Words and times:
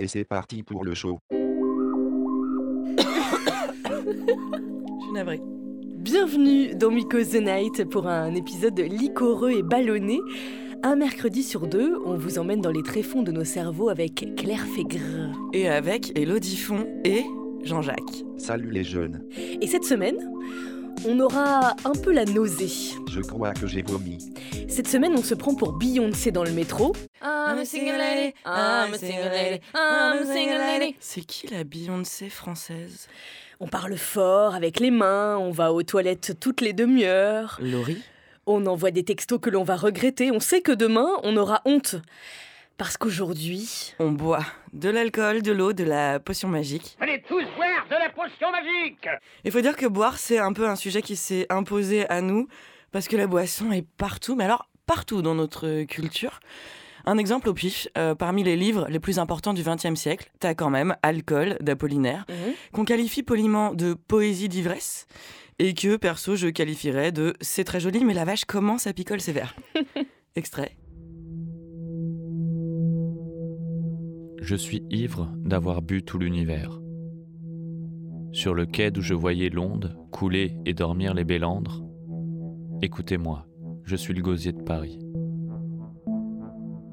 Et 0.00 0.08
c'est 0.08 0.24
parti 0.24 0.64
pour 0.64 0.84
le 0.84 0.92
show. 0.92 1.20
Je 1.28 1.36
suis 5.02 5.12
navrée. 5.12 5.40
Bienvenue 5.84 6.74
dans 6.74 6.90
Mycose 6.90 7.30
the 7.30 7.40
Night 7.40 7.84
pour 7.88 8.08
un 8.08 8.34
épisode 8.34 8.80
liquoreux 8.80 9.52
et 9.52 9.62
ballonné. 9.62 10.18
Un 10.82 10.96
mercredi 10.96 11.44
sur 11.44 11.68
deux, 11.68 11.96
on 12.04 12.16
vous 12.16 12.40
emmène 12.40 12.60
dans 12.60 12.72
les 12.72 12.82
tréfonds 12.82 13.22
de 13.22 13.30
nos 13.30 13.44
cerveaux 13.44 13.88
avec 13.88 14.34
Claire 14.36 14.66
Fégre. 14.66 15.30
Et 15.52 15.68
avec 15.68 16.18
Elodie 16.18 16.56
Font 16.56 16.88
et 17.04 17.22
Jean-Jacques. 17.62 18.24
Salut 18.36 18.72
les 18.72 18.82
jeunes. 18.82 19.24
Et 19.60 19.68
cette 19.68 19.84
semaine, 19.84 20.18
on 21.06 21.20
aura 21.20 21.74
un 21.84 21.92
peu 21.92 22.12
la 22.12 22.24
nausée. 22.24 22.96
Je 23.10 23.20
crois 23.20 23.52
que 23.52 23.66
j'ai 23.66 23.82
vomi. 23.82 24.32
Cette 24.68 24.88
semaine, 24.88 25.12
on 25.16 25.22
se 25.22 25.34
prend 25.34 25.54
pour 25.54 25.72
Beyoncé 25.72 26.30
dans 26.30 26.44
le 26.44 26.50
métro. 26.52 26.94
I'm 27.22 27.58
a 27.58 27.64
single 27.64 27.96
lady, 27.98 28.34
I'm 28.44 28.92
a 28.92 28.98
single 28.98 29.30
lady, 29.30 29.60
I'm 29.74 30.22
a 30.22 30.26
single 30.26 30.58
lady. 30.58 30.96
C'est 31.00 31.22
qui 31.22 31.46
la 31.48 31.64
Beyoncé 31.64 32.28
française? 32.28 33.08
On 33.60 33.68
parle 33.68 33.96
fort 33.96 34.54
avec 34.54 34.80
les 34.80 34.90
mains, 34.90 35.36
on 35.38 35.50
va 35.50 35.72
aux 35.72 35.82
toilettes 35.82 36.38
toutes 36.40 36.60
les 36.60 36.72
demi-heures. 36.72 37.58
Laurie? 37.62 38.02
On 38.46 38.66
envoie 38.66 38.90
des 38.90 39.04
textos 39.04 39.40
que 39.40 39.48
l'on 39.48 39.62
va 39.62 39.76
regretter. 39.76 40.30
On 40.30 40.40
sait 40.40 40.60
que 40.60 40.72
demain, 40.72 41.08
on 41.22 41.36
aura 41.36 41.62
honte. 41.64 41.96
Parce 42.76 42.96
qu'aujourd'hui, 42.96 43.94
On 44.00 44.10
boit 44.10 44.44
de 44.72 44.88
l'alcool, 44.90 45.42
de 45.42 45.52
l'eau, 45.52 45.72
de 45.72 45.84
la 45.84 46.18
potion 46.18 46.48
magique. 46.48 46.96
Allez 47.00 47.22
tous 47.28 47.44
potion 48.14 48.50
magique 48.50 49.08
Il 49.44 49.52
faut 49.52 49.60
dire 49.60 49.76
que 49.76 49.86
boire, 49.86 50.18
c'est 50.18 50.38
un 50.38 50.52
peu 50.52 50.68
un 50.68 50.76
sujet 50.76 51.02
qui 51.02 51.16
s'est 51.16 51.46
imposé 51.50 52.08
à 52.08 52.20
nous, 52.20 52.48
parce 52.92 53.08
que 53.08 53.16
la 53.16 53.26
boisson 53.26 53.72
est 53.72 53.86
partout, 53.96 54.36
mais 54.36 54.44
alors 54.44 54.68
partout 54.86 55.22
dans 55.22 55.34
notre 55.34 55.84
culture. 55.84 56.40
Un 57.06 57.18
exemple 57.18 57.50
au 57.50 57.54
pif, 57.54 57.88
euh, 57.98 58.14
parmi 58.14 58.44
les 58.44 58.56
livres 58.56 58.86
les 58.88 58.98
plus 58.98 59.18
importants 59.18 59.52
du 59.52 59.62
XXe 59.62 59.94
siècle, 59.94 60.30
t'as 60.40 60.54
quand 60.54 60.70
même 60.70 60.96
Alcool 61.02 61.58
d'Apollinaire, 61.60 62.24
qu'on 62.72 62.84
qualifie 62.84 63.22
poliment 63.22 63.74
de 63.74 63.94
poésie 63.94 64.48
d'ivresse, 64.48 65.06
et 65.58 65.74
que, 65.74 65.96
perso, 65.96 66.34
je 66.34 66.48
qualifierais 66.48 67.12
de 67.12 67.34
c'est 67.40 67.64
très 67.64 67.80
joli, 67.80 68.04
mais 68.04 68.14
la 68.14 68.24
vache, 68.24 68.44
comment 68.46 68.78
ça 68.78 68.92
picole 68.92 69.20
sévère 69.20 69.54
Extrait. 70.36 70.76
Je 74.40 74.56
suis 74.56 74.82
ivre 74.90 75.30
d'avoir 75.36 75.80
bu 75.80 76.02
tout 76.02 76.18
l'univers. 76.18 76.78
Sur 78.34 78.52
le 78.52 78.66
quai 78.66 78.90
d'où 78.90 79.00
je 79.00 79.14
voyais 79.14 79.48
l'onde 79.48 79.96
couler 80.10 80.56
et 80.66 80.74
dormir 80.74 81.14
les 81.14 81.22
bélandres, 81.22 81.84
écoutez-moi, 82.82 83.46
je 83.84 83.94
suis 83.94 84.12
le 84.12 84.22
gosier 84.22 84.50
de 84.50 84.60
Paris. 84.60 84.98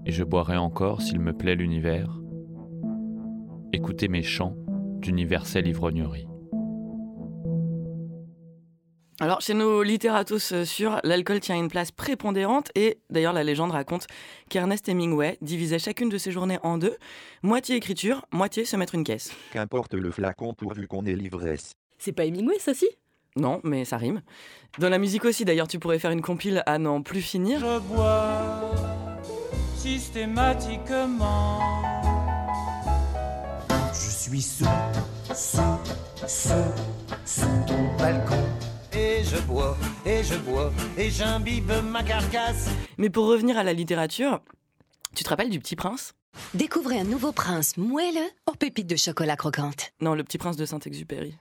Et 0.05 0.11
je 0.11 0.23
boirai 0.23 0.57
encore, 0.57 1.01
s'il 1.01 1.19
me 1.19 1.33
plaît 1.33 1.55
l'univers, 1.55 2.21
écoutez 3.73 4.07
mes 4.07 4.21
chants 4.21 4.55
d'universelle 5.01 5.65
ivrognerie. 5.65 6.27
Alors, 9.21 9.39
chez 9.39 9.53
nos 9.53 9.83
littératos 9.83 10.51
euh, 10.51 10.65
sûrs, 10.65 10.99
l'alcool 11.03 11.39
tient 11.41 11.55
une 11.55 11.67
place 11.67 11.91
prépondérante 11.91 12.71
et 12.73 12.97
d'ailleurs 13.11 13.33
la 13.33 13.43
légende 13.43 13.69
raconte 13.69 14.07
qu'Ernest 14.49 14.89
Hemingway 14.89 15.37
divisait 15.41 15.77
chacune 15.77 16.09
de 16.09 16.17
ses 16.17 16.31
journées 16.31 16.57
en 16.63 16.79
deux, 16.79 16.97
moitié 17.43 17.75
écriture, 17.75 18.25
moitié 18.31 18.65
se 18.65 18.75
mettre 18.77 18.95
une 18.95 19.03
caisse. 19.03 19.31
Qu'importe 19.53 19.93
le 19.93 20.09
flacon 20.09 20.55
pourvu 20.55 20.87
qu'on 20.87 21.05
ait 21.05 21.13
l'ivresse. 21.13 21.73
c'est 21.99 22.13
pas 22.13 22.25
Hemingway, 22.25 22.57
ça 22.57 22.73
si? 22.73 22.87
Non, 23.35 23.61
mais 23.63 23.85
ça 23.85 23.97
rime. 23.97 24.23
Dans 24.79 24.89
la 24.89 24.97
musique 24.97 25.23
aussi, 25.23 25.45
d'ailleurs, 25.45 25.67
tu 25.67 25.77
pourrais 25.77 25.99
faire 25.99 26.09
une 26.09 26.23
compile 26.23 26.63
à 26.65 26.79
n'en 26.79 27.03
plus 27.03 27.21
finir. 27.21 27.59
Je 27.59 27.79
bois 27.79 28.71
systématiquement. 29.75 31.59
Je 33.93 34.09
suis 34.09 34.41
sous, 34.41 34.65
sous, 35.31 35.77
sous, 36.25 36.53
sous 37.23 37.65
ton 37.67 37.97
balcon. 37.99 38.60
Et 38.93 39.23
je 39.23 39.37
bois, 39.41 39.77
et 40.05 40.23
je 40.23 40.35
bois, 40.35 40.71
et 40.97 41.09
j'imbibe 41.09 41.71
ma 41.89 42.03
carcasse 42.03 42.69
Mais 42.97 43.09
pour 43.09 43.25
revenir 43.27 43.57
à 43.57 43.63
la 43.63 43.73
littérature, 43.73 44.41
tu 45.15 45.23
te 45.23 45.29
rappelles 45.29 45.49
du 45.49 45.59
Petit 45.59 45.75
Prince? 45.75 46.13
Découvrez 46.53 46.99
un 46.99 47.03
nouveau 47.03 47.31
prince 47.31 47.77
moelleux 47.77 48.29
aux 48.47 48.53
pépites 48.55 48.87
de 48.87 48.95
chocolat 48.95 49.35
croquante. 49.35 49.91
Non, 50.01 50.13
le 50.15 50.23
Petit 50.23 50.37
Prince 50.37 50.57
de 50.57 50.65
Saint-Exupéry. 50.65 51.35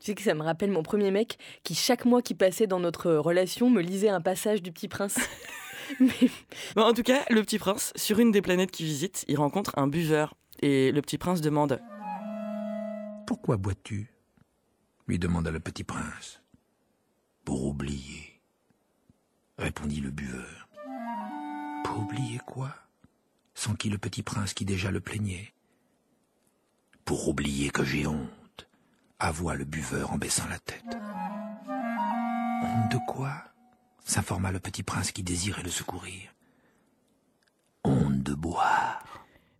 Tu 0.00 0.06
sais 0.06 0.14
que 0.14 0.22
ça 0.22 0.34
me 0.34 0.42
rappelle 0.42 0.70
mon 0.70 0.82
premier 0.82 1.10
mec 1.10 1.38
qui, 1.64 1.74
chaque 1.74 2.04
mois 2.04 2.22
qui 2.22 2.34
passait 2.34 2.66
dans 2.66 2.80
notre 2.80 3.12
relation, 3.12 3.70
me 3.70 3.80
lisait 3.80 4.08
un 4.08 4.20
passage 4.20 4.62
du 4.62 4.72
Petit 4.72 4.88
Prince. 4.88 5.18
Mais 6.00 6.30
Bon, 6.76 6.82
en 6.82 6.92
tout 6.92 7.02
cas, 7.02 7.22
le 7.30 7.40
Petit 7.42 7.58
Prince, 7.58 7.92
sur 7.96 8.18
une 8.18 8.32
des 8.32 8.42
planètes 8.42 8.70
qu'il 8.70 8.86
visite, 8.86 9.24
il 9.28 9.36
rencontre 9.38 9.72
un 9.76 9.86
buveur. 9.86 10.34
Et 10.60 10.92
le 10.92 11.00
Petit 11.02 11.18
Prince 11.18 11.40
demande 11.40 11.80
Pourquoi 13.26 13.56
bois-tu? 13.56 14.08
lui 15.08 15.18
demanda 15.18 15.50
le 15.50 15.58
petit 15.60 15.82
prince. 15.84 16.41
Pour 17.44 17.66
oublier, 17.66 18.40
répondit 19.58 20.00
le 20.00 20.10
buveur. 20.10 20.68
Pour 21.84 22.00
oublier 22.00 22.38
quoi? 22.46 22.74
s'enquit 23.54 23.90
le 23.90 23.98
petit 23.98 24.22
prince 24.22 24.54
qui 24.54 24.64
déjà 24.64 24.90
le 24.90 25.00
plaignait. 25.00 25.52
Pour 27.04 27.28
oublier 27.28 27.70
que 27.70 27.84
j'ai 27.84 28.06
honte, 28.06 28.68
avoua 29.18 29.54
le 29.54 29.64
buveur 29.64 30.12
en 30.12 30.18
baissant 30.18 30.48
la 30.48 30.58
tête. 30.58 30.96
Honte 32.62 32.92
de 32.92 32.98
quoi? 33.06 33.44
s'informa 34.04 34.50
le 34.52 34.60
petit 34.60 34.82
prince 34.82 35.12
qui 35.12 35.22
désirait 35.22 35.62
le 35.62 35.70
secourir. 35.70 36.34
Honte 37.84 38.22
de 38.22 38.34
boire. 38.34 39.11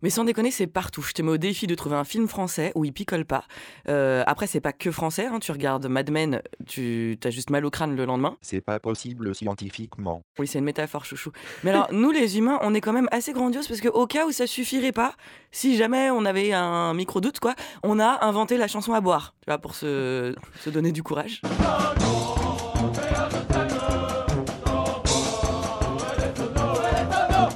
Mais 0.03 0.09
sans 0.09 0.25
déconner, 0.25 0.51
c'est 0.51 0.67
partout. 0.67 1.01
Je 1.01 1.13
te 1.13 1.21
mets 1.21 1.31
au 1.31 1.37
défi 1.37 1.65
de 1.65 1.73
trouver 1.75 1.95
un 1.95 2.03
film 2.03 2.27
français 2.27 2.73
où 2.75 2.83
il 2.85 2.91
picole 2.93 3.23
pas. 3.25 3.45
Euh, 3.87 4.23
après, 4.27 4.47
c'est 4.47 4.59
pas 4.59 4.73
que 4.73 4.91
français. 4.91 5.25
hein. 5.25 5.39
Tu 5.39 5.51
regardes 5.53 5.87
Mad 5.87 6.11
Men, 6.11 6.41
tu 6.67 7.17
as 7.23 7.29
juste 7.29 7.49
mal 7.49 7.65
au 7.65 7.69
crâne 7.69 7.95
le 7.95 8.03
lendemain. 8.05 8.35
C'est 8.41 8.59
pas 8.61 8.79
possible 8.81 9.33
scientifiquement. 9.33 10.21
Oui, 10.37 10.45
c'est 10.47 10.59
une 10.59 10.65
métaphore, 10.65 11.05
chouchou. 11.05 11.31
Mais 11.63 11.71
alors, 11.71 11.87
nous, 11.93 12.11
les 12.11 12.37
humains, 12.37 12.59
on 12.61 12.73
est 12.73 12.81
quand 12.81 12.93
même 12.93 13.07
assez 13.11 13.31
grandiose 13.31 13.67
parce 13.67 13.79
qu'au 13.79 14.05
cas 14.05 14.25
où 14.27 14.31
ça 14.33 14.45
suffirait 14.45 14.91
pas, 14.91 15.13
si 15.51 15.77
jamais 15.77 16.11
on 16.11 16.25
avait 16.25 16.51
un 16.51 16.93
micro-doute, 16.93 17.39
quoi, 17.39 17.55
on 17.81 17.97
a 17.99 18.25
inventé 18.25 18.57
la 18.57 18.67
chanson 18.67 18.93
à 18.93 18.99
boire, 18.99 19.33
tu 19.41 19.45
vois, 19.49 19.57
pour 19.57 19.73
se, 19.73 20.35
se 20.59 20.69
donner 20.69 20.91
du 20.91 21.01
courage. 21.01 21.41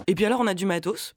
Et 0.08 0.16
puis 0.16 0.26
alors, 0.26 0.40
on 0.40 0.48
a 0.48 0.54
du 0.54 0.66
matos. 0.66 1.14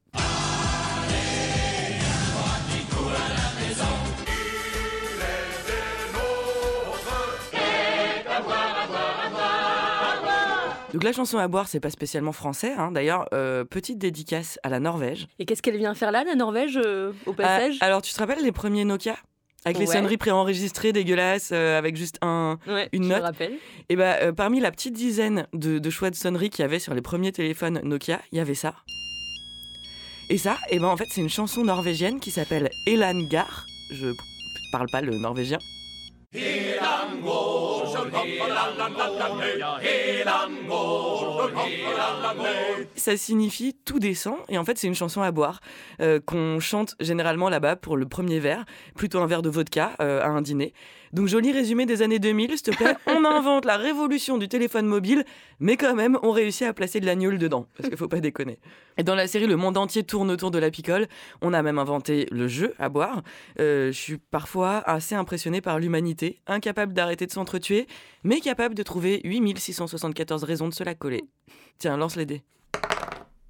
Donc 10.92 11.04
la 11.04 11.12
chanson 11.12 11.38
à 11.38 11.46
boire, 11.48 11.68
c'est 11.68 11.80
pas 11.80 11.90
spécialement 11.90 12.32
français. 12.32 12.72
hein. 12.76 12.90
D'ailleurs, 12.90 13.26
euh, 13.32 13.64
petite 13.64 13.98
dédicace 13.98 14.58
à 14.62 14.68
la 14.68 14.80
Norvège. 14.80 15.28
Et 15.38 15.44
qu'est-ce 15.44 15.62
qu'elle 15.62 15.76
vient 15.76 15.94
faire 15.94 16.10
là, 16.10 16.24
la 16.24 16.34
Norvège, 16.34 16.78
euh, 16.84 17.12
au 17.26 17.32
passage? 17.32 17.76
Ah, 17.80 17.86
alors, 17.86 18.02
tu 18.02 18.12
te 18.12 18.18
rappelles 18.18 18.42
les 18.42 18.52
premiers 18.52 18.84
Nokia? 18.84 19.16
Avec 19.66 19.78
les 19.78 19.86
sonneries 19.86 20.16
préenregistrées, 20.16 20.92
dégueulasses, 20.92 21.50
euh, 21.52 21.76
avec 21.76 21.94
juste 21.94 22.16
un... 22.22 22.58
Ouais, 22.66 22.88
une 22.92 23.04
je 23.04 23.08
note. 23.10 23.18
me 23.18 23.22
rappelle. 23.22 23.52
Et 23.90 23.96
bah, 23.96 24.16
euh, 24.22 24.32
parmi 24.32 24.58
la 24.58 24.70
petite 24.70 24.94
dizaine 24.94 25.46
de, 25.52 25.78
de 25.78 25.90
choix 25.90 26.08
de 26.08 26.14
sonneries 26.16 26.48
qu'il 26.48 26.62
y 26.62 26.64
avait 26.64 26.78
sur 26.78 26.94
les 26.94 27.02
premiers 27.02 27.30
téléphones 27.30 27.78
Nokia, 27.84 28.20
il 28.32 28.38
y 28.38 28.40
avait 28.40 28.54
ça. 28.54 28.74
Et 30.30 30.38
ça, 30.38 30.56
et 30.70 30.78
ben 30.78 30.86
en 30.88 30.96
fait, 30.96 31.06
c'est 31.10 31.20
une 31.20 31.28
chanson 31.28 31.62
norvégienne 31.62 32.20
qui 32.20 32.30
s'appelle 32.30 32.70
Elangar. 32.86 33.66
Je 33.92 34.06
parle 34.72 34.86
pas 34.90 35.02
le 35.02 35.18
norvégien. 35.18 35.58
Ça 42.96 43.16
signifie 43.16 43.76
tout 43.84 43.98
descend 43.98 44.36
et 44.48 44.58
en 44.58 44.64
fait 44.64 44.78
c'est 44.78 44.86
une 44.86 44.94
chanson 44.94 45.22
à 45.22 45.30
boire 45.30 45.60
euh, 46.00 46.20
qu'on 46.24 46.60
chante 46.60 46.96
généralement 47.00 47.48
là-bas 47.48 47.76
pour 47.76 47.96
le 47.96 48.06
premier 48.06 48.40
verre, 48.40 48.64
plutôt 48.94 49.20
un 49.20 49.26
verre 49.26 49.42
de 49.42 49.50
vodka 49.50 49.92
euh, 50.00 50.22
à 50.22 50.28
un 50.28 50.42
dîner. 50.42 50.72
Donc 51.12 51.26
joli 51.26 51.50
résumé 51.50 51.86
des 51.86 52.02
années 52.02 52.20
2000, 52.20 52.50
s'il 52.50 52.62
te 52.62 52.70
plaît. 52.70 52.94
On 53.06 53.24
invente 53.24 53.64
la 53.64 53.76
révolution 53.76 54.38
du 54.38 54.48
téléphone 54.48 54.86
mobile, 54.86 55.24
mais 55.58 55.76
quand 55.76 55.94
même 55.94 56.16
on 56.22 56.30
réussit 56.30 56.66
à 56.66 56.72
placer 56.72 57.00
de 57.00 57.06
l'agneau 57.06 57.32
dedans, 57.32 57.66
parce 57.76 57.88
qu'il 57.88 57.98
faut 57.98 58.08
pas 58.08 58.20
déconner. 58.20 58.58
Et 58.96 59.02
dans 59.02 59.14
la 59.14 59.26
série 59.26 59.46
Le 59.46 59.56
monde 59.56 59.76
entier 59.76 60.04
tourne 60.04 60.30
autour 60.30 60.50
de 60.50 60.58
la 60.58 60.70
picole, 60.70 61.06
on 61.42 61.52
a 61.52 61.62
même 61.62 61.78
inventé 61.78 62.26
le 62.30 62.46
jeu 62.48 62.74
à 62.78 62.88
boire. 62.88 63.22
Euh, 63.58 63.86
je 63.92 63.98
suis 63.98 64.18
parfois 64.18 64.78
assez 64.78 65.14
impressionné 65.14 65.60
par 65.60 65.78
l'humanité, 65.78 66.40
incapable 66.46 66.92
d'arrêter 66.92 67.26
de 67.26 67.32
s'entretuer, 67.32 67.86
mais 68.22 68.40
capable 68.40 68.74
de 68.74 68.82
trouver 68.82 69.20
8674 69.24 70.44
raisons 70.44 70.68
de 70.68 70.74
se 70.74 70.84
la 70.84 70.94
coller. 70.94 71.24
Tiens, 71.78 71.96
lance 71.96 72.16
les 72.16 72.26
dés. 72.26 72.42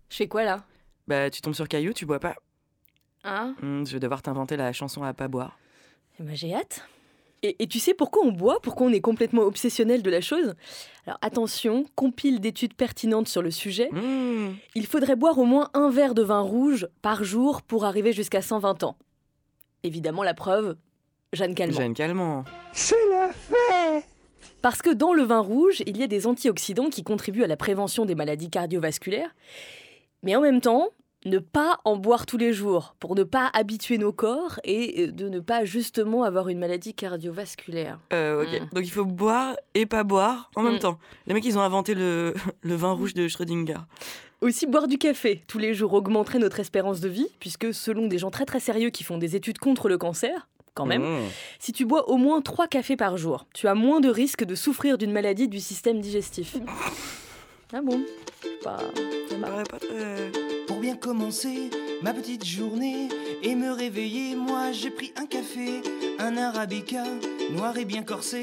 Je 0.09 0.17
fais 0.17 0.29
quoi 0.29 0.45
là? 0.45 0.65
Bah, 1.07 1.31
tu 1.31 1.41
tombes 1.41 1.55
sur 1.55 1.69
Caillou, 1.69 1.93
tu 1.93 2.07
bois 2.07 2.21
pas. 2.21 2.37
Hein 3.25 3.55
je 3.61 3.93
vais 3.93 4.01
devoir 4.01 4.23
t'inventer 4.23 4.57
la 4.57 4.73
chanson 4.73 5.03
à 5.03 5.13
pas 5.13 5.29
boire. 5.29 5.59
Eh 6.19 6.23
ben, 6.23 6.35
J'ai 6.37 6.55
hâte. 6.55 6.87
Et, 7.43 7.57
et 7.63 7.67
tu 7.67 7.79
sais 7.79 7.95
pourquoi 7.95 8.23
on 8.25 8.33
boit 8.33 8.61
Pourquoi 8.61 8.87
on 8.87 8.93
est 8.93 9.01
complètement 9.01 9.43
obsessionnel 9.43 10.03
de 10.03 10.11
la 10.11 10.21
chose? 10.21 10.55
Alors 11.07 11.19
attention, 11.23 11.87
compile 11.95 12.41
d'études 12.41 12.75
pertinentes 12.75 13.29
sur 13.29 13.41
le 13.41 13.51
sujet. 13.51 13.89
Hmm. 13.93 14.55
Il 14.75 14.87
faudrait 14.87 15.17
boire 15.17 15.39
au 15.39 15.45
moins 15.45 15.71
un 15.73 15.91
verre 15.91 16.15
de 16.15 16.23
vin 16.23 16.41
rouge 16.41 16.87
par 17.01 17.25
jour 17.25 17.63
pour 17.63 17.85
arriver 17.87 18.13
jusqu'à 18.13 18.43
120 18.43 18.83
ans. 18.85 18.97
Évidemment, 19.83 20.23
la 20.23 20.35
preuve, 20.35 20.77
Jeanne 21.33 21.55
Calment. 21.55 21.77
Jeanne 21.77 21.95
Calment. 21.95 22.45
Parce 24.63 24.83
que 24.83 24.91
dans 24.91 25.13
le 25.15 25.23
vin 25.23 25.41
rouge, 25.41 25.83
il 25.87 25.97
y 25.97 26.03
a 26.03 26.07
des 26.07 26.27
antioxydants 26.27 26.91
qui 26.91 27.03
contribuent 27.03 27.45
à 27.45 27.47
la 27.47 27.57
prévention 27.57 28.05
des 28.05 28.15
maladies 28.15 28.51
cardiovasculaires. 28.51 29.35
Mais 30.23 30.37
en 30.37 30.41
même 30.43 30.61
temps, 30.61 30.89
ne 31.27 31.39
pas 31.39 31.79
en 31.85 31.97
boire 31.97 32.25
tous 32.27 32.39
les 32.39 32.53
jours 32.53 32.95
pour 32.99 33.15
ne 33.15 33.25
pas 33.25 33.51
habituer 33.53 33.99
nos 33.99 34.13
corps 34.13 34.59
et 34.65 35.05
euh, 35.09 35.13
de 35.13 35.29
ne 35.29 35.41
pas 35.41 35.65
justement 35.67 36.25
avoir 36.25 36.49
une 36.49 36.59
maladie 36.59 36.95
cardiovasculaire. 36.95 37.99
Euh, 38.13 38.43
ok. 38.43 38.61
Mm. 38.63 38.75
Donc 38.75 38.85
il 38.87 38.91
faut 38.91 39.05
boire 39.05 39.55
et 39.75 39.85
pas 39.87 40.03
boire 40.05 40.51
en 40.57 40.63
même 40.63 40.77
Mm. 40.77 40.81
temps. 40.81 40.99
Les 41.27 41.35
mecs, 41.35 41.45
ils 41.45 41.59
ont 41.59 41.63
inventé 41.63 41.95
le, 41.95 42.35
le 42.63 42.75
vin 42.75 42.93
rouge 42.93 43.13
de 43.15 43.29
Schrödinger. 43.29 43.77
Aussi, 44.41 44.67
boire 44.67 44.89
du 44.89 44.97
café 44.97 45.43
tous 45.47 45.59
les 45.59 45.75
jours 45.75 45.93
augmenterait 45.93 46.39
notre 46.39 46.61
espérance 46.61 47.01
de 47.01 47.09
vie, 47.11 47.29
puisque 47.41 47.75
selon 47.75 48.07
des 48.07 48.17
gens 48.17 48.31
très 48.31 48.47
très 48.47 48.61
sérieux 48.61 48.89
qui 48.89 49.05
font 49.05 49.19
des 49.19 49.37
études 49.37 49.59
contre 49.59 49.91
le 49.91 49.99
cancer, 49.99 50.49
quand 50.75 50.87
même, 50.87 51.03
Mm. 51.03 51.29
si 51.59 51.73
tu 51.73 51.85
bois 51.85 52.09
au 52.09 52.17
moins 52.17 52.41
3 52.43 52.67
cafés 52.69 52.97
par 52.97 53.17
jour, 53.17 53.47
tu 53.55 53.67
as 53.69 53.75
moins 53.75 54.01
de 54.01 54.09
risques 54.09 54.45
de 54.45 54.55
souffrir 54.55 54.99
d'une 54.99 55.13
maladie 55.13 55.49
du 55.49 55.61
système 55.61 56.01
digestif. 56.01 56.57
Ah 57.73 57.83
bon? 57.83 58.03
Bah, 58.65 58.79
pas 59.71 59.79
très... 59.79 60.33
Pour 60.67 60.81
bien 60.81 60.97
commencer 60.97 61.71
ma 62.03 62.13
petite 62.13 62.45
journée 62.45 63.09
et 63.45 63.55
me 63.55 63.71
réveiller, 63.71 64.35
moi 64.35 64.73
j'ai 64.73 64.91
pris 64.91 65.13
un 65.17 65.27
café, 65.27 65.81
un 66.19 66.37
arabica, 66.37 67.05
noir 67.53 67.77
et 67.79 67.85
bien 67.85 68.03
corsé. 68.03 68.43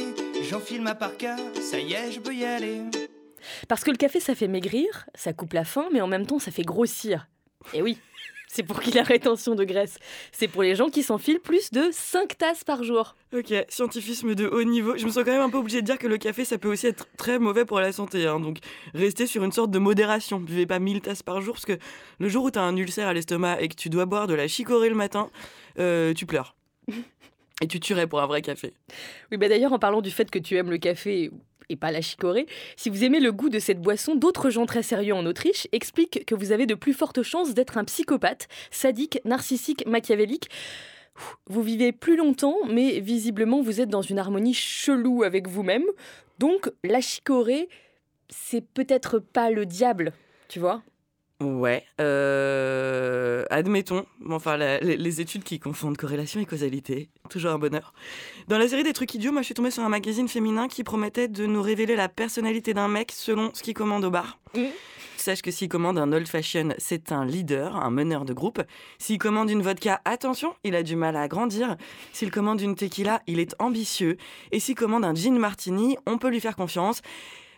J'enfile 0.49 0.81
ma 0.81 0.95
parka, 0.95 1.35
ça 1.59 1.77
y 1.77 1.91
est, 1.91 2.13
je 2.13 2.21
peux 2.21 2.33
y 2.33 2.45
aller. 2.45 2.83
Parce 3.67 3.83
que 3.83 3.91
le 3.91 3.97
café, 3.97 4.21
ça 4.21 4.33
fait 4.33 4.47
maigrir, 4.47 5.05
ça 5.13 5.33
coupe 5.33 5.51
la 5.51 5.65
faim, 5.65 5.87
mais 5.91 5.99
en 5.99 6.07
même 6.07 6.25
temps, 6.25 6.39
ça 6.39 6.51
fait 6.51 6.63
grossir. 6.63 7.27
Et 7.73 7.81
oui, 7.81 7.97
c'est 8.47 8.63
pour 8.63 8.79
qu'il 8.79 8.93
y 8.95 8.97
ait 8.97 9.01
la 9.01 9.07
rétention 9.07 9.55
de 9.55 9.63
graisse. 9.63 9.99
C'est 10.31 10.47
pour 10.47 10.63
les 10.63 10.73
gens 10.75 10.89
qui 10.89 11.03
s'enfilent 11.03 11.39
plus 11.39 11.71
de 11.71 11.89
5 11.91 12.37
tasses 12.37 12.63
par 12.63 12.83
jour. 12.83 13.15
Ok, 13.35 13.53
scientifisme 13.69 14.33
de 14.35 14.47
haut 14.47 14.63
niveau. 14.63 14.97
Je 14.97 15.05
me 15.05 15.11
sens 15.11 15.23
quand 15.23 15.31
même 15.31 15.41
un 15.41 15.49
peu 15.49 15.57
obligée 15.57 15.81
de 15.81 15.85
dire 15.85 15.97
que 15.97 16.07
le 16.07 16.17
café, 16.17 16.45
ça 16.45 16.57
peut 16.57 16.69
aussi 16.69 16.87
être 16.87 17.07
très 17.17 17.39
mauvais 17.39 17.65
pour 17.65 17.79
la 17.79 17.91
santé. 17.91 18.25
hein. 18.25 18.39
Donc, 18.39 18.57
restez 18.93 19.27
sur 19.27 19.43
une 19.43 19.51
sorte 19.51 19.69
de 19.69 19.79
modération. 19.79 20.39
Buvez 20.39 20.65
pas 20.65 20.79
1000 20.79 21.01
tasses 21.01 21.23
par 21.23 21.41
jour, 21.41 21.55
parce 21.55 21.65
que 21.65 21.77
le 22.19 22.29
jour 22.29 22.45
où 22.45 22.51
tu 22.51 22.57
as 22.57 22.63
un 22.63 22.75
ulcère 22.77 23.07
à 23.07 23.13
l'estomac 23.13 23.61
et 23.61 23.67
que 23.67 23.75
tu 23.75 23.89
dois 23.89 24.05
boire 24.05 24.27
de 24.27 24.33
la 24.33 24.47
chicorée 24.47 24.89
le 24.89 24.95
matin, 24.95 25.29
euh, 25.79 26.13
tu 26.13 26.25
pleures. 26.25 26.55
Et 27.59 27.67
tu 27.67 27.79
tuerais 27.79 28.05
pour 28.05 28.21
un 28.21 28.27
vrai 28.27 28.43
café. 28.43 28.73
Oui, 29.31 29.37
bah 29.37 29.49
d'ailleurs, 29.49 29.73
en 29.73 29.79
parlant 29.79 30.01
du 30.01 30.11
fait 30.11 30.29
que 30.29 30.37
tu 30.37 30.55
aimes 30.57 30.69
le 30.69 30.77
café 30.77 31.31
et 31.69 31.75
pas 31.75 31.91
la 31.91 32.01
chicorée, 32.01 32.47
si 32.75 32.89
vous 32.89 33.03
aimez 33.03 33.19
le 33.19 33.31
goût 33.31 33.49
de 33.49 33.59
cette 33.59 33.81
boisson, 33.81 34.15
d'autres 34.15 34.49
gens 34.49 34.65
très 34.65 34.83
sérieux 34.83 35.13
en 35.13 35.25
Autriche 35.25 35.67
expliquent 35.71 36.25
que 36.25 36.35
vous 36.35 36.51
avez 36.51 36.65
de 36.65 36.75
plus 36.75 36.93
fortes 36.93 37.23
chances 37.23 37.53
d'être 37.53 37.77
un 37.77 37.83
psychopathe, 37.83 38.47
sadique, 38.71 39.19
narcissique, 39.25 39.85
machiavélique. 39.85 40.49
Vous 41.47 41.63
vivez 41.63 41.91
plus 41.91 42.15
longtemps, 42.15 42.57
mais 42.69 42.99
visiblement 42.99 43.61
vous 43.61 43.81
êtes 43.81 43.89
dans 43.89 44.01
une 44.01 44.19
harmonie 44.19 44.53
chelou 44.53 45.23
avec 45.23 45.47
vous-même. 45.47 45.85
Donc 46.39 46.71
la 46.83 47.01
chicorée, 47.01 47.69
c'est 48.29 48.65
peut-être 48.65 49.19
pas 49.19 49.49
le 49.49 49.65
diable, 49.65 50.13
tu 50.47 50.59
vois? 50.59 50.83
Ouais, 51.39 51.85
euh, 52.01 53.45
admettons. 53.51 54.05
Enfin, 54.29 54.57
la- 54.57 54.79
les, 54.79 54.97
les 54.97 55.21
études 55.21 55.43
qui 55.43 55.59
confondent 55.59 55.95
corrélation 55.97 56.39
et 56.39 56.45
causalité, 56.45 57.09
toujours 57.29 57.51
un 57.51 57.59
bonheur. 57.59 57.93
Dans 58.47 58.57
la 58.57 58.67
série 58.67 58.83
des 58.83 58.93
trucs 58.93 59.13
idiots, 59.13 59.31
moi, 59.31 59.41
je 59.41 59.45
suis 59.45 59.53
tombée 59.53 59.69
sur 59.71 59.83
un 59.83 59.89
magazine 59.89 60.27
féminin 60.27 60.67
qui 60.67 60.83
promettait 60.83 61.27
de 61.27 61.45
nous 61.45 61.61
révéler 61.61 61.95
la 61.95 62.09
personnalité 62.09 62.73
d'un 62.73 62.87
mec 62.87 63.11
selon 63.11 63.51
ce 63.53 63.61
qu'il 63.61 63.75
commande 63.75 64.03
au 64.03 64.09
bar. 64.09 64.39
Mhm. 64.55 64.67
Sache 65.17 65.41
que 65.41 65.51
s'il 65.51 65.67
commande 65.67 65.97
un 65.97 66.11
old 66.13 66.27
fashion, 66.27 66.69
c'est 66.77 67.11
un 67.11 67.25
leader, 67.25 67.75
un 67.75 67.89
meneur 67.91 68.23
de 68.23 68.33
groupe. 68.33 68.61
S'il 68.97 69.17
commande 69.17 69.49
une 69.49 69.61
vodka, 69.61 69.99
attention, 70.05 70.55
il 70.63 70.75
a 70.75 70.83
du 70.83 70.95
mal 70.95 71.15
à 71.17 71.27
grandir. 71.27 71.75
S'il 72.13 72.31
commande 72.31 72.61
une 72.61 72.75
tequila, 72.75 73.21
il 73.27 73.39
est 73.39 73.55
ambitieux. 73.59 74.17
Et 74.51 74.59
s'il 74.59 74.75
commande 74.75 75.03
un 75.05 75.13
gin 75.15 75.37
martini, 75.37 75.97
on 76.07 76.17
peut 76.17 76.29
lui 76.29 76.39
faire 76.39 76.55
confiance. 76.55 77.01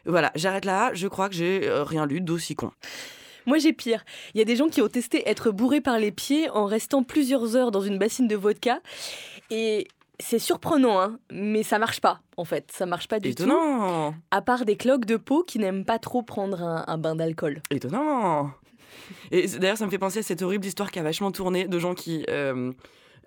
Voilà, 0.05 0.31
j'arrête 0.35 0.65
là. 0.65 0.91
Je 0.93 1.07
crois 1.07 1.29
que 1.29 1.35
j'ai 1.35 1.67
euh, 1.67 1.83
rien 1.83 2.05
lu 2.05 2.21
d'aussi 2.21 2.55
con. 2.55 2.71
Moi 3.49 3.57
j'ai 3.57 3.73
pire. 3.73 4.05
Il 4.35 4.37
y 4.37 4.41
a 4.41 4.45
des 4.45 4.55
gens 4.55 4.69
qui 4.69 4.79
ont 4.79 4.87
testé 4.87 5.27
être 5.27 5.49
bourrés 5.49 5.81
par 5.81 5.97
les 5.97 6.11
pieds 6.11 6.51
en 6.51 6.65
restant 6.65 7.01
plusieurs 7.01 7.55
heures 7.55 7.71
dans 7.71 7.81
une 7.81 7.97
bassine 7.97 8.27
de 8.27 8.35
vodka. 8.35 8.79
Et 9.49 9.87
c'est 10.19 10.37
surprenant, 10.37 11.01
hein, 11.01 11.17
mais 11.31 11.63
ça 11.63 11.79
marche 11.79 11.99
pas, 11.99 12.21
en 12.37 12.45
fait. 12.45 12.71
Ça 12.71 12.85
marche 12.85 13.07
pas 13.07 13.19
du 13.19 13.33
tout. 13.33 13.43
Étonnant. 13.43 14.13
À 14.29 14.43
part 14.43 14.65
des 14.65 14.75
cloques 14.75 15.05
de 15.05 15.17
peau 15.17 15.43
qui 15.43 15.57
n'aiment 15.57 15.83
pas 15.83 15.97
trop 15.97 16.21
prendre 16.21 16.61
un, 16.61 16.83
un 16.85 16.97
bain 16.99 17.15
d'alcool. 17.15 17.63
Étonnant. 17.71 18.51
Et 19.31 19.47
d'ailleurs, 19.47 19.77
ça 19.77 19.85
me 19.87 19.89
fait 19.89 19.97
penser 19.97 20.19
à 20.19 20.23
cette 20.23 20.43
horrible 20.43 20.67
histoire 20.67 20.91
qui 20.91 20.99
a 20.99 21.03
vachement 21.03 21.31
tourné 21.31 21.67
de 21.67 21.79
gens 21.79 21.95
qui, 21.95 22.23
euh, 22.29 22.71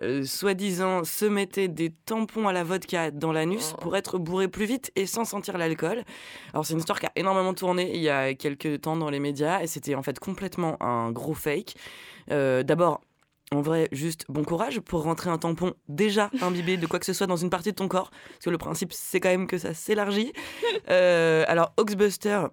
euh, 0.02 0.25
soi-disant, 0.25 1.04
se 1.04 1.25
mettaient 1.25 1.69
des 1.69 1.90
tampons 1.90 2.49
à 2.49 2.52
la 2.52 2.64
vodka 2.64 3.10
dans 3.10 3.32
l'anus 3.32 3.72
Oh. 3.75 3.81
pour 3.81 3.96
être 3.96 4.19
bourrés 4.19 4.49
plus 4.49 4.64
vite 4.66 4.90
et 4.96 5.06
sans 5.06 5.25
sentir 5.25 5.56
l'alcool. 5.58 6.02
Alors, 6.52 6.66
c'est 6.66 6.72
une 6.75 6.81
histoire 6.81 7.00
qui 7.00 7.06
a 7.06 7.12
énormément 7.16 7.54
tourné 7.54 7.94
il 7.94 8.02
y 8.02 8.08
a 8.08 8.34
quelques 8.34 8.81
temps 8.82 8.96
dans 8.96 9.10
les 9.10 9.20
médias 9.20 9.62
et 9.62 9.66
c'était 9.66 9.94
en 9.94 10.02
fait 10.02 10.19
complètement 10.19 10.76
un 10.82 11.10
gros 11.12 11.34
fake. 11.34 11.75
Euh, 12.31 12.62
D'abord, 12.62 13.00
en 13.52 13.60
vrai, 13.60 13.88
juste 13.93 14.25
bon 14.28 14.44
courage 14.44 14.81
pour 14.81 15.02
rentrer 15.02 15.28
un 15.31 15.37
tampon 15.38 15.75
déjà 15.88 16.31
imbibé 16.40 16.76
de 16.78 16.87
quoi 16.87 16.98
que 16.98 17.05
ce 17.06 17.12
soit 17.12 17.26
dans 17.26 17.37
une 17.37 17.50
partie 17.50 17.70
de 17.70 17.76
ton 17.76 17.87
corps. 17.88 18.10
Parce 18.10 18.44
que 18.46 18.50
le 18.50 18.58
principe, 18.58 18.93
c'est 18.93 19.20
quand 19.20 19.28
même 19.28 19.46
que 19.46 19.58
ça 19.58 19.75
s'élargit. 19.75 20.32
Euh, 20.88 21.44
alors, 21.48 21.72
Oxbuster 21.76 22.46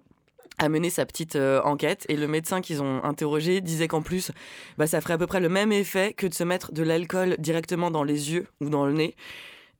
a 0.58 0.68
mené 0.68 0.90
sa 0.90 1.06
petite 1.06 1.36
euh, 1.36 1.60
enquête 1.62 2.04
et 2.08 2.16
le 2.16 2.28
médecin 2.28 2.60
qu'ils 2.60 2.82
ont 2.82 3.02
interrogé 3.04 3.60
disait 3.60 3.88
qu'en 3.88 4.02
plus, 4.02 4.30
bah, 4.78 4.86
ça 4.86 5.00
ferait 5.00 5.14
à 5.14 5.18
peu 5.18 5.26
près 5.26 5.40
le 5.40 5.48
même 5.48 5.72
effet 5.72 6.12
que 6.12 6.26
de 6.26 6.34
se 6.34 6.44
mettre 6.44 6.72
de 6.72 6.82
l'alcool 6.82 7.36
directement 7.38 7.90
dans 7.90 8.04
les 8.04 8.32
yeux 8.32 8.46
ou 8.60 8.68
dans 8.68 8.86
le 8.86 8.92
nez. 8.92 9.16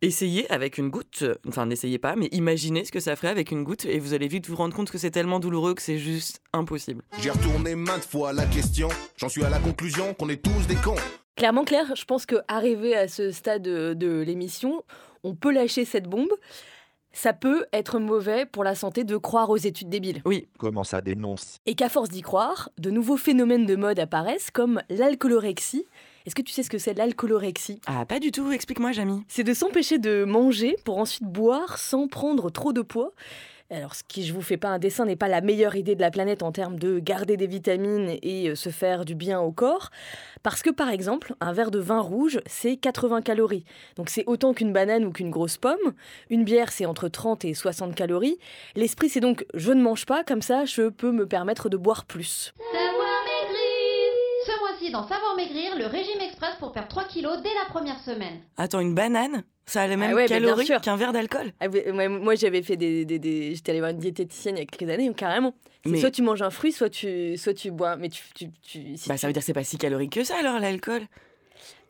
Essayez 0.02 0.50
avec 0.50 0.78
une 0.78 0.88
goutte, 0.88 1.24
enfin 1.46 1.66
n'essayez 1.66 1.98
pas, 1.98 2.16
mais 2.16 2.28
imaginez 2.32 2.86
ce 2.86 2.92
que 2.92 3.00
ça 3.00 3.16
ferait 3.16 3.28
avec 3.28 3.50
une 3.50 3.64
goutte 3.64 3.84
et 3.84 3.98
vous 3.98 4.14
allez 4.14 4.28
vite 4.28 4.48
vous 4.48 4.56
rendre 4.56 4.74
compte 4.74 4.90
que 4.90 4.96
c'est 4.96 5.10
tellement 5.10 5.40
douloureux 5.40 5.74
que 5.74 5.82
c'est 5.82 5.98
juste 5.98 6.40
impossible. 6.54 7.02
J'ai 7.18 7.28
retourné 7.28 7.74
maintes 7.74 8.06
fois 8.06 8.32
la 8.32 8.46
question, 8.46 8.88
j'en 9.18 9.28
suis 9.28 9.44
à 9.44 9.50
la 9.50 9.58
conclusion 9.58 10.14
qu'on 10.14 10.30
est 10.30 10.42
tous 10.42 10.66
des 10.66 10.76
cons. 10.76 10.96
Clairement, 11.36 11.64
Claire, 11.64 11.94
je 11.94 12.04
pense 12.06 12.24
que 12.24 12.36
arrivé 12.48 12.96
à 12.96 13.08
ce 13.08 13.30
stade 13.30 13.60
de, 13.60 13.92
de 13.92 14.20
l'émission, 14.20 14.84
on 15.22 15.34
peut 15.34 15.52
lâcher 15.52 15.84
cette 15.84 16.06
bombe. 16.06 16.32
Ça 17.12 17.32
peut 17.32 17.66
être 17.72 17.98
mauvais 17.98 18.46
pour 18.46 18.62
la 18.64 18.74
santé 18.74 19.04
de 19.04 19.16
croire 19.16 19.50
aux 19.50 19.56
études 19.56 19.88
débiles. 19.88 20.22
Oui, 20.24 20.46
Comment 20.58 20.84
ça 20.84 21.00
dénonce? 21.00 21.58
Et 21.66 21.74
qu'à 21.74 21.88
force 21.88 22.08
d'y 22.08 22.22
croire, 22.22 22.70
de 22.78 22.90
nouveaux 22.90 23.16
phénomènes 23.16 23.66
de 23.66 23.76
mode 23.76 23.98
apparaissent 23.98 24.50
comme 24.50 24.80
l'alcoolorexie. 24.88 25.86
Est-ce 26.26 26.34
que 26.34 26.42
tu 26.42 26.52
sais 26.52 26.62
ce 26.62 26.70
que 26.70 26.78
c'est 26.78 26.94
l'alcoolorexie? 26.94 27.80
Ah 27.86 28.04
pas 28.06 28.20
du 28.20 28.30
tout, 28.30 28.52
explique-moi 28.52 28.92
Jamy. 28.92 29.22
C'est 29.26 29.42
de 29.42 29.54
s'empêcher 29.54 29.98
de 29.98 30.24
manger 30.24 30.76
pour 30.84 30.98
ensuite 30.98 31.24
boire 31.24 31.78
sans 31.78 32.06
prendre 32.08 32.50
trop 32.50 32.72
de 32.72 32.82
poids. 32.82 33.12
Alors, 33.72 33.94
ce 33.94 34.02
qui, 34.02 34.26
je 34.26 34.32
vous 34.32 34.42
fais 34.42 34.56
pas 34.56 34.68
un 34.68 34.78
dessin, 34.80 35.04
n'est 35.04 35.14
pas 35.14 35.28
la 35.28 35.40
meilleure 35.40 35.76
idée 35.76 35.94
de 35.94 36.00
la 36.00 36.10
planète 36.10 36.42
en 36.42 36.50
termes 36.50 36.76
de 36.76 36.98
garder 36.98 37.36
des 37.36 37.46
vitamines 37.46 38.18
et 38.20 38.48
euh, 38.48 38.56
se 38.56 38.68
faire 38.68 39.04
du 39.04 39.14
bien 39.14 39.40
au 39.40 39.52
corps. 39.52 39.90
Parce 40.42 40.62
que, 40.62 40.70
par 40.70 40.90
exemple, 40.90 41.34
un 41.40 41.52
verre 41.52 41.70
de 41.70 41.78
vin 41.78 42.00
rouge, 42.00 42.40
c'est 42.46 42.76
80 42.76 43.22
calories. 43.22 43.64
Donc, 43.94 44.10
c'est 44.10 44.24
autant 44.26 44.54
qu'une 44.54 44.72
banane 44.72 45.04
ou 45.04 45.12
qu'une 45.12 45.30
grosse 45.30 45.56
pomme. 45.56 45.94
Une 46.30 46.42
bière, 46.42 46.72
c'est 46.72 46.84
entre 46.84 47.08
30 47.08 47.44
et 47.44 47.54
60 47.54 47.94
calories. 47.94 48.38
L'esprit, 48.74 49.08
c'est 49.08 49.20
donc 49.20 49.46
je 49.54 49.72
ne 49.72 49.80
mange 49.80 50.04
pas, 50.04 50.24
comme 50.24 50.42
ça, 50.42 50.64
je 50.64 50.88
peux 50.88 51.12
me 51.12 51.26
permettre 51.26 51.68
de 51.68 51.76
boire 51.76 52.06
plus. 52.06 52.52
Mois-ci, 54.90 55.08
dans 55.08 55.08
Savoir 55.08 55.36
maigrir, 55.36 55.76
le 55.76 55.86
régime 55.86 56.20
express 56.20 56.54
pour 56.58 56.72
perdre 56.72 56.88
3 56.88 57.04
kilos 57.04 57.38
dès 57.42 57.48
la 57.54 57.68
première 57.70 57.98
semaine. 58.00 58.40
Attends, 58.56 58.80
une 58.80 58.94
banane? 58.94 59.44
Ça 59.66 59.82
a 59.82 59.86
les 59.86 59.96
mêmes 59.96 60.10
Ah 60.12 60.14
ouais, 60.16 60.26
calories 60.26 60.68
qu'un 60.82 60.96
verre 60.96 61.12
d'alcool? 61.12 61.52
Ah 61.60 61.66
moi, 61.92 62.08
moi, 62.08 62.34
j'avais 62.34 62.62
fait 62.62 62.76
des, 62.76 63.04
des- 63.04 63.18
des- 63.20 63.54
J'étais 63.54 63.70
allée 63.70 63.78
voir 63.80 63.92
une 63.92 63.98
diététicienne 63.98 64.56
il 64.56 64.60
y 64.60 64.62
a 64.62 64.66
quelques 64.66 64.90
années, 64.92 65.12
carrément. 65.14 65.54
Mais- 65.86 66.00
Soit 66.00 66.10
tu 66.10 66.22
manges 66.22 66.42
un 66.42 66.50
fruit, 66.50 66.72
soit 66.72 66.90
tu, 66.90 67.36
soit 67.36 67.54
tu 67.54 67.70
bois. 67.70 67.96
Mais 67.96 68.08
tu. 68.08 68.22
tu, 68.34 68.50
tu- 68.62 68.96
si 68.96 69.08
Bah 69.08 69.14
tu- 69.14 69.20
ça 69.20 69.26
veut 69.28 69.32
dire 69.32 69.40
que 69.42 69.46
c'est 69.46 69.52
pas 69.52 69.62
si 69.64 69.78
calorique 69.78 70.12
que 70.12 70.24
ça 70.24 70.38
alors 70.38 70.58
l'alcool. 70.58 71.02
bah, 71.02 71.06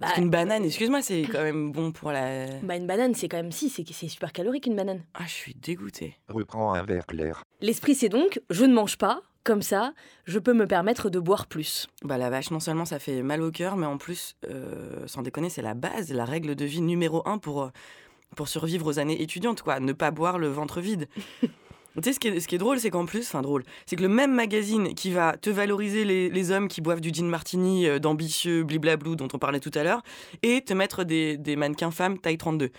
Parce 0.01 0.15
qu'une 0.15 0.29
banane, 0.31 0.65
excuse-moi, 0.65 1.01
c'est 1.01 1.23
quand 1.23 1.43
même 1.43 1.73
bon 1.73 1.91
pour 1.93 2.13
la... 2.13 2.47
bah, 2.63 2.77
une 2.77 2.87
banane, 2.87 3.15
c'est 3.15 3.29
quand 3.29 3.39
même 3.39 3.53
si, 3.53 3.71
c'est 3.71 3.85
c'est 3.91 4.09
super 4.09 4.33
calorique 4.33 4.67
une 4.67 4.77
banane. 4.77 5.03
Ah, 5.15 5.23
je 5.27 5.33
suis 5.33 5.55
dégoûtée. 5.55 6.17
Reprends 6.29 6.75
un 6.75 6.83
verre 6.83 7.07
clair. 7.07 7.45
L'esprit, 7.63 7.95
c'est 7.95 8.11
donc 8.11 8.41
je 8.51 8.65
ne 8.67 8.75
mange 8.75 8.99
pas, 8.99 9.23
comme 9.45 9.63
ça, 9.63 9.95
je 10.27 10.39
peux 10.39 10.53
me 10.53 10.67
permettre 10.67 11.11
de 11.11 11.19
boire 11.19 11.47
plus. 11.47 11.89
Bah 12.03 12.19
la 12.19 12.31
vache, 12.31 12.51
non 12.51 12.61
seulement 12.61 12.85
ça 12.85 12.99
fait 12.99 13.23
mal 13.23 13.43
au 13.43 13.51
cœur, 13.51 13.77
mais 13.77 13.87
en 13.87 13.99
plus, 13.99 14.37
euh, 14.49 15.07
sans 15.07 15.23
déconner, 15.23 15.51
c'est 15.51 15.63
la 15.63 15.75
base, 15.75 16.13
la 16.13 16.25
règle 16.25 16.55
de 16.55 16.65
vie 16.65 16.81
numéro 16.81 17.27
un 17.27 17.39
pour, 17.39 17.63
euh, 17.63 17.69
pour 18.37 18.49
survivre 18.49 18.87
aux 18.87 18.99
années 18.99 19.23
étudiantes, 19.23 19.63
quoi. 19.63 19.81
Ne 19.81 19.93
pas 19.93 20.11
boire 20.11 20.39
le 20.39 20.49
ventre 20.49 20.81
vide. 20.81 21.09
Tu 21.97 22.03
sais, 22.05 22.13
ce 22.13 22.21
qui 22.21 22.29
est, 22.29 22.39
ce 22.39 22.47
qui 22.47 22.55
est 22.55 22.59
drôle, 22.59 22.79
c'est 22.79 22.91
qu'en 22.91 23.05
plus, 23.05 23.27
enfin 23.27 23.43
drôle, 23.43 23.65
c'est 23.85 23.97
que 23.97 24.03
le 24.03 24.09
même 24.09 24.33
magazine 24.33 24.95
qui 24.95 25.11
va 25.11 25.37
te 25.37 25.51
valoriser 25.51 26.05
les, 26.05 26.31
les 26.31 26.51
hommes 26.53 26.69
qui 26.69 26.81
boivent 26.81 27.01
du 27.01 27.11
gin 27.13 27.27
martini 27.27 27.89
euh, 27.89 27.99
d'ambitieux 27.99 28.63
bliblablou 28.63 29.17
dont 29.17 29.27
on 29.33 29.39
parlait 29.39 29.59
tout 29.59 29.73
à 29.75 29.83
l'heure, 29.83 30.03
et 30.43 30.63
te 30.63 30.73
mettre 30.73 31.03
des, 31.03 31.37
des 31.37 31.57
mannequins 31.57 31.91
femmes 31.91 32.19
taille 32.19 32.39
32. 32.39 32.71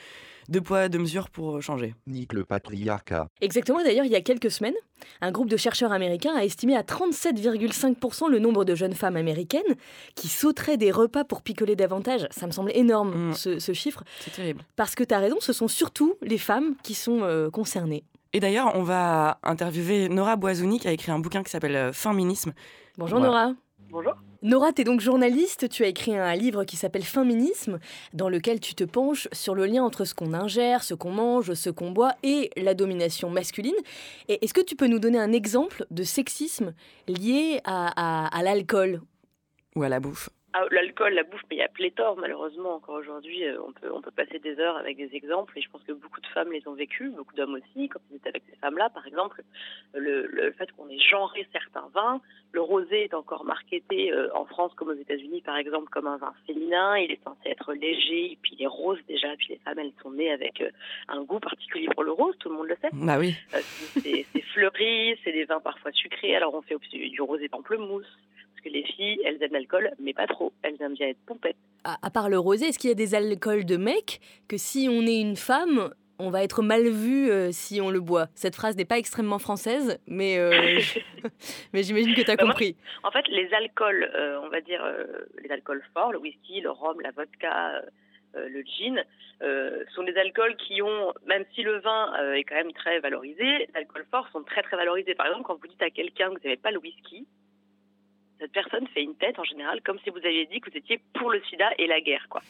Deux 0.50 0.62
poids, 0.62 0.90
deux 0.90 1.00
mesures 1.00 1.30
pour 1.30 1.58
euh, 1.58 1.62
changer. 1.62 1.96
Nique 2.08 2.34
le 2.34 2.44
patriarcat. 2.46 3.28
Exactement, 3.42 3.84
d'ailleurs, 3.84 4.06
il 4.06 4.12
y 4.12 4.16
a 4.16 4.22
quelques 4.22 4.52
semaines, 4.52 4.74
un 5.22 5.32
groupe 5.32 5.50
de 5.50 5.58
chercheurs 5.58 5.92
américains 5.92 6.36
a 6.36 6.44
estimé 6.44 6.76
à 6.76 6.82
37,5% 6.84 8.30
le 8.30 8.40
nombre 8.40 8.66
de 8.66 8.76
jeunes 8.76 8.94
femmes 8.94 9.18
américaines 9.18 9.62
qui 10.16 10.28
sauteraient 10.28 10.78
des 10.78 10.92
repas 10.92 11.24
pour 11.24 11.42
picoler 11.42 11.76
davantage. 11.76 12.28
Ça 12.32 12.48
me 12.48 12.52
semble 12.52 12.72
énorme, 12.76 13.30
Mm. 13.30 13.34
ce, 13.34 13.60
ce 13.60 13.74
chiffre. 13.74 14.04
C'est 14.20 14.32
terrible. 14.34 14.62
Parce 14.76 14.96
que 14.96 15.04
tu 15.04 15.14
as 15.14 15.20
raison, 15.20 15.38
ce 15.40 15.54
sont 15.54 15.68
surtout 15.68 16.16
les 16.22 16.38
femmes 16.38 16.76
qui 16.84 16.94
sont 16.94 17.20
euh, 17.22 17.50
concernées. 17.50 18.04
Et 18.34 18.40
d'ailleurs, 18.40 18.72
on 18.76 18.84
va 18.84 19.40
interviewer 19.44 20.08
Nora 20.10 20.36
Boisouni 20.38 20.80
qui 20.80 20.88
a 20.88 20.92
écrit 20.92 21.12
un 21.12 21.20
bouquin 21.20 21.44
qui 21.44 21.52
s'appelle 21.52 21.76
euh, 21.76 21.94
Féminisme. 21.94 22.54
Bonjour. 22.98 23.20
Nora. 23.20 23.54
Bonjour. 23.90 24.14
Nora, 24.44 24.74
tu 24.74 24.82
es 24.82 24.84
donc 24.86 25.02
journaliste, 25.02 25.70
tu 25.70 25.84
as 25.84 25.88
écrit 25.88 26.18
un 26.18 26.34
livre 26.36 26.64
qui 26.64 26.76
s'appelle 26.76 27.04
Féminisme, 27.04 27.78
dans 28.14 28.28
lequel 28.28 28.60
tu 28.60 28.74
te 28.74 28.84
penches 28.84 29.28
sur 29.32 29.54
le 29.54 29.68
lien 29.68 29.84
entre 29.84 30.04
ce 30.04 30.16
qu'on 30.16 30.34
ingère, 30.34 30.84
ce 30.84 30.96
qu'on 30.96 31.12
mange, 31.12 31.54
ce 31.54 31.70
qu'on 31.70 31.92
boit 31.92 32.14
et 32.24 32.50
la 32.58 32.74
domination 32.74 33.30
masculine. 33.30 33.76
Et 34.30 34.44
est-ce 34.44 34.54
que 34.56 34.62
tu 34.62 34.76
peux 34.76 34.88
nous 34.88 34.98
donner 34.98 35.20
un 35.20 35.32
exemple 35.32 35.86
de 35.92 36.02
sexisme 36.02 36.74
lié 37.08 37.62
à, 37.66 37.92
à- 37.96 38.36
à 38.36 38.42
l'alcool? 38.44 39.02
Ou 39.76 39.84
à 39.84 39.90
la 39.90 40.00
bouffe. 40.00 40.30
Ah, 40.53 40.65
L'alcool, 40.72 41.13
la 41.13 41.24
bouffe, 41.24 41.41
mais 41.50 41.55
il 41.55 41.60
y 41.60 41.63
a 41.63 41.70
pléthore, 41.70 42.17
malheureusement. 42.17 42.75
Encore 42.75 42.96
aujourd'hui, 42.96 43.46
euh, 43.46 43.58
on 43.65 43.72
peut, 43.72 43.89
on 43.93 44.01
peut 44.01 44.12
passer 44.12 44.38
des 44.39 44.60
heures 44.60 44.75
avec 44.75 44.98
des 44.98 45.10
exemples, 45.15 45.58
et 45.58 45.62
je 45.62 45.70
pense 45.70 45.81
que 45.84 45.93
beaucoup 45.93 46.20
de 46.20 46.27
femmes 46.27 46.51
les 46.51 46.67
ont 46.67 46.74
vécus, 46.74 47.12
beaucoup 47.13 47.34
d'hommes 47.36 47.53
aussi, 47.55 47.88
quand 47.88 48.01
ils 48.12 48.17
étaient 48.17 48.29
avec 48.29 48.43
ces 48.50 48.58
femmes-là. 48.58 48.89
Par 48.89 49.08
exemple, 49.08 49.43
le, 49.93 50.27
le 50.27 50.51
fait 50.51 50.70
qu'on 50.74 50.89
ait 50.89 51.00
genré 51.00 51.48
certains 51.53 51.88
vins. 51.93 52.20
Le 52.53 52.60
rosé 52.60 53.03
est 53.05 53.13
encore 53.13 53.46
marketé 53.46 54.12
euh, 54.12 54.27
en 54.36 54.43
France 54.43 54.74
comme 54.75 54.89
aux 54.89 54.93
États-Unis, 55.00 55.41
par 55.41 55.55
exemple, 55.55 55.88
comme 55.89 56.08
un 56.08 56.17
vin 56.17 56.34
féminin. 56.46 56.98
Il 56.98 57.12
est 57.12 57.24
censé 57.24 57.39
être 57.46 57.74
léger, 57.74 58.34
et 58.34 58.38
puis 58.41 58.55
il 58.60 58.63
est 58.63 58.67
rose 58.67 59.00
déjà, 59.08 59.29
puis 59.38 59.48
les 59.51 59.58
femmes, 59.60 59.79
elles 59.79 59.93
sont 60.03 60.12
nées 60.12 60.31
avec 60.34 60.60
euh, 60.60 60.70
un 61.08 61.24
goût 61.24 61.39
particulier 61.39 61.88
pour 61.93 62.03
le 62.03 62.12
rose, 62.12 62.36
tout 62.39 62.50
le 62.50 62.55
monde 62.55 62.67
le 62.67 62.75
sait. 62.81 62.89
Bah 62.91 63.17
oui. 63.17 63.36
Euh, 63.53 63.60
c'est 64.01 64.25
c'est 64.34 64.41
fleuri, 64.41 65.17
c'est 65.24 65.31
des 65.31 65.46
vins 65.46 65.62
parfois 65.62 65.91
sucrés. 65.93 66.36
Alors 66.36 66.53
on 66.53 66.62
fait 66.62 66.75
aussi 66.75 67.10
du 67.10 67.22
rosé 67.22 67.48
pamplemousse. 67.48 68.05
Parce 68.63 68.74
que 68.74 68.77
les 68.80 68.84
filles, 68.84 69.20
elles 69.25 69.41
aiment 69.41 69.53
l'alcool, 69.53 69.91
mais 70.00 70.13
pas 70.13 70.27
trop. 70.27 70.51
Elles 70.62 70.80
aiment 70.82 70.94
bien 70.94 71.08
être 71.08 71.20
pompettes. 71.25 71.56
à, 71.84 71.98
à 72.06 72.10
part 72.12 72.30
le 72.30 72.38
rosé, 72.38 72.68
est-ce 72.68 72.77
qu'il 72.77 72.89
y 72.89 72.91
a 72.91 72.96
des 72.96 73.15
alcools 73.15 73.65
de 73.65 73.77
mecs 73.77 74.20
que 74.48 74.58
si 74.58 74.88
on 74.89 75.01
est 75.08 75.20
une 75.20 75.36
femme, 75.36 75.89
on 76.20 76.30
va 76.30 76.44
être 76.44 76.62
mal 76.62 76.88
vu 76.88 77.32
euh, 77.32 77.51
si 77.51 77.82
on 77.82 77.89
le 77.89 78.00
boit? 78.00 78.27
Cette 78.36 78.56
phrase 78.56 78.75
n'est 78.77 78.86
pas 78.86 79.00
extrêmement 79.00 79.39
française, 79.39 80.00
mais, 80.06 80.38
euh, 80.38 80.51
mais 81.74 81.82
j'imagine 81.82 82.13
que 82.13 82.22
tu 82.22 82.30
as 82.30 82.36
Bah, 82.36 82.44
moi, 82.44 82.53
compris. 82.53 82.75
En 83.03 83.10
fait, 83.10 83.27
les 83.30 83.51
alcools, 83.53 84.03
euh, 84.13 84.39
on 84.44 84.50
va 84.50 84.62
dire 84.62 84.84
les 85.44 85.50
alcools 85.50 85.82
forts, 85.94 86.12
le 86.12 86.20
whisky, 86.20 86.62
le 86.62 86.70
rhum, 86.70 87.01
la 87.01 87.10
vodka, 87.12 87.82
le 88.36 88.62
gin, 88.63 89.03
sont 89.96 90.03
des 90.03 90.15
alcools 90.18 90.56
qui 90.58 90.84
ont, 90.84 91.13
même 91.25 91.46
si 91.56 91.63
le 91.63 91.80
vin 91.80 92.13
est 92.36 92.44
quand 92.44 92.56
même 92.56 92.74
très 92.74 93.00
valorisé, 93.00 93.44
les 93.44 93.70
alcools 93.74 94.06
forts 94.12 94.30
sont 94.32 94.44
très 94.44 94.62
très 94.62 94.77
valorisés. 94.77 95.15
Par 95.15 95.25
exemple, 95.25 95.46
quand 95.48 95.60
vous 95.60 95.68
dites 95.68 95.82
à 95.82 95.89
quelqu'un 95.89 96.27
que 96.30 96.34
vous 96.39 96.44
n'avez 96.44 96.58
pas 96.58 96.70
le 96.72 96.77
whisky, 96.77 97.25
cette 98.42 98.52
personne 98.52 98.86
fait 98.88 99.04
une 99.04 99.16
tête 99.16 99.40
en 99.40 99.44
général 99.46 99.82
comme 99.84 100.00
si 100.04 100.10
vous 100.10 100.18
aviez 100.18 100.46
dit 100.48 100.60
que 100.60 100.70
vous 100.70 100.78
étiez 100.78 101.00
pour 101.14 101.32
le 101.32 101.42
sida 101.50 101.70
et 101.78 101.88
la 101.88 102.02
guerre, 102.02 102.26
quoi. 102.30 102.42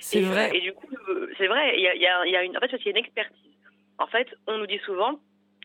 C'est 0.00 0.20
vrai. 0.22 0.50
Et 0.56 0.60
du 0.60 0.72
coup, 0.72 0.86
euh, 1.10 1.30
c'est 1.36 1.48
vrai, 1.48 1.74
il 1.76 1.82
y 1.82 1.88
a, 1.88 1.94
il 1.94 2.00
y 2.00 2.06
a- 2.06 2.24
il 2.26 2.32
y 2.32 2.36
a 2.36 2.42
une, 2.44 2.56
en 2.56 2.60
fait, 2.60 2.68
parce 2.68 2.82
qu'il 2.82 2.92
y 2.92 2.94
a 2.94 2.98
une 2.98 3.04
expertise. 3.04 3.50
En 3.98 4.06
fait, 4.06 4.28
on 4.46 4.56
nous 4.58 4.66
dit 4.66 4.80
souvent, 4.86 5.18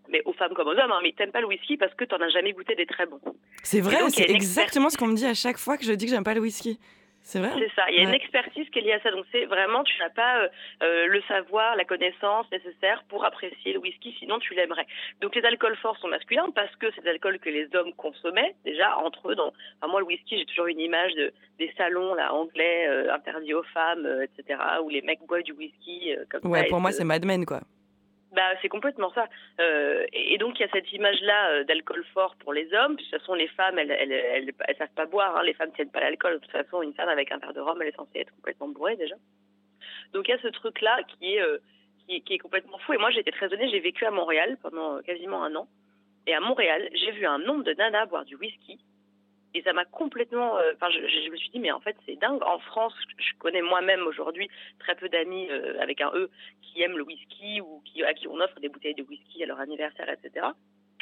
mais 0.10 0.22
aux 0.26 0.34
femmes 0.34 0.54
comme 0.54 0.68
aux 0.68 0.72
hommes, 0.72 0.92
hein, 0.92 1.00
mais 1.04 1.12
t'aimes 1.14 1.32
pas 1.32 1.42
le 1.42 1.48
whisky 1.48 1.78
parce 1.78 1.94
que 1.94 2.04
t'en 2.06 2.18
as 2.18 2.30
jamais 2.30 2.54
goûté 2.54 2.76
des 2.76 2.86
très 2.86 3.06
bons. 3.06 3.22
C'est 3.64 3.82
vrai, 3.82 3.98
c'est 4.10 4.30
exactement 4.30 4.90
ce 4.90 4.98
qu'on 4.98 5.08
me 5.08 5.16
dit 5.16 5.26
à 5.26 5.34
chaque 5.34 5.58
fois 5.58 5.78
que 5.78 5.86
je 5.86 5.94
dis 5.94 6.06
que 6.06 6.12
j'aime 6.12 6.24
pas 6.24 6.34
le 6.34 6.42
whisky. 6.42 6.80
C'est 7.28 7.40
vrai 7.40 7.52
C'est 7.60 7.76
ça, 7.76 7.84
il 7.90 7.98
y 7.98 8.00
a 8.00 8.04
une 8.04 8.14
expertise 8.14 8.70
qui 8.70 8.80
est 8.80 8.84
liée 8.84 8.94
à 8.94 9.02
ça. 9.02 9.12
Donc 9.12 9.26
c'est 9.34 9.44
vraiment, 9.44 9.84
tu 9.84 10.00
n'as 10.00 10.10
pas 10.10 10.44
euh, 10.44 10.48
euh, 10.82 11.08
le 11.08 11.22
savoir, 11.24 11.76
la 11.76 11.84
connaissance 11.84 12.50
nécessaire 12.54 13.04
pour 13.10 13.26
apprécier 13.26 13.74
le 13.74 13.80
whisky, 13.80 14.16
sinon 14.18 14.40
tu 14.40 14.54
l'aimerais. 14.54 14.88
Donc 15.20 15.36
les 15.36 15.44
alcools 15.44 15.76
forts 15.76 15.98
sont 15.98 16.08
masculins 16.08 16.50
parce 16.56 16.74
que 16.78 16.90
c'est 16.96 17.02
des 17.02 17.10
alcools 17.10 17.40
que 17.40 17.50
les 17.50 17.68
hommes 17.76 17.92
consommaient 17.96 18.56
déjà 18.64 18.98
entre 19.00 19.30
eux. 19.30 19.36
Dans... 19.36 19.52
Enfin, 19.82 19.92
moi, 19.92 20.00
le 20.00 20.06
whisky, 20.06 20.38
j'ai 20.38 20.46
toujours 20.46 20.68
une 20.68 20.80
image 20.80 21.16
de, 21.16 21.34
des 21.60 21.70
salons 21.78 22.16
là, 22.16 22.34
anglais 22.34 22.88
euh, 22.88 23.14
interdits 23.14 23.54
aux 23.54 23.64
femmes, 23.74 24.06
euh, 24.06 24.24
etc., 24.24 24.62
où 24.82 24.88
les 24.88 25.02
mecs 25.02 25.20
boivent 25.28 25.44
du 25.44 25.52
whisky 25.52 26.16
comme. 26.30 26.50
Ouais, 26.50 26.68
pour 26.70 26.80
moi, 26.80 26.94
c'est 26.94 27.04
Mad 27.04 27.26
Men, 27.26 27.46
quoi. 27.46 27.60
Bah, 28.34 28.54
c'est 28.62 28.70
complètement 28.70 29.12
ça. 29.14 29.28
Euh, 29.60 30.06
et, 30.12 30.38
donc, 30.38 30.60
il 30.60 30.64
y 30.64 30.66
a 30.66 30.72
cette 30.72 30.92
image-là 30.92 31.52
euh, 31.52 31.64
d'alcool 31.64 32.04
fort 32.14 32.36
pour 32.38 32.54
les 32.54 32.72
hommes. 32.74 32.96
De 32.96 33.02
toute 33.02 33.10
façon, 33.10 33.34
les 33.34 33.48
femmes, 33.48 33.80
elles, 33.80 33.92
elles, 33.92 34.12
elles, 34.12 34.54
elles 34.68 34.78
savent 34.78 34.94
pas 34.96 35.06
boire. 35.06 35.38
hein. 35.38 35.44
Les 35.44 35.54
femmes 35.54 35.72
tiennent 35.74 35.92
pas 35.92 36.02
l'alcool. 36.02 36.34
De 36.34 36.40
toute 36.40 36.52
façon, 36.52 36.82
une 36.82 36.94
femme 36.94 37.10
avec 37.10 37.32
un 37.32 37.38
verre 37.38 37.54
de 37.54 37.62
rhum, 37.62 37.82
elle 37.82 37.88
est 37.90 37.96
censée 37.96 38.20
être 38.20 38.34
complètement 38.36 38.68
bourrée 38.68 38.98
déjà. 38.98 39.16
Donc, 40.14 40.28
il 40.28 40.32
y 40.32 40.34
a 40.34 40.42
ce 40.42 40.50
truc-là 40.50 41.00
qui 41.04 41.36
est, 41.36 41.42
euh, 41.42 41.58
qui 42.08 42.34
est 42.34 42.38
complètement 42.38 42.78
fou. 42.80 42.94
Et 42.94 42.98
moi, 42.98 43.12
j'étais 43.12 43.32
très 43.32 43.52
honnête. 43.54 43.70
J'ai 43.70 43.80
vécu 43.80 44.06
à 44.06 44.12
Montréal 44.12 44.58
pendant 44.62 44.98
euh, 44.98 45.02
quasiment 45.02 45.44
un 45.44 45.56
an. 45.56 45.68
Et 46.26 46.34
à 46.34 46.42
Montréal, 46.42 46.90
j'ai 46.94 47.12
vu 47.12 47.26
un 47.26 47.40
nombre 47.40 47.64
de 47.64 47.74
nanas 47.74 48.06
boire 48.08 48.26
du 48.26 48.36
whisky. 48.36 48.78
Et 49.54 49.62
ça 49.64 49.74
m'a 49.74 49.86
complètement. 49.86 50.58
euh, 50.58 50.74
Enfin, 50.76 50.90
je, 50.92 51.30
me 51.30 51.38
suis 51.38 51.50
dit, 51.50 51.60
mais 51.60 51.72
en 51.72 51.80
fait, 51.80 51.96
c'est 52.06 52.16
dingue. 52.16 52.42
En 52.44 52.60
France, 52.60 52.94
je 53.18 53.38
connais 53.40 53.62
moi-même 53.62 54.02
aujourd'hui 54.06 54.50
très 54.80 54.96
peu 54.96 55.10
d'amis 55.10 55.48
euh, 55.50 55.80
avec 55.82 56.02
un 56.02 56.12
E 56.14 56.30
qui 56.62 56.82
aiment 56.82 56.98
le 56.98 57.04
whisky 57.04 57.62
ou 57.62 57.82
à 58.06 58.14
qui 58.14 58.28
on 58.28 58.40
offre 58.40 58.60
des 58.60 58.70
bouteilles 58.70 58.96
de 58.96 59.04
whisky 59.04 59.44
à 59.44 59.48
leur 59.48 59.60
anniversaire, 59.60 60.10
etc. 60.10 60.48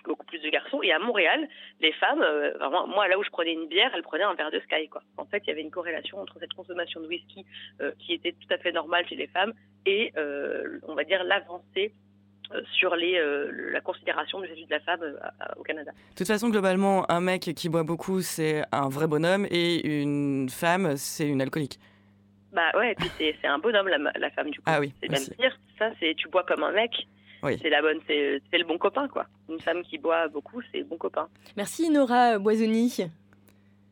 Beaucoup 0.06 0.26
plus 0.26 0.40
de 0.40 0.50
garçons. 0.50 0.82
Et 0.84 0.92
à 0.92 1.00
Montréal, 1.00 1.48
les 1.80 1.92
femmes, 1.94 2.22
euh, 2.22 2.54
moi, 2.88 3.08
là 3.08 3.18
où 3.18 3.24
je 3.24 3.30
prenais 3.32 3.54
une 3.54 3.68
bière, 3.68 3.92
elles 3.96 4.04
prenaient 4.04 4.24
un 4.24 4.36
verre 4.36 4.52
de 4.52 4.60
Sky. 4.60 4.88
Quoi. 4.88 5.02
En 5.18 5.26
fait, 5.26 5.42
il 5.46 5.48
y 5.48 5.52
avait 5.52 5.62
une 5.62 5.72
corrélation 5.72 6.20
entre 6.20 6.38
cette 6.40 6.54
consommation 6.54 7.02
de 7.02 7.08
whisky 7.08 7.46
qui 8.00 8.14
était 8.14 8.34
tout 8.34 8.54
à 8.54 8.58
fait 8.58 8.72
normale 8.72 9.08
chez 9.08 9.16
les 9.16 9.28
femmes 9.28 9.54
et, 9.86 10.14
on 10.88 10.94
va 10.94 11.04
dire, 11.04 11.24
l'avancée 11.24 11.92
sur 12.80 12.96
les, 12.96 13.18
euh, 13.18 13.52
la 13.72 13.82
considération 13.82 14.40
du 14.42 14.48
statut 14.48 14.66
de 14.66 14.70
la 14.72 14.80
femme 14.82 15.02
euh, 15.02 15.20
au 15.58 15.64
Canada. 15.64 15.92
De 15.92 16.16
toute 16.16 16.28
façon, 16.28 16.50
globalement, 16.50 17.10
un 17.12 17.22
mec 17.22 17.42
qui 17.56 17.70
boit 17.70 17.84
beaucoup, 17.84 18.22
c'est 18.22 18.64
un 18.72 18.90
vrai 18.90 19.08
bonhomme, 19.08 19.46
et 19.50 20.02
une 20.02 20.50
femme, 20.50 20.98
c'est 20.98 21.28
une 21.28 21.42
alcoolique. 21.42 21.80
Bah 22.54 22.72
ouais, 22.78 22.94
et 22.94 22.96
puis 22.96 23.10
c'est 23.20 23.48
un 23.48 23.60
bonhomme, 23.60 23.88
la, 23.90 23.98
la 24.18 24.30
femme, 24.32 24.50
du 24.50 24.60
coup. 24.60 24.64
Ah 24.68 24.80
oui, 24.80 24.94
C'est 25.02 25.10
même 25.10 25.22
aussi. 25.22 25.32
pire. 25.36 25.58
Ça, 25.78 25.90
c'est 26.00 26.14
tu 26.16 26.30
bois 26.30 26.44
comme 26.44 26.64
un 26.64 26.72
mec. 26.72 26.92
Oui. 27.44 27.60
C'est 27.62 27.70
la 27.70 27.82
bonne, 27.82 28.00
c'est 28.08 28.42
c'est 28.50 28.58
le 28.58 28.64
bon 28.64 28.78
copain, 28.78 29.08
quoi. 29.10 29.26
Une 29.50 29.60
femme 29.60 29.84
qui 29.84 29.98
boit 29.98 30.28
beaucoup, 30.30 30.62
c'est 30.72 30.80
le 30.80 30.86
bon 30.86 30.98
copain. 30.98 31.28
Merci 31.58 31.90
Nora 31.90 32.40
Boisoni. 32.40 32.98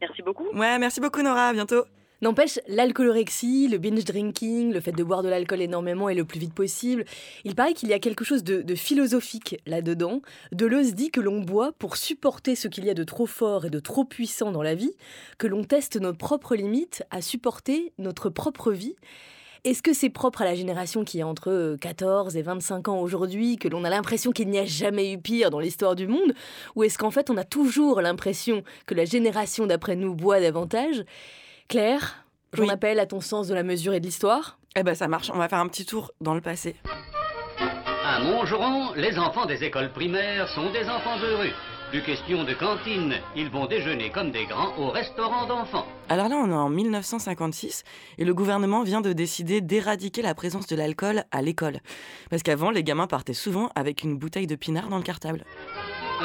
Merci 0.02 0.22
beaucoup. 0.22 0.48
Ouais, 0.54 0.80
merci 0.80 1.00
beaucoup 1.02 1.22
Nora, 1.22 1.50
à 1.50 1.54
bientôt. 1.54 1.84
N'empêche, 2.24 2.58
l'alcoolorexie, 2.70 3.68
le 3.68 3.78
binge 3.80 4.06
drinking, 4.06 4.72
le 4.72 4.80
fait 4.80 4.94
de 4.94 5.04
boire 5.04 5.24
de 5.24 5.28
l'alcool 5.28 5.62
énormément 5.62 6.08
et 6.08 6.16
le 6.16 6.24
plus 6.24 6.40
vite 6.40 6.54
possible, 6.54 7.04
il 7.44 7.54
paraît 7.54 7.74
qu'il 7.74 7.90
y 7.90 7.94
a 7.94 8.00
quelque 8.00 8.24
chose 8.24 8.46
de, 8.46 8.62
de 8.62 8.76
philosophique 8.76 9.58
là-dedans. 9.66 10.22
Deleuze 10.54 10.96
dit 10.96 11.12
que 11.12 11.20
l'on 11.20 11.42
boit 11.42 11.74
pour 11.74 11.98
supporter 11.98 12.56
ce 12.56 12.70
qu'il 12.70 12.86
y 12.86 12.90
a 12.90 12.94
de 12.94 13.04
trop 13.04 13.26
fort 13.26 13.66
et 13.66 13.70
de 13.70 13.80
trop 13.82 14.06
puissant 14.06 14.54
dans 14.54 14.62
la 14.62 14.74
vie, 14.74 14.94
que 15.38 15.48
l'on 15.48 15.66
teste 15.66 16.00
nos 16.00 16.14
propres 16.14 16.56
limites 16.56 17.04
à 17.12 17.22
supporter 17.22 17.92
notre 17.98 18.30
propre 18.30 18.72
vie. 18.72 18.96
Est-ce 19.66 19.84
que 19.84 19.92
c'est 19.92 20.10
propre 20.10 20.44
à 20.44 20.46
la 20.46 20.56
génération 20.56 21.04
qui 21.04 21.22
a 21.22 21.28
entre 21.28 21.52
euh, 21.52 21.78
14 21.78 22.38
et 22.38 22.42
25 22.42 22.88
ans 22.88 23.02
aujourd'hui, 23.02 23.58
que 23.58 23.68
l'on 23.68 23.84
a 23.84 23.90
l'impression 23.90 24.32
qu'il 24.32 24.48
n'y 24.48 24.60
a 24.60 24.66
jamais 24.66 25.12
eu 25.12 25.18
pire 25.18 25.50
dans 25.50 25.60
l'histoire 25.60 25.96
du 25.96 26.08
monde 26.08 26.34
Ou 26.78 26.86
est-ce 26.86 26.98
qu'en 26.98 27.12
fait 27.12 27.30
on 27.30 27.36
a 27.36 27.44
toujours 27.44 28.00
l'impression 28.00 28.64
que 28.86 28.94
la 28.94 29.04
génération 29.04 29.68
d'après 29.68 29.98
nous 29.98 30.16
boit 30.16 30.40
davantage? 30.40 31.04
Claire, 31.68 32.24
j'en 32.54 32.64
Oui. 32.64 32.70
appelle 32.70 33.00
à 33.00 33.06
ton 33.06 33.22
sens 33.22 33.48
de 33.48 33.54
la 33.54 33.64
mesure 33.64 33.94
et 33.94 34.00
de 34.00 34.06
l'histoire. 34.06 34.58
Eh 34.76 34.84
ben 34.84 34.96
ça 34.96 35.08
marche, 35.08 35.32
on 35.34 35.38
va 35.38 35.48
faire 35.50 35.60
un 35.60 35.68
petit 35.68 35.86
tour 35.86 36.12
dans 36.22 36.34
le 36.34 36.42
passé. 36.42 36.76
À 38.06 38.20
Montgeron, 38.20 38.94
les 38.96 39.18
enfants 39.18 39.46
des 39.46 39.64
écoles 39.64 39.92
primaires 39.94 40.48
sont 40.50 40.72
des 40.72 40.84
enfants 40.90 41.18
heureux. 41.24 41.50
Plus 41.92 42.02
question 42.02 42.44
de 42.44 42.54
cantine, 42.54 43.14
ils 43.36 43.50
vont 43.52 43.68
déjeuner 43.68 44.10
comme 44.12 44.32
des 44.32 44.46
grands 44.46 44.76
au 44.80 44.90
restaurant 44.90 45.46
d'enfants. 45.46 45.86
Alors 46.10 46.28
là, 46.28 46.36
on 46.38 46.50
est 46.50 46.54
en 46.54 46.70
1956 46.70 47.84
et 48.18 48.26
le 48.26 48.34
gouvernement 48.34 48.82
vient 48.82 49.02
de 49.02 49.14
décider 49.14 49.62
d'éradiquer 49.62 50.24
la 50.24 50.34
présence 50.34 50.66
de 50.66 50.76
l'alcool 50.76 51.24
à 51.32 51.42
l'école. 51.44 51.80
Parce 52.32 52.42
qu'avant, 52.42 52.72
les 52.72 52.84
gamins 52.84 53.06
partaient 53.08 53.34
souvent 53.36 53.70
avec 53.76 54.02
une 54.04 54.18
bouteille 54.18 54.48
de 54.48 54.56
pinard 54.56 54.90
dans 54.90 54.98
le 54.98 55.04
cartable. 55.04 55.46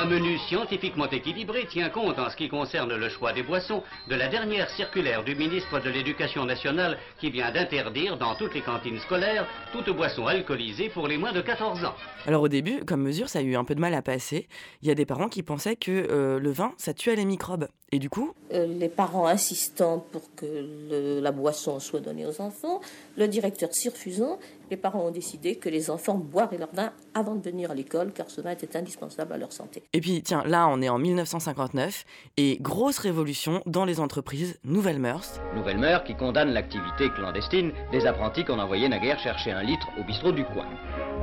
Un 0.00 0.04
menu 0.04 0.38
scientifiquement 0.48 1.10
équilibré 1.10 1.66
tient 1.66 1.88
compte 1.90 2.20
en 2.20 2.30
ce 2.30 2.36
qui 2.36 2.48
concerne 2.48 2.94
le 2.94 3.08
choix 3.08 3.32
des 3.32 3.42
boissons 3.42 3.82
de 4.08 4.14
la 4.14 4.28
dernière 4.28 4.70
circulaire 4.70 5.24
du 5.24 5.34
ministre 5.34 5.80
de 5.80 5.90
l'Éducation 5.90 6.44
nationale 6.44 6.98
qui 7.20 7.30
vient 7.30 7.50
d'interdire 7.50 8.16
dans 8.16 8.36
toutes 8.36 8.54
les 8.54 8.60
cantines 8.62 9.00
scolaires 9.00 9.44
toute 9.72 9.90
boisson 9.90 10.28
alcoolisée 10.28 10.88
pour 10.88 11.08
les 11.08 11.18
moins 11.18 11.32
de 11.32 11.40
14 11.40 11.84
ans. 11.84 11.94
Alors 12.26 12.42
au 12.42 12.48
début, 12.48 12.84
comme 12.84 13.02
mesure, 13.02 13.28
ça 13.28 13.40
a 13.40 13.42
eu 13.42 13.56
un 13.56 13.64
peu 13.64 13.74
de 13.74 13.80
mal 13.80 13.92
à 13.94 14.00
passer. 14.02 14.46
Il 14.82 14.88
y 14.88 14.90
a 14.92 14.94
des 14.94 15.04
parents 15.06 15.28
qui 15.28 15.42
pensaient 15.42 15.74
que 15.74 15.90
euh, 15.90 16.38
le 16.38 16.50
vin, 16.52 16.72
ça 16.76 16.94
tuait 16.94 17.16
les 17.16 17.24
microbes. 17.24 17.66
Et 17.90 17.98
du 17.98 18.08
coup, 18.10 18.34
Euh, 18.52 18.66
les 18.66 18.88
parents 18.90 19.26
insistant 19.26 19.98
pour 20.12 20.22
que 20.36 20.44
le- 20.46 21.20
la 21.20 21.32
boisson 21.32 21.80
soit 21.80 22.00
donnée 22.00 22.24
aux 22.26 22.40
enfants, 22.40 22.80
le 23.16 23.26
directeur 23.26 23.70
s'y 23.72 23.88
refusant, 23.88 24.38
les 24.70 24.76
parents 24.76 25.06
ont 25.06 25.10
décidé 25.10 25.56
que 25.56 25.68
les 25.68 25.90
enfants 25.90 26.16
boiraient 26.16 26.58
leur 26.58 26.72
vin 26.72 26.92
avant 27.14 27.34
de 27.34 27.42
venir 27.42 27.70
à 27.70 27.74
l'école, 27.74 28.12
car 28.12 28.30
ce 28.30 28.40
vin 28.40 28.50
était 28.50 28.76
indispensable 28.76 29.32
à 29.32 29.38
leur 29.38 29.52
santé. 29.52 29.82
Et 29.92 30.00
puis, 30.00 30.22
tiens, 30.22 30.42
là, 30.46 30.68
on 30.68 30.82
est 30.82 30.88
en 30.88 30.98
1959 30.98 32.04
et 32.36 32.58
grosse 32.60 32.98
révolution 32.98 33.62
dans 33.66 33.84
les 33.84 34.00
entreprises, 34.00 34.58
nouvelles 34.64 34.98
mœurs. 34.98 35.40
Nouvelle 35.54 35.78
mœurs 35.78 36.04
qui 36.04 36.14
condamne 36.14 36.52
l'activité 36.52 37.10
clandestine 37.10 37.72
des 37.92 38.06
apprentis 38.06 38.44
qu'on 38.44 38.58
envoyait 38.58 38.88
naguère 38.88 39.18
chercher 39.18 39.52
un 39.52 39.62
litre 39.62 39.88
au 39.98 40.04
bistrot 40.04 40.32
du 40.32 40.44
coin. 40.44 40.66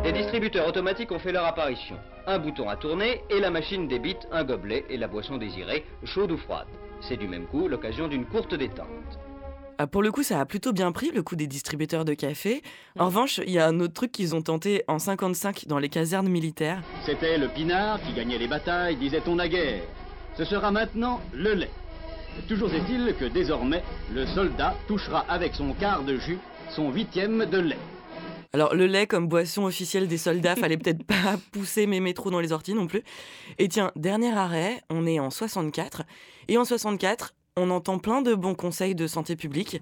Des 0.03 0.11
distributeurs 0.11 0.67
automatiques 0.67 1.11
ont 1.11 1.19
fait 1.19 1.31
leur 1.31 1.45
apparition. 1.45 1.95
Un 2.27 2.39
bouton 2.39 2.69
à 2.69 2.75
tourner 2.75 3.21
et 3.29 3.39
la 3.39 3.51
machine 3.51 3.87
débite 3.87 4.27
un 4.31 4.43
gobelet 4.43 4.85
et 4.89 4.97
la 4.97 5.07
boisson 5.07 5.37
désirée, 5.37 5.85
chaude 6.03 6.31
ou 6.31 6.37
froide. 6.37 6.67
C'est 7.01 7.17
du 7.17 7.27
même 7.27 7.45
coup 7.47 7.67
l'occasion 7.67 8.07
d'une 8.07 8.25
courte 8.25 8.55
détente. 8.55 9.19
Ah, 9.77 9.87
pour 9.87 10.01
le 10.01 10.11
coup, 10.11 10.23
ça 10.23 10.39
a 10.39 10.45
plutôt 10.45 10.71
bien 10.71 10.91
pris 10.91 11.11
le 11.11 11.21
coup 11.21 11.35
des 11.35 11.47
distributeurs 11.47 12.05
de 12.05 12.13
café. 12.13 12.61
En 12.97 13.07
revanche, 13.07 13.41
il 13.45 13.51
y 13.51 13.59
a 13.59 13.67
un 13.67 13.79
autre 13.79 13.93
truc 13.93 14.11
qu'ils 14.11 14.33
ont 14.33 14.41
tenté 14.41 14.83
en 14.87 14.99
55 14.99 15.65
dans 15.67 15.79
les 15.79 15.89
casernes 15.89 16.29
militaires. 16.29 16.81
C'était 17.05 17.37
le 17.37 17.49
pinard 17.49 18.01
qui 18.01 18.13
gagnait 18.13 18.37
les 18.37 18.47
batailles, 18.47 18.95
disait-on 18.95 19.35
naguère. 19.35 19.83
Ce 20.37 20.45
sera 20.45 20.71
maintenant 20.71 21.19
le 21.33 21.53
lait. 21.53 21.71
Toujours 22.47 22.73
est-il 22.73 23.15
que 23.19 23.25
désormais, 23.25 23.83
le 24.13 24.25
soldat 24.27 24.75
touchera 24.87 25.25
avec 25.27 25.55
son 25.55 25.73
quart 25.73 26.03
de 26.03 26.17
jus 26.17 26.39
son 26.69 26.91
huitième 26.91 27.45
de 27.45 27.57
lait. 27.57 27.77
Alors 28.53 28.73
le 28.73 28.87
lait 28.87 29.07
comme 29.07 29.27
boisson 29.27 29.65
officielle 29.65 30.07
des 30.07 30.17
soldats, 30.17 30.55
fallait 30.55 30.77
peut-être 30.77 31.03
pas 31.07 31.37
pousser 31.51 31.87
mes 31.87 31.99
métros 31.99 32.31
dans 32.31 32.39
les 32.39 32.51
orties 32.51 32.73
non 32.73 32.87
plus. 32.87 33.03
Et 33.57 33.67
tiens, 33.67 33.91
dernier 33.95 34.35
arrêt, 34.35 34.81
on 34.89 35.05
est 35.05 35.19
en 35.19 35.29
64 35.29 36.03
et 36.47 36.57
en 36.57 36.65
64, 36.65 37.33
on 37.57 37.69
entend 37.69 37.99
plein 37.99 38.21
de 38.21 38.35
bons 38.35 38.53
conseils 38.53 38.95
de 38.95 39.07
santé 39.07 39.37
publique. 39.37 39.81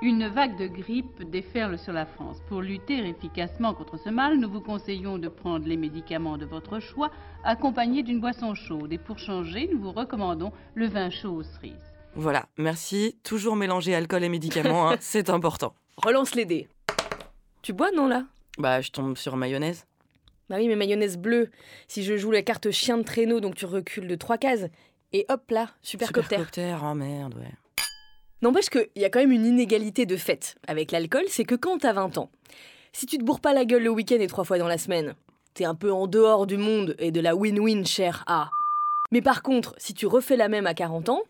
Une 0.00 0.28
vague 0.28 0.56
de 0.56 0.66
grippe 0.66 1.22
déferle 1.30 1.78
sur 1.78 1.92
la 1.92 2.06
France. 2.06 2.38
Pour 2.48 2.62
lutter 2.62 3.06
efficacement 3.06 3.74
contre 3.74 3.98
ce 3.98 4.08
mal, 4.08 4.38
nous 4.38 4.50
vous 4.50 4.62
conseillons 4.62 5.18
de 5.18 5.28
prendre 5.28 5.68
les 5.68 5.76
médicaments 5.76 6.38
de 6.38 6.46
votre 6.46 6.80
choix, 6.80 7.10
accompagnés 7.44 8.02
d'une 8.02 8.18
boisson 8.18 8.54
chaude. 8.54 8.90
Et 8.94 8.98
pour 8.98 9.18
changer, 9.18 9.68
nous 9.70 9.78
vous 9.78 9.92
recommandons 9.92 10.52
le 10.74 10.86
vin 10.86 11.10
chaud 11.10 11.32
aux 11.32 11.42
cerises. 11.42 11.92
Voilà, 12.14 12.46
merci. 12.56 13.18
Toujours 13.24 13.56
mélanger 13.56 13.94
alcool 13.94 14.24
et 14.24 14.30
médicaments, 14.30 14.88
hein, 14.88 14.96
c'est 15.00 15.28
important. 15.28 15.74
Relance 15.98 16.34
les 16.34 16.46
dés. 16.46 16.66
Tu 17.60 17.74
bois, 17.74 17.90
non, 17.90 18.08
là? 18.08 18.24
Bah, 18.56 18.80
je 18.80 18.90
tombe 18.90 19.18
sur 19.18 19.36
mayonnaise. 19.36 19.84
Bah 20.48 20.56
oui, 20.58 20.68
mais 20.68 20.76
mayonnaise 20.76 21.18
bleue. 21.18 21.50
Si 21.88 22.04
je 22.04 22.16
joue 22.16 22.30
la 22.30 22.42
carte 22.42 22.70
chien 22.70 22.96
de 22.96 23.02
traîneau, 23.02 23.40
donc 23.40 23.54
tu 23.54 23.66
recules 23.66 24.08
de 24.08 24.14
trois 24.14 24.38
cases. 24.38 24.66
Et 25.14 25.24
hop 25.28 25.48
là, 25.52 25.70
supercopter. 25.80 26.36
Supercopter, 26.36 26.76
oh 26.82 26.94
merde, 26.94 27.36
ouais. 27.36 27.52
N'empêche 28.42 28.68
qu'il 28.68 28.88
y 28.96 29.04
a 29.04 29.10
quand 29.10 29.20
même 29.20 29.30
une 29.30 29.46
inégalité 29.46 30.06
de 30.06 30.16
fait 30.16 30.56
avec 30.66 30.90
l'alcool, 30.90 31.22
c'est 31.28 31.44
que 31.44 31.54
quand 31.54 31.78
t'as 31.78 31.92
20 31.92 32.18
ans, 32.18 32.30
si 32.92 33.06
tu 33.06 33.16
te 33.16 33.22
bourres 33.22 33.40
pas 33.40 33.54
la 33.54 33.64
gueule 33.64 33.84
le 33.84 33.90
week-end 33.90 34.18
et 34.18 34.26
trois 34.26 34.42
fois 34.42 34.58
dans 34.58 34.66
la 34.66 34.76
semaine, 34.76 35.14
t'es 35.54 35.64
un 35.64 35.76
peu 35.76 35.92
en 35.92 36.08
dehors 36.08 36.48
du 36.48 36.56
monde 36.56 36.96
et 36.98 37.12
de 37.12 37.20
la 37.20 37.36
win-win, 37.36 37.86
cher 37.86 38.24
A. 38.26 38.50
Mais 39.12 39.22
par 39.22 39.42
contre, 39.42 39.76
si 39.78 39.94
tu 39.94 40.06
refais 40.06 40.36
la 40.36 40.48
même 40.48 40.66
à 40.66 40.74
40 40.74 41.08
ans, 41.08 41.22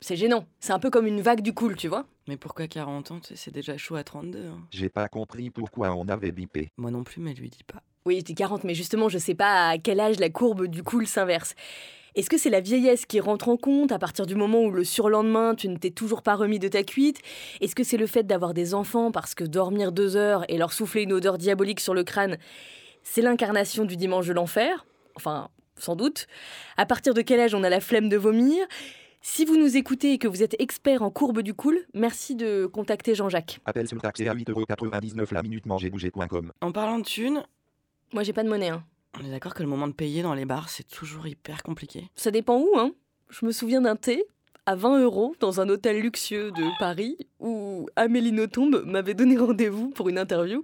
c'est 0.00 0.16
gênant. 0.16 0.46
C'est 0.58 0.72
un 0.72 0.78
peu 0.78 0.88
comme 0.88 1.06
une 1.06 1.20
vague 1.20 1.42
du 1.42 1.52
cool, 1.52 1.76
tu 1.76 1.88
vois. 1.88 2.06
Mais 2.28 2.36
pourquoi 2.36 2.66
40 2.68 3.10
ans 3.10 3.20
C'est 3.34 3.52
déjà 3.52 3.76
chaud 3.76 3.96
à 3.96 4.04
32. 4.04 4.46
hein. 4.46 4.60
J'ai 4.70 4.88
pas 4.88 5.08
compris 5.08 5.50
pourquoi 5.50 5.94
on 5.94 6.08
avait 6.08 6.32
bipé. 6.32 6.70
Moi 6.76 6.90
non 6.90 7.04
plus, 7.04 7.20
mais 7.20 7.34
lui 7.34 7.50
dis 7.50 7.64
pas. 7.64 7.82
Oui, 8.06 8.18
je 8.20 8.24
dis 8.24 8.34
40, 8.34 8.64
mais 8.64 8.74
justement, 8.74 9.08
je 9.08 9.18
sais 9.18 9.34
pas 9.34 9.68
à 9.68 9.78
quel 9.78 10.00
âge 10.00 10.18
la 10.18 10.30
courbe 10.30 10.66
du 10.66 10.82
cool 10.82 11.06
s'inverse. 11.06 11.54
Est-ce 12.14 12.28
que 12.28 12.36
c'est 12.36 12.50
la 12.50 12.60
vieillesse 12.60 13.06
qui 13.06 13.20
rentre 13.20 13.48
en 13.48 13.56
compte 13.56 13.90
à 13.90 13.98
partir 13.98 14.26
du 14.26 14.34
moment 14.34 14.60
où 14.62 14.70
le 14.70 14.84
surlendemain 14.84 15.54
tu 15.54 15.68
ne 15.68 15.76
t'es 15.78 15.90
toujours 15.90 16.22
pas 16.22 16.34
remis 16.34 16.58
de 16.58 16.68
ta 16.68 16.82
cuite? 16.82 17.20
Est-ce 17.60 17.74
que 17.74 17.84
c'est 17.84 17.96
le 17.96 18.06
fait 18.06 18.24
d'avoir 18.24 18.52
des 18.52 18.74
enfants 18.74 19.10
parce 19.12 19.34
que 19.34 19.44
dormir 19.44 19.92
deux 19.92 20.16
heures 20.16 20.44
et 20.50 20.58
leur 20.58 20.72
souffler 20.72 21.02
une 21.02 21.12
odeur 21.14 21.38
diabolique 21.38 21.80
sur 21.80 21.94
le 21.94 22.04
crâne, 22.04 22.36
c'est 23.02 23.22
l'incarnation 23.22 23.84
du 23.84 23.96
dimanche 23.96 24.26
de 24.26 24.34
l'enfer? 24.34 24.84
Enfin, 25.14 25.48
sans 25.78 25.96
doute. 25.96 26.26
À 26.76 26.84
partir 26.84 27.14
de 27.14 27.22
quel 27.22 27.40
âge 27.40 27.54
on 27.54 27.64
a 27.64 27.70
la 27.70 27.80
flemme 27.80 28.08
de 28.10 28.16
vomir? 28.18 28.66
Si 29.24 29.44
vous 29.44 29.56
nous 29.56 29.76
écoutez 29.76 30.12
et 30.12 30.18
que 30.18 30.26
vous 30.28 30.42
êtes 30.42 30.56
expert 30.60 31.02
en 31.02 31.10
courbe 31.10 31.42
du 31.42 31.54
cool, 31.54 31.78
merci 31.94 32.34
de 32.34 32.66
contacter 32.66 33.14
Jean-Jacques. 33.14 33.60
Appel 33.64 33.86
sur 33.88 34.00
taxé 34.00 34.28
à 34.28 34.34
8,99€ 34.34 35.32
la 35.32 35.42
minute 35.42 35.66
mangerbouger.com. 35.66 36.52
En 36.60 36.72
parlant 36.72 36.98
de 36.98 37.04
thunes, 37.04 37.44
Moi 38.12 38.24
j'ai 38.24 38.32
pas 38.32 38.42
de 38.42 38.48
monnaie, 38.48 38.70
hein. 38.70 38.84
on 39.20 39.24
est 39.24 39.30
d'accord 39.30 39.54
que 39.54 39.62
le 39.62 39.68
moment 39.68 39.86
de 39.86 39.92
payer 39.92 40.22
dans 40.22 40.34
les 40.34 40.44
bars, 40.44 40.68
c'est 40.68 40.88
toujours 40.88 41.26
hyper 41.26 41.62
compliqué. 41.62 42.10
Ça 42.14 42.30
dépend 42.30 42.58
où, 42.58 42.68
hein. 42.76 42.92
Je 43.30 43.46
me 43.46 43.52
souviens 43.52 43.80
d'un 43.80 43.96
thé 43.96 44.24
à 44.66 44.74
20 44.74 45.00
euros 45.02 45.34
dans 45.40 45.60
un 45.60 45.68
hôtel 45.68 46.00
luxueux 46.00 46.50
de 46.52 46.78
Paris 46.78 47.16
où 47.40 47.88
Amélie 47.96 48.32
Nothomb 48.32 48.82
m'avait 48.84 49.14
donné 49.14 49.36
rendez-vous 49.38 49.90
pour 49.90 50.08
une 50.08 50.18
interview 50.18 50.62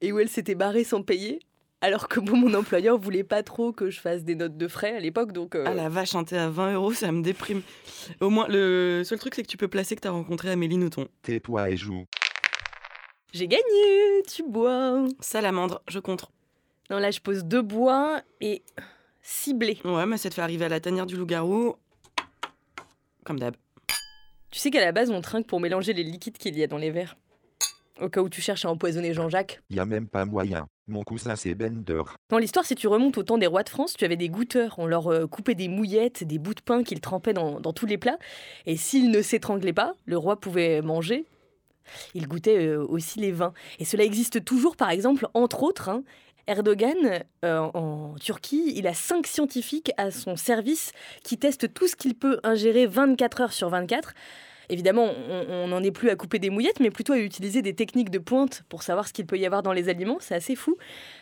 et 0.00 0.12
où 0.12 0.18
elle 0.18 0.28
s'était 0.28 0.54
barrée 0.54 0.84
sans 0.84 1.02
payer. 1.02 1.40
Alors 1.86 2.08
que 2.08 2.18
bon, 2.18 2.36
mon 2.36 2.52
employeur 2.54 2.98
voulait 2.98 3.22
pas 3.22 3.44
trop 3.44 3.70
que 3.72 3.90
je 3.90 4.00
fasse 4.00 4.24
des 4.24 4.34
notes 4.34 4.56
de 4.56 4.66
frais 4.66 4.96
à 4.96 4.98
l'époque, 4.98 5.30
donc. 5.30 5.54
euh, 5.54 5.62
Ah 5.68 5.72
la 5.72 5.88
vache, 5.88 6.16
un 6.16 6.24
thé 6.24 6.36
à 6.36 6.48
20 6.48 6.72
euros, 6.74 6.92
ça 6.92 7.12
me 7.12 7.22
déprime. 7.22 7.62
Au 8.20 8.28
moins, 8.28 8.46
le 8.48 9.02
seul 9.04 9.20
truc, 9.20 9.36
c'est 9.36 9.44
que 9.44 9.48
tu 9.48 9.56
peux 9.56 9.68
placer 9.68 9.94
que 9.94 10.00
t'as 10.00 10.10
rencontré 10.10 10.50
Amélie 10.50 10.78
Nothomb. 10.78 11.06
Tais-toi 11.22 11.70
et 11.70 11.76
joue. 11.76 12.04
J'ai 13.32 13.46
gagné, 13.46 13.62
tu 14.26 14.42
bois. 14.42 15.04
Salamandre, 15.20 15.80
je 15.88 16.00
compte. 16.00 16.28
Non, 16.90 16.98
là 16.98 17.10
je 17.12 17.20
pose 17.20 17.44
deux 17.44 17.62
bois 17.62 18.20
et 18.40 18.64
ciblé. 19.22 19.78
Ouais, 19.84 20.06
mais 20.06 20.16
ça 20.16 20.28
te 20.28 20.34
fait 20.34 20.42
arriver 20.42 20.64
à 20.64 20.68
la 20.68 20.80
tanière 20.80 21.06
du 21.06 21.16
loup-garou. 21.16 21.76
Comme 23.24 23.38
d'hab. 23.38 23.54
Tu 24.50 24.58
sais 24.58 24.70
qu'à 24.70 24.80
la 24.80 24.90
base 24.92 25.10
on 25.10 25.20
trinque 25.20 25.46
pour 25.46 25.60
mélanger 25.60 25.92
les 25.92 26.02
liquides 26.04 26.38
qu'il 26.38 26.56
y 26.58 26.62
a 26.64 26.66
dans 26.66 26.78
les 26.78 26.90
verres. 26.90 27.16
Au 28.00 28.08
cas 28.08 28.20
où 28.22 28.28
tu 28.28 28.40
cherches 28.40 28.64
à 28.64 28.70
empoisonner 28.70 29.12
Jean-Jacques. 29.14 29.60
Y 29.70 29.78
a 29.80 29.84
même 29.86 30.08
pas 30.08 30.24
moyen. 30.24 30.66
Mon 30.88 31.02
cousin 31.02 31.34
c'est 31.34 31.54
Bender. 31.56 32.02
Dans 32.28 32.38
l'histoire, 32.38 32.64
si 32.64 32.76
tu 32.76 32.86
remontes 32.86 33.18
au 33.18 33.24
temps 33.24 33.38
des 33.38 33.48
rois 33.48 33.64
de 33.64 33.68
France, 33.68 33.94
tu 33.94 34.04
avais 34.04 34.16
des 34.16 34.28
goûteurs. 34.28 34.76
On 34.78 34.86
leur 34.86 35.08
euh, 35.08 35.26
coupait 35.26 35.56
des 35.56 35.66
mouillettes, 35.66 36.22
des 36.22 36.38
bouts 36.38 36.54
de 36.54 36.60
pain 36.60 36.84
qu'ils 36.84 37.00
trempaient 37.00 37.32
dans, 37.32 37.60
tous 37.72 37.86
les 37.86 37.98
plats. 37.98 38.18
Et 38.66 38.76
s'ils 38.76 39.10
ne 39.10 39.20
s'étranglaient 39.20 39.72
pas, 39.72 39.94
le 40.04 40.16
roi 40.16 40.38
pouvait 40.38 40.82
manger. 40.82 41.24
Il 42.14 42.28
goûtait 42.28 42.66
euh, 42.66 42.86
aussi 42.86 43.18
les 43.18 43.32
vins. 43.32 43.52
Et 43.80 43.84
cela 43.84 44.04
existe 44.04 44.44
toujours, 44.44 44.76
par 44.76 44.90
exemple, 44.90 45.26
entre 45.34 45.64
autres. 45.64 45.88
hein, 45.88 46.04
Erdogan, 46.46 47.24
euh, 47.44 47.58
en 47.58 48.14
Turquie, 48.20 48.72
il 48.76 48.86
a 48.86 48.94
cinq 48.94 49.26
scientifiques 49.26 49.90
à 49.96 50.12
son 50.12 50.36
service 50.36 50.92
qui 51.24 51.38
testent 51.38 51.72
tout 51.74 51.88
ce 51.88 51.96
qu'il 51.96 52.14
peut 52.14 52.38
ingérer 52.44 52.86
24 52.86 53.40
heures 53.40 53.52
sur 53.52 53.68
24. 53.68 54.14
Évidemment, 54.68 55.08
on 55.48 55.68
n'en 55.68 55.82
est 55.82 55.90
plus 55.90 56.10
à 56.10 56.16
couper 56.16 56.38
des 56.38 56.50
mouillettes, 56.50 56.80
mais 56.80 56.90
plutôt 56.90 57.12
à 57.12 57.18
utiliser 57.18 57.62
des 57.62 57.74
techniques 57.74 58.10
de 58.10 58.18
pointe 58.18 58.64
pour 58.68 58.82
savoir 58.82 59.06
ce 59.06 59.12
qu'il 59.12 59.26
peut 59.26 59.38
y 59.38 59.46
avoir 59.46 59.62
dans 59.62 59.72
les 59.72 59.88
aliments. 59.88 60.18
C'est 60.20 60.34
assez 60.34 60.56
fou. 60.56 60.76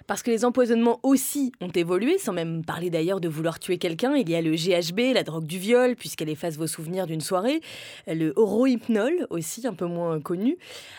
Parce 0.06 0.22
que 0.22 0.30
les 0.30 0.44
empoisonnements 0.44 1.00
aussi 1.02 1.52
ont 1.60 1.68
évolué, 1.68 2.18
sans 2.18 2.32
même 2.32 2.64
parler 2.64 2.90
d'ailleurs 2.90 3.20
de 3.20 3.28
vouloir 3.28 3.58
tuer 3.58 3.78
quelqu'un. 3.78 4.16
Il 4.16 4.28
y 4.28 4.34
a 4.34 4.42
le 4.42 4.52
GHB, 4.52 5.14
la 5.14 5.22
drogue 5.22 5.46
du 5.46 5.58
viol, 5.58 5.96
puisqu'elle 5.96 6.28
efface 6.28 6.56
vos 6.56 6.66
souvenirs 6.66 7.06
d'une 7.06 7.20
soirée. 7.20 7.60
Le 8.06 8.32
orohypnol, 8.36 9.26
aussi 9.30 9.66
un 9.66 9.74
peu 9.74 9.86
moins 9.86 10.20
connu. 10.20 10.56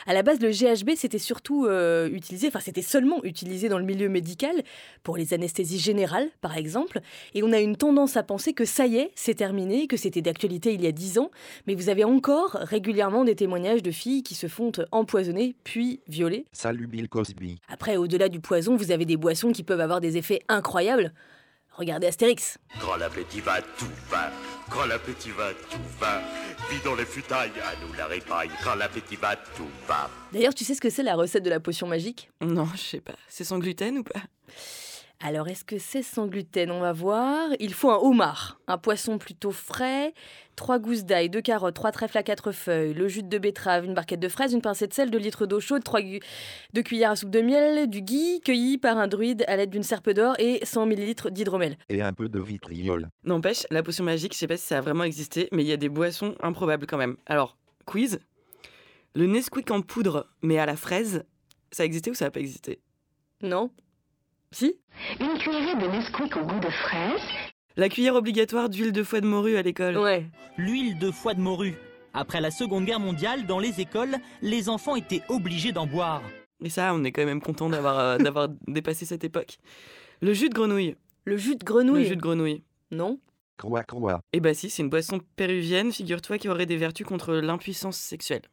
À 0.08 0.14
la 0.14 0.24
base, 0.24 0.40
le 0.40 0.50
GHB, 0.50 0.92
c'était 0.96 1.20
surtout 1.20 1.66
euh, 1.66 2.10
utilisé, 2.10 2.48
enfin, 2.48 2.60
c'était 2.60 2.82
seulement 2.82 3.24
utilisé 3.24 3.70
dans 3.70 3.80
le 3.80 3.86
milieu 3.86 4.10
médical, 4.10 4.64
pour 5.04 5.18
les 5.18 5.34
anesthésies 5.34 5.80
générales, 5.80 6.30
par 6.42 6.58
exemple. 6.58 7.00
Et 7.34 7.44
on 7.44 7.52
a 7.52 7.60
une 7.60 7.76
tendance 7.78 8.18
à 8.18 8.24
penser 8.24 8.54
que 8.54 8.66
ça 8.66 8.86
y 8.86 8.98
est, 8.98 9.12
c'est 9.16 9.36
terminé, 9.36 9.88
que 9.88 9.98
c'était 9.98 10.22
d'actualité 10.22 10.74
il 10.74 10.84
y 10.84 10.88
a 10.88 10.92
dix 10.92 11.20
ans. 11.20 11.32
Mais 11.68 11.76
vous 11.76 11.90
avez 11.90 12.04
encore 12.04 12.35
régulièrement 12.54 13.24
des 13.24 13.36
témoignages 13.36 13.84
de 13.84 13.92
filles 13.92 14.24
qui 14.24 14.36
se 14.36 14.48
font 14.48 14.72
empoisonner 14.92 15.56
puis 15.64 16.02
violer. 16.08 16.46
Salut 16.52 16.88
Bill 16.88 17.10
Cosby. 17.10 17.60
Après, 17.68 17.98
au-delà 17.98 18.30
du 18.30 18.40
poison, 18.40 18.76
vous 18.76 18.92
avez 18.92 19.06
des 19.06 19.18
boissons 19.18 19.52
qui 19.52 19.64
peuvent 19.64 19.82
avoir 19.82 20.02
des 20.02 20.18
effets 20.18 20.42
incroyables. 20.48 21.14
Regardez 21.72 22.08
Astérix. 22.08 22.58
Quand 22.80 22.96
l'appétit 22.96 23.42
va, 23.42 23.62
tout 23.62 23.86
va. 24.10 24.32
Quand 24.70 24.86
l'appétit 24.86 25.32
va, 25.32 25.52
tout 25.70 25.78
va. 26.00 26.22
Puis 26.70 26.78
dans 26.86 26.96
les 26.96 27.06
futailles, 27.06 27.52
à 27.62 27.86
nous 27.86 27.94
la 27.98 28.06
répaille. 28.06 28.50
Quand 28.64 28.76
l'appétit 28.76 29.18
va, 29.18 29.36
tout 29.36 29.68
va. 29.88 30.10
D'ailleurs, 30.32 30.54
tu 30.54 30.64
sais 30.64 30.74
ce 30.74 30.82
que 30.82 30.90
c'est 30.90 31.04
la 31.04 31.16
recette 31.16 31.44
de 31.44 31.50
la 31.50 31.60
potion 31.60 31.88
magique? 31.88 32.30
Non, 32.42 32.68
je 32.76 32.82
sais 32.82 33.02
pas. 33.02 33.16
C'est 33.28 33.44
sans 33.44 33.60
gluten 33.60 33.98
ou 33.98 34.04
pas? 34.04 34.22
Alors, 35.22 35.48
est-ce 35.48 35.64
que 35.64 35.80
c'est 35.80 36.04
sans 36.04 36.28
gluten? 36.28 36.70
On 36.72 36.82
va 36.82 36.92
voir. 36.92 37.50
Il 37.60 37.74
faut 37.74 37.90
un 37.90 37.98
homard, 37.98 38.60
un 38.68 38.78
poisson 38.78 39.18
plutôt 39.18 39.52
frais, 39.52 40.14
trois 40.56 40.78
gousses 40.78 41.06
d'ail, 41.06 41.30
deux 41.30 41.42
carottes, 41.42 41.74
trois 41.74 41.92
trèfles 41.92 42.18
à 42.18 42.24
quatre 42.24 42.52
feuilles, 42.52 42.94
le 42.94 43.08
jus 43.08 43.24
de 43.24 43.38
betterave, 43.38 43.86
une 43.86 43.94
barquette 43.94 44.20
de 44.20 44.28
fraises, 44.28 44.54
une 44.54 44.62
pincée 44.62 44.88
de 44.88 44.94
sel, 44.94 45.10
deux 45.10 45.18
litres 45.18 45.46
d'eau 45.46 45.60
chaude, 45.62 45.84
trois 45.84 46.02
gu- 46.02 46.20
deux 46.74 46.84
cuillères 46.84 47.12
à 47.12 47.16
soupe 47.16 47.32
de 47.32 47.42
miel, 47.42 47.90
du 47.90 48.02
gui 48.02 48.42
cueilli 48.42 48.78
par 48.78 48.98
un 48.98 49.08
druide 49.08 49.46
à 49.48 49.56
l'aide 49.56 49.70
d'une 49.70 49.84
serpe 49.84 50.10
d'or 50.12 50.36
et 50.38 50.60
100 50.64 50.86
ml 50.86 51.32
d'hydromel. 51.32 51.78
Et 51.90 52.02
un 52.02 52.14
peu 52.14 52.28
de 52.30 52.40
vitriol. 52.40 53.10
N'empêche, 53.24 53.66
la 53.72 53.82
potion 53.84 54.04
magique, 54.04 54.34
je 54.34 54.38
sais 54.38 54.48
pas 54.48 54.58
si 54.58 54.68
ça 54.68 54.78
a 54.80 54.82
vraiment 54.82 55.06
existé, 55.06 55.48
mais 55.54 55.64
il 55.64 55.68
y 55.68 55.74
a 55.74 55.78
des 55.78 55.90
boissons 55.90 56.36
improbables 56.42 56.86
quand 56.88 56.98
même. 56.98 57.16
Alors, 57.26 57.58
quiz. 57.86 58.20
Le 59.16 59.28
Nesquik 59.28 59.72
en 59.72 59.82
poudre, 59.82 60.28
mais 60.42 60.60
à 60.60 60.66
la 60.66 60.76
fraise, 60.76 61.24
ça 61.72 61.84
a 61.84 61.86
existé 61.86 62.12
ou 62.12 62.14
ça 62.14 62.26
n'a 62.26 62.32
pas 62.32 62.42
existé? 62.42 62.82
Non 63.42 63.72
Si 64.56 64.74
Une 65.20 65.38
cuillerée 65.38 65.76
de 65.76 65.92
Nesquik 65.92 66.38
au 66.38 66.46
goût 66.46 66.60
de 66.62 66.70
fraise. 66.70 67.20
La 67.76 67.90
cuillère 67.90 68.16
obligatoire 68.16 68.70
d'huile 68.70 68.94
de 68.94 69.04
foie 69.04 69.20
de 69.20 69.26
morue 69.26 69.58
à 69.58 69.62
l'école. 69.62 69.98
Ouais. 69.98 70.28
L'huile 70.58 70.98
de 70.98 71.12
foie 71.12 71.34
de 71.34 71.42
morue. 71.42 71.76
Après 72.14 72.40
la 72.40 72.52
Seconde 72.52 72.86
Guerre 72.86 73.02
mondiale, 73.02 73.46
dans 73.48 73.60
les 73.60 73.82
écoles, 73.82 74.16
les 74.42 74.70
enfants 74.70 74.96
étaient 74.96 75.24
obligés 75.28 75.74
d'en 75.74 75.86
boire. 75.86 76.22
Et 76.64 76.70
ça, 76.70 76.94
on 76.96 77.04
est 77.04 77.12
quand 77.12 77.26
même 77.26 77.42
content 77.42 77.68
d'avoir 77.68 78.00
euh, 78.00 78.18
d'avoir 78.18 78.48
dépassé 78.70 79.06
cette 79.06 79.26
époque. 79.26 79.58
Le 80.22 80.32
jus 80.32 80.48
de 80.48 80.54
grenouille. 80.54 80.96
Le 81.26 81.36
jus 81.36 81.58
de 81.58 81.66
grenouille 81.66 82.04
Le 82.04 82.08
jus 82.08 82.16
de 82.16 82.22
grenouille. 82.22 82.64
Non 82.92 83.20
Croix, 83.58 83.84
croix. 83.84 84.22
Eh 84.32 84.40
bah 84.40 84.54
si, 84.54 84.70
c'est 84.70 84.84
une 84.84 84.90
boisson 84.90 85.20
péruvienne, 85.36 85.92
figure-toi, 85.92 86.38
qui 86.38 86.48
aurait 86.48 86.66
des 86.66 86.78
vertus 86.78 87.06
contre 87.06 87.34
l'impuissance 87.34 87.98
sexuelle. 87.98 88.44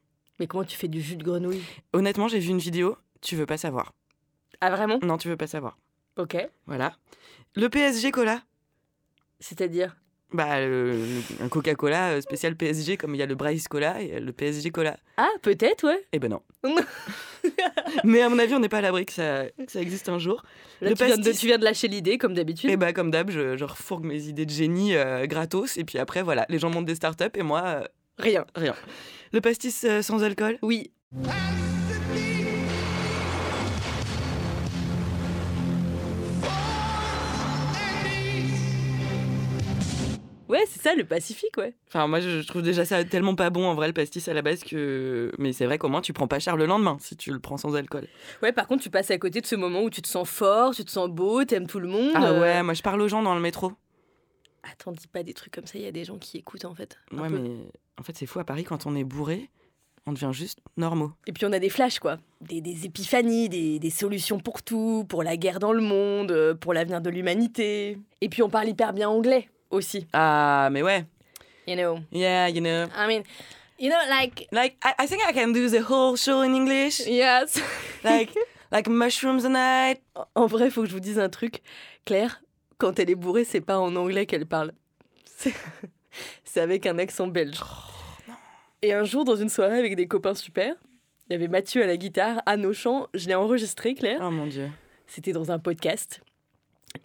Mais 0.40 0.48
comment 0.48 0.64
tu 0.64 0.76
fais 0.76 0.88
du 0.88 1.00
jus 1.00 1.14
de 1.14 1.22
grenouille? 1.22 1.62
Honnêtement, 1.92 2.26
j'ai 2.26 2.40
vu 2.40 2.48
une 2.48 2.58
vidéo, 2.58 2.96
tu 3.20 3.36
veux 3.36 3.46
pas 3.46 3.56
savoir. 3.56 3.92
Ah 4.60 4.70
vraiment? 4.70 4.98
Non, 5.00 5.16
tu 5.16 5.28
veux 5.28 5.36
pas 5.36 5.46
savoir. 5.46 5.78
Ok. 6.16 6.36
Voilà. 6.66 6.94
Le 7.54 7.68
PSG 7.68 8.10
Cola. 8.10 8.42
C'est-à-dire 9.40 9.96
Bah, 10.32 10.60
le- 10.60 10.92
le- 10.92 11.44
un 11.44 11.48
Coca-Cola 11.48 12.12
euh, 12.12 12.20
spécial 12.20 12.56
PSG, 12.56 12.96
comme 12.96 13.14
il 13.14 13.18
y 13.18 13.22
a 13.22 13.26
le 13.26 13.34
Bryce 13.34 13.68
Cola 13.68 14.00
et 14.00 14.18
le 14.20 14.32
PSG 14.32 14.70
Cola. 14.70 14.96
Ah, 15.18 15.28
peut-être, 15.42 15.86
ouais. 15.86 16.06
Eh 16.12 16.18
ben 16.18 16.28
non. 16.30 16.42
Mais 18.04 18.22
à 18.22 18.28
mon 18.28 18.38
avis, 18.38 18.54
on 18.54 18.60
n'est 18.60 18.68
pas 18.68 18.78
à 18.78 18.82
l'abri 18.82 19.04
que 19.04 19.12
ça, 19.12 19.44
que 19.50 19.70
ça 19.70 19.80
existe 19.80 20.08
un 20.08 20.18
jour. 20.18 20.42
Là, 20.80 20.90
le 20.90 20.96
tu, 20.96 21.04
viens 21.04 21.16
de, 21.18 21.22
pastis- 21.22 21.38
tu 21.40 21.46
viens 21.46 21.58
de 21.58 21.64
lâcher 21.64 21.88
l'idée, 21.88 22.16
comme 22.18 22.34
d'habitude. 22.34 22.70
Eh 22.72 22.76
bah, 22.76 22.92
comme 22.92 23.10
d'hab, 23.10 23.30
je, 23.30 23.56
je 23.56 23.64
refourgue 23.64 24.04
mes 24.04 24.26
idées 24.28 24.46
de 24.46 24.50
génie 24.50 24.94
euh, 24.96 25.26
gratos. 25.26 25.76
Et 25.76 25.84
puis 25.84 25.98
après, 25.98 26.22
voilà, 26.22 26.46
les 26.48 26.58
gens 26.58 26.70
montent 26.70 26.86
des 26.86 26.94
startups 26.94 27.24
et 27.34 27.42
moi, 27.42 27.62
euh, 27.66 27.84
Rien. 28.18 28.46
rien. 28.54 28.74
Le 29.32 29.40
pastis 29.40 29.84
euh, 29.84 30.02
sans 30.02 30.22
alcool? 30.22 30.58
Oui. 30.62 30.92
Ouais, 40.52 40.64
c'est 40.68 40.82
ça, 40.82 40.94
le 40.94 41.04
Pacifique, 41.04 41.56
ouais. 41.56 41.72
Enfin, 41.88 42.06
moi, 42.06 42.20
je 42.20 42.46
trouve 42.46 42.60
déjà 42.60 42.84
ça 42.84 43.02
tellement 43.04 43.34
pas 43.34 43.48
bon 43.48 43.64
en 43.64 43.74
vrai, 43.74 43.86
le 43.86 43.94
pastis 43.94 44.28
à 44.28 44.34
la 44.34 44.42
base, 44.42 44.62
que. 44.62 45.32
Mais 45.38 45.54
c'est 45.54 45.64
vrai 45.64 45.78
qu'au 45.78 45.88
moins, 45.88 46.02
tu 46.02 46.12
prends 46.12 46.28
pas 46.28 46.40
cher 46.40 46.58
le 46.58 46.66
lendemain 46.66 46.98
si 47.00 47.16
tu 47.16 47.32
le 47.32 47.38
prends 47.38 47.56
sans 47.56 47.74
alcool. 47.74 48.06
Ouais, 48.42 48.52
par 48.52 48.66
contre, 48.66 48.82
tu 48.82 48.90
passes 48.90 49.10
à 49.10 49.16
côté 49.16 49.40
de 49.40 49.46
ce 49.46 49.56
moment 49.56 49.82
où 49.82 49.88
tu 49.88 50.02
te 50.02 50.08
sens 50.08 50.28
fort, 50.28 50.74
tu 50.74 50.84
te 50.84 50.90
sens 50.90 51.08
beau, 51.08 51.42
t'aimes 51.46 51.66
tout 51.66 51.80
le 51.80 51.88
monde. 51.88 52.12
Ah 52.14 52.32
euh. 52.32 52.40
ouais, 52.42 52.62
moi, 52.62 52.74
je 52.74 52.82
parle 52.82 53.00
aux 53.00 53.08
gens 53.08 53.22
dans 53.22 53.34
le 53.34 53.40
métro. 53.40 53.72
Attends, 54.62 54.92
dis 54.92 55.06
pas 55.06 55.22
des 55.22 55.32
trucs 55.32 55.54
comme 55.54 55.64
ça, 55.64 55.78
il 55.78 55.84
y 55.84 55.88
a 55.88 55.92
des 55.92 56.04
gens 56.04 56.18
qui 56.18 56.36
écoutent 56.36 56.66
en 56.66 56.74
fait. 56.74 56.98
Ouais, 57.12 57.28
peu. 57.30 57.38
mais 57.38 57.50
en 57.98 58.02
fait, 58.02 58.14
c'est 58.14 58.26
fou 58.26 58.38
à 58.38 58.44
Paris, 58.44 58.64
quand 58.64 58.84
on 58.84 58.94
est 58.94 59.04
bourré, 59.04 59.48
on 60.06 60.12
devient 60.12 60.32
juste 60.32 60.58
normaux. 60.76 61.12
Et 61.26 61.32
puis 61.32 61.46
on 61.46 61.52
a 61.52 61.58
des 61.58 61.70
flashs, 61.70 61.98
quoi. 61.98 62.18
Des, 62.42 62.60
des 62.60 62.84
épiphanies, 62.84 63.48
des, 63.48 63.78
des 63.78 63.90
solutions 63.90 64.38
pour 64.38 64.62
tout, 64.62 65.06
pour 65.08 65.22
la 65.22 65.38
guerre 65.38 65.60
dans 65.60 65.72
le 65.72 65.80
monde, 65.80 66.30
euh, 66.30 66.54
pour 66.54 66.74
l'avenir 66.74 67.00
de 67.00 67.08
l'humanité. 67.08 67.98
Et 68.20 68.28
puis 68.28 68.42
on 68.42 68.50
parle 68.50 68.68
hyper 68.68 68.92
bien 68.92 69.08
anglais 69.08 69.48
aussi. 69.72 70.06
Ah, 70.12 70.68
mais 70.70 70.82
ouais. 70.82 71.04
You 71.66 71.76
know. 71.76 71.98
Yeah, 72.12 72.48
you 72.48 72.60
know. 72.60 72.86
I 72.96 73.06
mean, 73.08 73.24
you 73.78 73.88
know, 73.88 73.98
like. 74.08 74.48
Like, 74.52 74.76
I, 74.84 75.04
I 75.04 75.06
think 75.06 75.22
I 75.28 75.32
can 75.32 75.52
do 75.52 75.68
the 75.68 75.82
whole 75.82 76.16
show 76.16 76.42
in 76.42 76.54
English. 76.54 77.00
Yes. 77.06 77.60
Like, 78.04 78.34
like 78.72 78.88
mushrooms 78.88 79.44
a 79.44 79.48
night. 79.48 80.02
En 80.34 80.46
vrai, 80.46 80.70
faut 80.70 80.82
que 80.82 80.88
je 80.88 80.92
vous 80.92 81.00
dise 81.00 81.20
un 81.20 81.28
truc. 81.28 81.62
Claire, 82.04 82.42
quand 82.78 82.98
elle 82.98 83.10
est 83.10 83.14
bourrée, 83.14 83.44
c'est 83.44 83.60
pas 83.60 83.78
en 83.78 83.94
anglais 83.94 84.26
qu'elle 84.26 84.46
parle. 84.46 84.72
C'est 85.24 85.54
c'est 86.44 86.60
avec 86.60 86.86
un 86.86 86.98
accent 86.98 87.28
belge. 87.28 87.60
Et 88.82 88.92
un 88.92 89.04
jour, 89.04 89.24
dans 89.24 89.36
une 89.36 89.48
soirée 89.48 89.78
avec 89.78 89.94
des 89.94 90.08
copains 90.08 90.34
super, 90.34 90.74
il 91.28 91.34
y 91.34 91.36
avait 91.36 91.46
Mathieu 91.46 91.84
à 91.84 91.86
la 91.86 91.96
guitare, 91.96 92.42
Anne 92.46 92.66
au 92.66 92.72
chant. 92.72 93.06
Je 93.14 93.28
l'ai 93.28 93.36
enregistré, 93.36 93.94
Claire. 93.94 94.18
Oh 94.20 94.30
mon 94.30 94.46
dieu. 94.46 94.68
C'était 95.06 95.32
dans 95.32 95.52
un 95.52 95.60
podcast. 95.60 96.20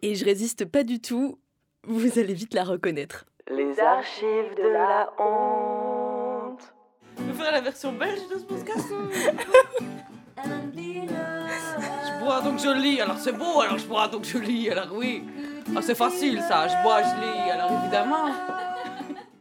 Et 0.01 0.15
je 0.15 0.25
résiste 0.25 0.65
pas 0.65 0.83
du 0.83 0.99
tout. 0.99 1.37
Vous 1.85 2.19
allez 2.19 2.33
vite 2.33 2.53
la 2.53 2.63
reconnaître. 2.63 3.25
Les 3.49 3.79
archives 3.79 4.55
de 4.57 4.67
la 4.73 5.09
honte. 5.19 6.73
Veux 7.17 7.33
faire 7.33 7.51
la 7.51 7.61
version 7.61 7.93
belge 7.93 8.27
de 8.33 8.39
ce 8.39 8.43
podcast 8.43 8.87
Je 10.43 12.19
bois 12.23 12.41
donc 12.41 12.59
je 12.59 12.81
lis, 12.81 12.99
alors 13.01 13.17
c'est 13.17 13.31
beau, 13.31 13.61
alors 13.61 13.77
je 13.77 13.85
bois 13.87 14.07
donc 14.07 14.25
je 14.25 14.37
lis, 14.37 14.69
alors 14.69 14.89
oui. 14.93 15.23
Ah, 15.75 15.81
c'est 15.81 15.95
facile 15.95 16.41
ça, 16.41 16.67
je 16.67 16.83
bois, 16.83 17.01
je 17.03 17.21
lis, 17.21 17.49
alors 17.51 17.71
évidemment. 17.81 18.27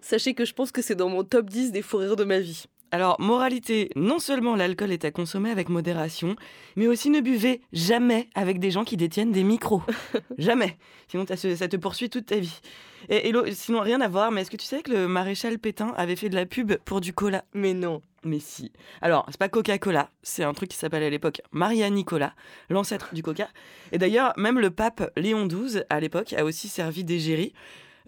Sachez 0.01 0.35
que 0.35 0.44
je 0.44 0.55
pense 0.55 0.70
que 0.70 0.83
c'est 0.83 0.94
dans 0.94 1.09
mon 1.09 1.25
top 1.25 1.46
10 1.51 1.72
des 1.72 1.83
fous 1.83 1.96
rires 1.99 2.16
de 2.16 2.25
ma 2.25 2.38
vie. 2.38 2.66
Alors, 2.96 3.20
moralité, 3.20 3.90
non 3.94 4.18
seulement 4.18 4.56
l'alcool 4.56 4.90
est 4.90 5.04
à 5.04 5.11
consommer 5.11 5.50
avec 5.50 5.68
modération, 5.68 6.35
mais 6.76 6.87
aussi 6.87 7.11
ne 7.11 7.20
buvez 7.20 7.61
jamais 7.74 8.30
avec 8.35 8.59
des 8.59 8.70
gens 8.70 8.85
qui 8.85 8.96
détiennent 8.96 9.32
des 9.32 9.44
micros. 9.44 9.82
jamais. 10.38 10.78
Sinon, 11.06 11.26
ça 11.26 11.68
te 11.68 11.76
poursuit 11.76 12.09
toute 12.09 12.24
ta 12.24 12.38
vie. 12.38 12.59
Et, 13.11 13.28
et 13.28 13.52
sinon, 13.52 13.80
rien 13.80 14.00
à 14.00 14.09
voir, 14.09 14.30
mais 14.30 14.40
est-ce 14.40 14.50
que 14.50 14.56
tu 14.56 14.64
sais 14.64 14.80
que 14.80 14.90
le 14.90 15.09
maréchal 15.09 15.59
Pétain 15.59 15.92
avait 15.98 16.16
fait 16.16 16.30
de 16.30 16.37
la 16.37 16.46
pub 16.46 16.72
pour 16.87 17.02
du 17.02 17.12
cola? 17.12 17.44
Mais 17.52 17.74
non. 17.74 18.00
Mais 18.24 18.38
si. 18.38 18.72
Alors, 19.02 19.26
c'est 19.28 19.38
pas 19.38 19.50
Coca-Cola, 19.50 20.09
c'est 20.22 20.44
un 20.44 20.54
truc 20.54 20.70
qui 20.70 20.78
s'appelle 20.78 21.02
à 21.02 21.11
l'époque 21.11 21.42
Maria 21.52 21.90
Nicola, 21.90 22.32
l'ancêtre 22.70 23.11
du 23.12 23.22
Coca. 23.22 23.48
Et 23.92 23.98
d'ailleurs, 23.98 24.32
même 24.38 24.59
le 24.59 24.70
pape 24.70 25.12
Léon 25.18 25.46
XII, 25.46 25.82
à 25.90 26.00
l'époque, 26.00 26.32
a 26.32 26.46
aussi 26.46 26.68
servi 26.68 27.04
d'égérie. 27.04 27.52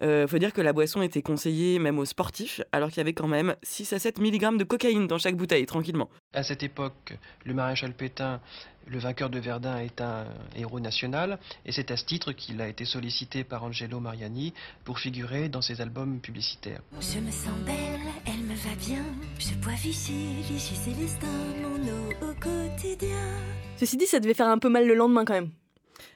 Euh, 0.01 0.27
faut 0.27 0.37
dire 0.37 0.53
que 0.53 0.61
la 0.61 0.73
boisson 0.73 1.01
était 1.01 1.21
conseillée 1.21 1.79
même 1.79 1.99
aux 1.99 2.05
sportifs, 2.05 2.61
alors 2.71 2.89
qu'il 2.89 2.97
y 2.97 3.01
avait 3.01 3.13
quand 3.13 3.27
même 3.27 3.55
6 3.63 3.93
à 3.93 3.99
7 3.99 4.19
mg 4.19 4.57
de 4.57 4.63
cocaïne 4.63 5.07
dans 5.07 5.17
chaque 5.17 5.35
bouteille, 5.35 5.65
tranquillement. 5.65 6.09
À 6.33 6.43
cette 6.43 6.63
époque, 6.63 7.17
le 7.45 7.53
maréchal 7.53 7.93
Pétain, 7.93 8.39
le 8.87 8.97
vainqueur 8.97 9.29
de 9.29 9.39
Verdun, 9.39 9.77
est 9.79 10.01
un 10.01 10.25
héros 10.55 10.79
national, 10.79 11.37
et 11.65 11.71
c'est 11.71 11.91
à 11.91 11.97
ce 11.97 12.05
titre 12.05 12.31
qu'il 12.31 12.61
a 12.61 12.67
été 12.67 12.85
sollicité 12.85 13.43
par 13.43 13.63
Angelo 13.63 13.99
Mariani 13.99 14.53
pour 14.85 14.99
figurer 14.99 15.49
dans 15.49 15.61
ses 15.61 15.81
albums 15.81 16.19
publicitaires. 16.19 16.81
Je 16.93 17.19
me 17.19 17.31
sens 17.31 17.59
belle, 17.65 17.99
elle 18.25 18.45
me 18.45 18.55
va 18.55 18.75
bien. 18.79 19.03
Je 19.37 19.53
bois 19.55 19.73
Vichy, 19.73 20.41
Vichy 20.49 20.75
Célestin, 20.75 21.27
mon 21.61 21.75
eau 21.75 22.31
au 22.31 22.33
quotidien. 22.35 23.17
Ceci 23.77 23.97
dit, 23.97 24.05
ça 24.07 24.19
devait 24.19 24.33
faire 24.33 24.47
un 24.47 24.59
peu 24.59 24.69
mal 24.69 24.87
le 24.87 24.95
lendemain 24.95 25.25
quand 25.25 25.33
même. 25.33 25.51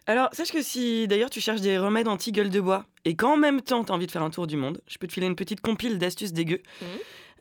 Alors, 0.06 0.30
sache 0.34 0.52
que 0.52 0.62
si 0.62 1.08
d'ailleurs 1.08 1.30
tu 1.30 1.40
cherches 1.40 1.62
des 1.62 1.78
remèdes 1.78 2.08
anti-gueule 2.08 2.50
de 2.50 2.60
bois 2.60 2.86
et 3.06 3.16
qu'en 3.16 3.38
même 3.38 3.62
temps 3.62 3.84
t'as 3.84 3.94
envie 3.94 4.06
de 4.06 4.12
faire 4.12 4.24
un 4.24 4.30
tour 4.30 4.48
du 4.48 4.58
monde, 4.58 4.82
je 4.88 4.98
peux 4.98 5.08
te 5.08 5.14
filer 5.14 5.28
une 5.28 5.36
petite 5.36 5.62
compile 5.62 5.98
d'astuces 5.98 6.34
dégueu. 6.34 6.62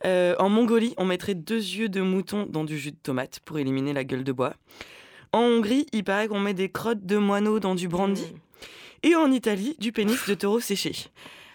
Euh, 0.05 0.35
en 0.39 0.49
Mongolie, 0.49 0.93
on 0.97 1.05
mettrait 1.05 1.35
deux 1.35 1.55
yeux 1.55 1.89
de 1.89 2.01
mouton 2.01 2.45
dans 2.49 2.63
du 2.63 2.77
jus 2.77 2.91
de 2.91 2.97
tomate 2.97 3.39
pour 3.41 3.59
éliminer 3.59 3.93
la 3.93 4.03
gueule 4.03 4.23
de 4.23 4.31
bois. 4.31 4.55
En 5.33 5.41
Hongrie, 5.41 5.87
il 5.93 6.03
paraît 6.03 6.27
qu'on 6.27 6.39
met 6.39 6.53
des 6.53 6.69
crottes 6.69 7.05
de 7.05 7.17
moineaux 7.17 7.59
dans 7.59 7.75
du 7.75 7.87
brandy. 7.87 8.33
Et 9.01 9.15
en 9.15 9.31
Italie, 9.31 9.75
du 9.79 9.91
pénis 9.91 10.27
de 10.27 10.33
taureau 10.33 10.59
séché. 10.59 10.93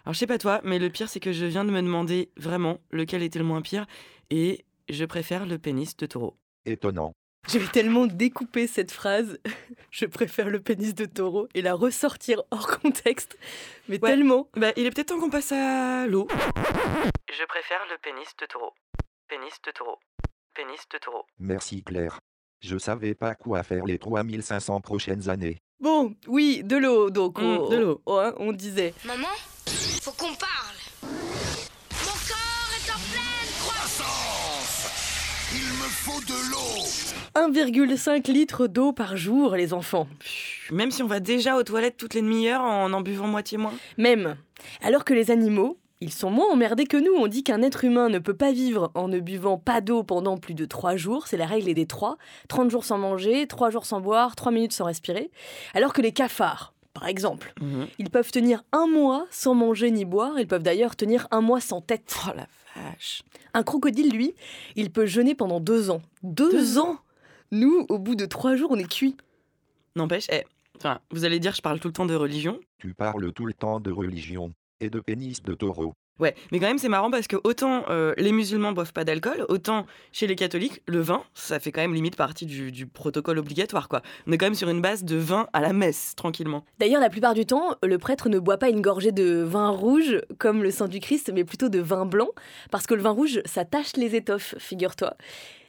Alors, 0.04 0.14
je 0.14 0.18
sais 0.18 0.26
pas 0.26 0.38
toi, 0.38 0.60
mais 0.64 0.78
le 0.78 0.90
pire, 0.90 1.08
c'est 1.08 1.20
que 1.20 1.32
je 1.32 1.46
viens 1.46 1.64
de 1.64 1.70
me 1.70 1.80
demander 1.80 2.30
vraiment 2.36 2.78
lequel 2.90 3.22
était 3.22 3.38
le 3.38 3.44
moins 3.44 3.62
pire. 3.62 3.86
Et 4.30 4.64
je 4.88 5.04
préfère 5.04 5.46
le 5.46 5.58
pénis 5.58 5.96
de 5.96 6.06
taureau. 6.06 6.36
Étonnant. 6.66 7.12
Je 7.52 7.58
vais 7.58 7.66
tellement 7.68 8.06
découper 8.06 8.66
cette 8.66 8.92
phrase. 8.92 9.38
Je 9.90 10.04
préfère 10.06 10.50
le 10.50 10.60
pénis 10.60 10.94
de 10.94 11.04
taureau 11.06 11.48
et 11.54 11.62
la 11.62 11.74
ressortir 11.74 12.42
hors 12.50 12.78
contexte. 12.80 13.38
Mais 13.88 13.98
Ouais. 14.02 14.10
tellement. 14.10 14.48
Bah, 14.56 14.72
il 14.76 14.86
est 14.86 14.90
peut-être 14.90 15.08
temps 15.08 15.20
qu'on 15.20 15.30
passe 15.30 15.52
à 15.52 16.06
l'eau. 16.06 16.28
Je 16.30 17.44
préfère 17.46 17.80
le 17.90 17.96
pénis 18.02 18.28
de 18.40 18.46
taureau. 18.46 18.72
Pénis 19.28 19.54
de 19.64 19.70
taureau. 19.72 19.98
Pénis 20.54 20.80
de 20.92 20.98
taureau. 20.98 21.24
Merci 21.38 21.82
Claire. 21.82 22.20
Je 22.60 22.76
savais 22.76 23.14
pas 23.14 23.34
quoi 23.34 23.62
faire 23.62 23.84
les 23.84 23.98
3500 23.98 24.80
prochaines 24.80 25.28
années. 25.28 25.58
Bon, 25.80 26.14
oui, 26.26 26.62
de 26.64 26.76
l'eau, 26.76 27.08
donc. 27.10 27.38
Mm, 27.38 27.44
on, 27.44 27.68
de 27.68 27.76
l'eau. 27.76 28.02
on- 28.06 28.18
hein, 28.18 28.34
on 28.38 28.52
disait. 28.52 28.92
Maman, 29.04 29.28
faut 30.02 30.10
qu'on 30.12 30.34
parle. 30.34 30.67
Faut 35.88 36.20
de 36.20 36.50
l'eau 36.50 36.68
1,5 37.34 38.30
litre 38.30 38.66
d'eau 38.66 38.92
par 38.92 39.16
jour, 39.16 39.56
les 39.56 39.72
enfants. 39.72 40.06
Même 40.70 40.90
si 40.90 41.02
on 41.02 41.06
va 41.06 41.20
déjà 41.20 41.56
aux 41.56 41.62
toilettes 41.62 41.96
toutes 41.96 42.14
les 42.14 42.20
demi-heures 42.20 42.62
en 42.62 42.92
en 42.92 43.00
buvant 43.00 43.26
moitié 43.26 43.56
moins. 43.58 43.72
Même. 43.96 44.36
Alors 44.82 45.04
que 45.04 45.14
les 45.14 45.30
animaux, 45.30 45.78
ils 46.00 46.12
sont 46.12 46.30
moins 46.30 46.50
emmerdés 46.50 46.86
que 46.86 46.96
nous. 46.96 47.12
On 47.12 47.26
dit 47.26 47.44
qu'un 47.44 47.62
être 47.62 47.84
humain 47.84 48.08
ne 48.08 48.18
peut 48.18 48.34
pas 48.34 48.52
vivre 48.52 48.90
en 48.94 49.08
ne 49.08 49.18
buvant 49.18 49.56
pas 49.56 49.80
d'eau 49.80 50.02
pendant 50.02 50.36
plus 50.36 50.54
de 50.54 50.64
3 50.64 50.96
jours. 50.96 51.26
C'est 51.26 51.36
la 51.36 51.46
règle 51.46 51.72
des 51.72 51.86
3. 51.86 52.18
30 52.48 52.70
jours 52.70 52.84
sans 52.84 52.98
manger, 52.98 53.46
3 53.46 53.70
jours 53.70 53.86
sans 53.86 54.00
boire, 54.00 54.36
3 54.36 54.52
minutes 54.52 54.72
sans 54.72 54.84
respirer. 54.84 55.30
Alors 55.74 55.92
que 55.92 56.02
les 56.02 56.12
cafards, 56.12 56.74
par 56.92 57.06
exemple, 57.06 57.54
ils 57.98 58.10
peuvent 58.10 58.30
tenir 58.30 58.62
un 58.72 58.86
mois 58.86 59.26
sans 59.30 59.54
manger 59.54 59.90
ni 59.90 60.04
boire. 60.04 60.38
Ils 60.38 60.48
peuvent 60.48 60.62
d'ailleurs 60.62 60.96
tenir 60.96 61.28
un 61.30 61.40
mois 61.40 61.60
sans 61.60 61.80
tête. 61.80 62.14
Oh 62.26 62.32
la 62.36 62.46
vache. 62.82 63.22
Un 63.54 63.62
crocodile, 63.62 64.10
lui, 64.10 64.34
il 64.76 64.90
peut 64.90 65.06
jeûner 65.06 65.34
pendant 65.34 65.60
2 65.60 65.90
ans. 65.90 66.02
2 66.22 66.78
ans 66.78 66.98
Nous, 67.50 67.86
au 67.88 67.98
bout 67.98 68.14
de 68.14 68.26
3 68.26 68.56
jours, 68.56 68.70
on 68.70 68.78
est 68.78 68.88
cuit. 68.88 69.16
N'empêche, 69.96 70.26
eh, 70.30 70.44
enfin, 70.76 71.00
vous 71.10 71.24
allez 71.24 71.40
dire, 71.40 71.54
je 71.54 71.62
parle 71.62 71.80
tout 71.80 71.88
le 71.88 71.94
temps 71.94 72.06
de 72.06 72.14
religion. 72.14 72.60
Tu 72.78 72.94
parles 72.94 73.32
tout 73.32 73.46
le 73.46 73.54
temps 73.54 73.80
de 73.80 73.90
religion 73.90 74.52
et 74.80 74.90
de 74.90 75.00
pénis 75.00 75.42
de 75.42 75.54
taureau. 75.54 75.94
Ouais, 76.18 76.34
mais 76.50 76.58
quand 76.58 76.66
même, 76.66 76.78
c'est 76.78 76.88
marrant 76.88 77.10
parce 77.10 77.28
que 77.28 77.36
autant 77.44 77.84
euh, 77.90 78.12
les 78.16 78.32
musulmans 78.32 78.72
boivent 78.72 78.92
pas 78.92 79.04
d'alcool, 79.04 79.44
autant 79.48 79.86
chez 80.12 80.26
les 80.26 80.34
catholiques, 80.34 80.82
le 80.86 81.00
vin, 81.00 81.22
ça 81.34 81.60
fait 81.60 81.70
quand 81.70 81.80
même 81.80 81.94
limite 81.94 82.16
partie 82.16 82.44
du, 82.46 82.72
du 82.72 82.86
protocole 82.86 83.38
obligatoire, 83.38 83.88
quoi. 83.88 84.02
On 84.26 84.32
est 84.32 84.38
quand 84.38 84.46
même 84.46 84.54
sur 84.54 84.68
une 84.68 84.80
base 84.80 85.04
de 85.04 85.16
vin 85.16 85.46
à 85.52 85.60
la 85.60 85.72
messe, 85.72 86.14
tranquillement. 86.16 86.64
D'ailleurs, 86.78 87.00
la 87.00 87.10
plupart 87.10 87.34
du 87.34 87.46
temps, 87.46 87.76
le 87.82 87.98
prêtre 87.98 88.28
ne 88.28 88.38
boit 88.38 88.58
pas 88.58 88.68
une 88.68 88.80
gorgée 88.80 89.12
de 89.12 89.42
vin 89.42 89.68
rouge 89.70 90.20
comme 90.38 90.62
le 90.62 90.70
sang 90.70 90.88
du 90.88 91.00
Christ, 91.00 91.30
mais 91.32 91.44
plutôt 91.44 91.68
de 91.68 91.78
vin 91.78 92.04
blanc, 92.04 92.28
parce 92.70 92.86
que 92.86 92.94
le 92.94 93.02
vin 93.02 93.10
rouge, 93.10 93.40
ça 93.44 93.64
tache 93.64 93.96
les 93.96 94.16
étoffes, 94.16 94.54
figure-toi. 94.58 95.14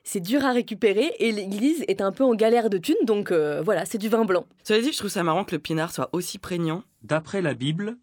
c'est 0.04 0.20
dur 0.20 0.44
à 0.44 0.52
récupérer 0.52 1.14
et 1.20 1.32
l'église 1.32 1.84
est 1.88 2.02
un 2.02 2.12
peu 2.12 2.24
en 2.24 2.34
galère 2.34 2.70
de 2.70 2.80
thunes, 2.80 2.96
donc 3.04 3.32
euh, 3.32 3.62
voilà, 3.64 3.86
c'est 3.86 4.00
du 4.00 4.10
vin 4.10 4.26
blanc. 4.26 4.46
Cela 4.64 4.82
dit, 4.82 4.92
je 4.92 4.98
trouve 4.98 5.12
ça 5.12 5.24
marrant 5.24 5.44
que 5.44 5.54
le 5.54 5.60
pinard 5.60 5.94
soit 5.94 6.10
aussi 6.14 6.40
prégnant. 6.40 6.84
D'après 7.04 7.42
la 7.42 7.54
Bible, 7.54 7.98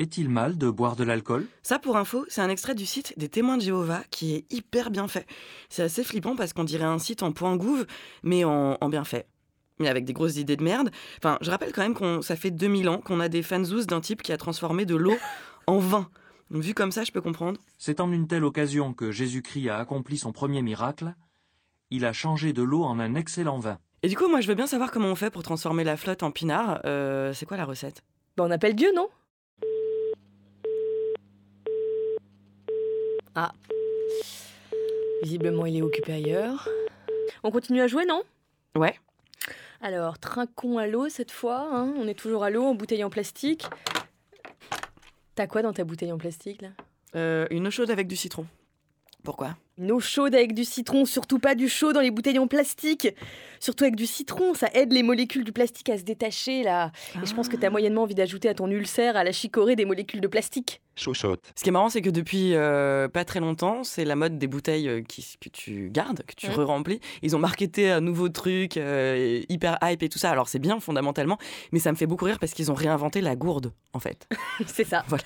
est-il 0.00 0.30
mal 0.30 0.56
de 0.56 0.70
boire 0.70 0.96
de 0.96 1.04
l'alcool? 1.04 1.46
Ça, 1.62 1.78
pour 1.78 1.96
info, 1.96 2.24
c'est 2.28 2.40
un 2.40 2.48
extrait 2.48 2.74
du 2.74 2.86
site 2.86 3.12
des 3.18 3.28
témoins 3.28 3.58
de 3.58 3.62
Jéhovah 3.62 4.02
qui 4.10 4.34
est 4.34 4.52
hyper 4.52 4.90
bien 4.90 5.06
fait. 5.06 5.26
C'est 5.68 5.82
assez 5.82 6.02
flippant 6.02 6.36
parce 6.36 6.54
qu'on 6.54 6.64
dirait 6.64 6.84
un 6.84 6.98
site 6.98 7.22
en 7.22 7.32
point 7.32 7.54
gouv, 7.56 7.86
mais 8.22 8.44
en, 8.44 8.78
en 8.80 8.88
bien 8.88 9.04
fait. 9.04 9.28
Mais 9.78 9.88
avec 9.88 10.04
des 10.06 10.12
grosses 10.12 10.36
idées 10.36 10.56
de 10.56 10.64
merde. 10.64 10.90
Enfin, 11.18 11.38
je 11.42 11.50
rappelle 11.50 11.72
quand 11.72 11.82
même 11.82 11.94
qu'on 11.94 12.22
ça 12.22 12.34
fait 12.34 12.50
2000 12.50 12.88
ans 12.88 12.98
qu'on 12.98 13.20
a 13.20 13.28
des 13.28 13.42
fanzous 13.42 13.84
d'un 13.84 14.00
type 14.00 14.22
qui 14.22 14.32
a 14.32 14.36
transformé 14.36 14.86
de 14.86 14.96
l'eau 14.96 15.16
en 15.66 15.78
vin. 15.78 16.08
Donc, 16.50 16.62
vu 16.62 16.74
comme 16.74 16.92
ça, 16.92 17.04
je 17.04 17.12
peux 17.12 17.20
comprendre. 17.20 17.60
C'est 17.78 18.00
en 18.00 18.10
une 18.10 18.26
telle 18.26 18.44
occasion 18.44 18.92
que 18.94 19.12
Jésus-Christ 19.12 19.68
a 19.68 19.78
accompli 19.78 20.18
son 20.18 20.32
premier 20.32 20.62
miracle. 20.62 21.14
Il 21.90 22.04
a 22.04 22.12
changé 22.12 22.52
de 22.52 22.62
l'eau 22.62 22.84
en 22.84 22.98
un 22.98 23.14
excellent 23.14 23.58
vin. 23.58 23.78
Et 24.02 24.08
du 24.08 24.16
coup, 24.16 24.28
moi, 24.28 24.40
je 24.40 24.48
veux 24.48 24.54
bien 24.54 24.66
savoir 24.66 24.90
comment 24.90 25.08
on 25.08 25.14
fait 25.14 25.30
pour 25.30 25.42
transformer 25.42 25.84
la 25.84 25.98
flotte 25.98 26.22
en 26.22 26.30
pinard. 26.30 26.80
Euh, 26.86 27.34
c'est 27.34 27.44
quoi 27.44 27.58
la 27.58 27.66
recette? 27.66 28.02
Bah, 28.36 28.44
on 28.46 28.50
appelle 28.50 28.74
Dieu, 28.74 28.90
non? 28.94 29.08
Ah. 33.34 33.52
Visiblement, 35.22 35.66
il 35.66 35.76
est 35.76 35.82
occupé 35.82 36.12
ailleurs. 36.12 36.68
On 37.42 37.50
continue 37.50 37.80
à 37.80 37.86
jouer, 37.86 38.04
non? 38.06 38.22
Ouais. 38.76 38.94
Alors, 39.80 40.18
trinquons 40.18 40.78
à 40.78 40.86
l'eau 40.86 41.08
cette 41.08 41.30
fois. 41.30 41.60
hein. 41.72 41.92
On 41.96 42.06
est 42.08 42.14
toujours 42.18 42.44
à 42.44 42.50
l'eau, 42.50 42.64
en 42.64 42.74
bouteille 42.74 43.04
en 43.04 43.10
plastique. 43.10 43.66
T'as 45.34 45.46
quoi 45.46 45.62
dans 45.62 45.72
ta 45.72 45.84
bouteille 45.84 46.12
en 46.12 46.18
plastique, 46.18 46.62
là? 46.62 46.68
Euh, 47.14 47.46
Une 47.50 47.66
eau 47.66 47.70
chaude 47.70 47.90
avec 47.90 48.06
du 48.08 48.16
citron. 48.16 48.46
Pourquoi? 49.24 49.56
Une 49.80 49.92
eau 49.92 50.00
chaude 50.00 50.34
avec 50.34 50.54
du 50.54 50.66
citron, 50.66 51.06
surtout 51.06 51.38
pas 51.38 51.54
du 51.54 51.66
chaud 51.66 51.94
dans 51.94 52.02
les 52.02 52.10
bouteilles 52.10 52.38
en 52.38 52.46
plastique. 52.46 53.08
Surtout 53.60 53.84
avec 53.84 53.96
du 53.96 54.04
citron, 54.06 54.52
ça 54.52 54.68
aide 54.74 54.92
les 54.92 55.02
molécules 55.02 55.42
du 55.42 55.52
plastique 55.52 55.88
à 55.88 55.96
se 55.96 56.02
détacher, 56.02 56.62
là. 56.62 56.92
Et 57.22 57.26
je 57.26 57.34
pense 57.34 57.48
que 57.48 57.56
t'as 57.56 57.70
moyennement 57.70 58.02
envie 58.02 58.14
d'ajouter 58.14 58.50
à 58.50 58.54
ton 58.54 58.68
ulcère, 58.70 59.16
à 59.16 59.24
la 59.24 59.32
chicorée, 59.32 59.76
des 59.76 59.86
molécules 59.86 60.20
de 60.20 60.28
plastique. 60.28 60.82
Chochotte. 60.96 61.50
Ce 61.56 61.62
qui 61.62 61.70
est 61.70 61.72
marrant, 61.72 61.88
c'est 61.88 62.02
que 62.02 62.10
depuis 62.10 62.54
euh, 62.54 63.08
pas 63.08 63.24
très 63.24 63.40
longtemps, 63.40 63.82
c'est 63.82 64.04
la 64.04 64.16
mode 64.16 64.38
des 64.38 64.46
bouteilles 64.48 64.86
euh, 64.88 65.00
qui, 65.02 65.24
que 65.40 65.48
tu 65.48 65.88
gardes, 65.90 66.24
que 66.26 66.34
tu 66.34 66.48
re-remplis. 66.50 67.00
Ils 67.22 67.34
ont 67.34 67.38
marketé 67.38 67.90
un 67.90 68.02
nouveau 68.02 68.28
truc, 68.28 68.76
euh, 68.76 69.40
hyper 69.48 69.78
hype 69.82 70.02
et 70.02 70.10
tout 70.10 70.18
ça. 70.18 70.30
Alors 70.30 70.50
c'est 70.50 70.58
bien 70.58 70.78
fondamentalement, 70.78 71.38
mais 71.72 71.78
ça 71.78 71.90
me 71.90 71.96
fait 71.96 72.06
beaucoup 72.06 72.26
rire 72.26 72.38
parce 72.38 72.52
qu'ils 72.52 72.70
ont 72.70 72.74
réinventé 72.74 73.22
la 73.22 73.34
gourde, 73.34 73.72
en 73.94 73.98
fait. 73.98 74.28
c'est 74.66 74.84
ça. 74.86 75.04
Voilà. 75.08 75.24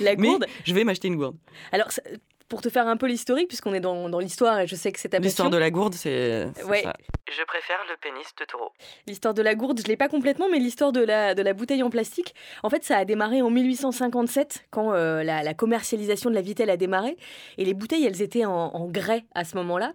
La 0.00 0.14
Mais 0.14 0.28
gourde. 0.28 0.46
je 0.64 0.72
vais 0.74 0.84
m'acheter 0.84 1.08
une 1.08 1.16
gourde. 1.16 1.36
Alors, 1.72 1.90
ça- 1.90 2.02
pour 2.48 2.62
te 2.62 2.68
faire 2.70 2.86
un 2.88 2.96
peu 2.96 3.06
l'historique, 3.06 3.48
puisqu'on 3.48 3.74
est 3.74 3.80
dans, 3.80 4.08
dans 4.08 4.18
l'histoire 4.18 4.58
et 4.60 4.66
je 4.66 4.74
sais 4.74 4.90
que 4.90 4.98
c'est 4.98 5.10
ta 5.10 5.18
L'histoire 5.18 5.50
de 5.50 5.58
la 5.58 5.70
gourde, 5.70 5.94
c'est 5.94 6.48
c'est 6.56 6.64
Ouais. 6.64 6.82
ça. 6.82 6.94
Je 7.30 7.42
préfère 7.44 7.76
le 7.90 7.96
pénis 8.00 8.26
de 8.40 8.44
taureau. 8.46 8.70
L'histoire 9.06 9.34
de 9.34 9.42
la 9.42 9.54
gourde, 9.54 9.80
je 9.82 9.86
l'ai 9.86 9.96
pas 9.98 10.08
complètement, 10.08 10.48
mais 10.50 10.58
l'histoire 10.58 10.92
de 10.92 11.00
la, 11.04 11.34
de 11.34 11.42
la 11.42 11.52
bouteille 11.52 11.82
en 11.82 11.90
plastique, 11.90 12.34
en 12.62 12.70
fait, 12.70 12.84
ça 12.84 12.96
a 12.96 13.04
démarré 13.04 13.42
en 13.42 13.50
1857, 13.50 14.64
quand 14.70 14.94
euh, 14.94 15.22
la, 15.22 15.42
la 15.42 15.54
commercialisation 15.54 16.30
de 16.30 16.34
la 16.34 16.40
vitelle 16.40 16.70
a 16.70 16.76
démarré. 16.78 17.16
Et 17.58 17.64
les 17.66 17.74
bouteilles, 17.74 18.06
elles 18.06 18.22
étaient 18.22 18.46
en, 18.46 18.52
en 18.52 18.86
grès 18.86 19.24
à 19.34 19.44
ce 19.44 19.56
moment-là, 19.56 19.92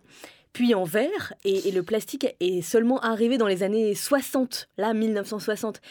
puis 0.53 0.75
en 0.75 0.83
verre, 0.83 1.33
et, 1.43 1.69
et 1.69 1.71
le 1.71 1.81
plastique 1.81 2.27
est 2.39 2.61
seulement 2.61 2.99
arrivé 2.99 3.39
dans 3.39 3.47
les 3.47 3.63
années 3.63 3.95
60, 3.95 4.69
là, 4.77 4.93
1960. 4.93 5.81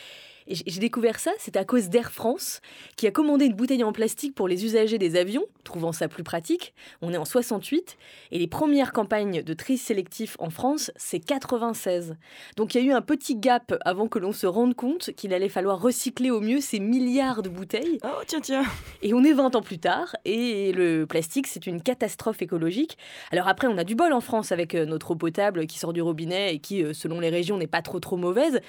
Et 0.46 0.54
j'ai 0.54 0.80
découvert 0.80 1.18
ça, 1.18 1.32
c'est 1.38 1.56
à 1.56 1.64
cause 1.64 1.88
d'Air 1.88 2.12
France, 2.12 2.60
qui 2.96 3.06
a 3.06 3.10
commandé 3.10 3.46
une 3.46 3.54
bouteille 3.54 3.84
en 3.84 3.92
plastique 3.92 4.34
pour 4.34 4.48
les 4.48 4.64
usagers 4.64 4.98
des 4.98 5.16
avions, 5.16 5.44
trouvant 5.64 5.92
ça 5.92 6.08
plus 6.08 6.24
pratique. 6.24 6.74
On 7.00 7.12
est 7.12 7.16
en 7.16 7.24
68, 7.24 7.96
et 8.30 8.38
les 8.38 8.46
premières 8.46 8.92
campagnes 8.92 9.42
de 9.42 9.54
tri 9.54 9.78
sélectif 9.78 10.36
en 10.38 10.50
France, 10.50 10.90
c'est 10.96 11.20
96. 11.20 12.16
Donc 12.56 12.74
il 12.74 12.82
y 12.82 12.84
a 12.84 12.90
eu 12.90 12.92
un 12.92 13.02
petit 13.02 13.36
gap 13.36 13.74
avant 13.84 14.08
que 14.08 14.18
l'on 14.18 14.32
se 14.32 14.46
rende 14.46 14.74
compte 14.74 15.10
qu'il 15.16 15.32
allait 15.34 15.48
falloir 15.48 15.80
recycler 15.80 16.30
au 16.30 16.40
mieux 16.40 16.60
ces 16.60 16.80
milliards 16.80 17.42
de 17.42 17.48
bouteilles. 17.48 17.98
Oh, 18.04 18.22
tiens, 18.26 18.40
tiens. 18.40 18.64
Et 19.02 19.14
on 19.14 19.22
est 19.24 19.32
20 19.32 19.56
ans 19.56 19.62
plus 19.62 19.78
tard, 19.78 20.16
et 20.24 20.72
le 20.72 21.06
plastique, 21.06 21.46
c'est 21.46 21.66
une 21.66 21.82
catastrophe 21.82 22.42
écologique. 22.42 22.98
Alors 23.30 23.48
après, 23.48 23.68
on 23.68 23.78
a 23.78 23.84
du 23.84 23.94
bol 23.94 24.12
en 24.12 24.20
France 24.20 24.52
avec 24.52 24.74
euh, 24.74 24.86
notre 24.86 25.12
eau 25.12 25.16
potable 25.16 25.66
qui 25.66 25.78
sort 25.78 25.92
du 25.92 26.02
robinet 26.02 26.54
et 26.54 26.58
qui, 26.58 26.82
euh, 26.82 26.92
selon 26.92 27.20
les 27.20 27.30
régions, 27.30 27.58
n'est 27.58 27.66
pas 27.66 27.82
trop 27.82 28.00
trop 28.00 28.16
mauvaise. 28.16 28.60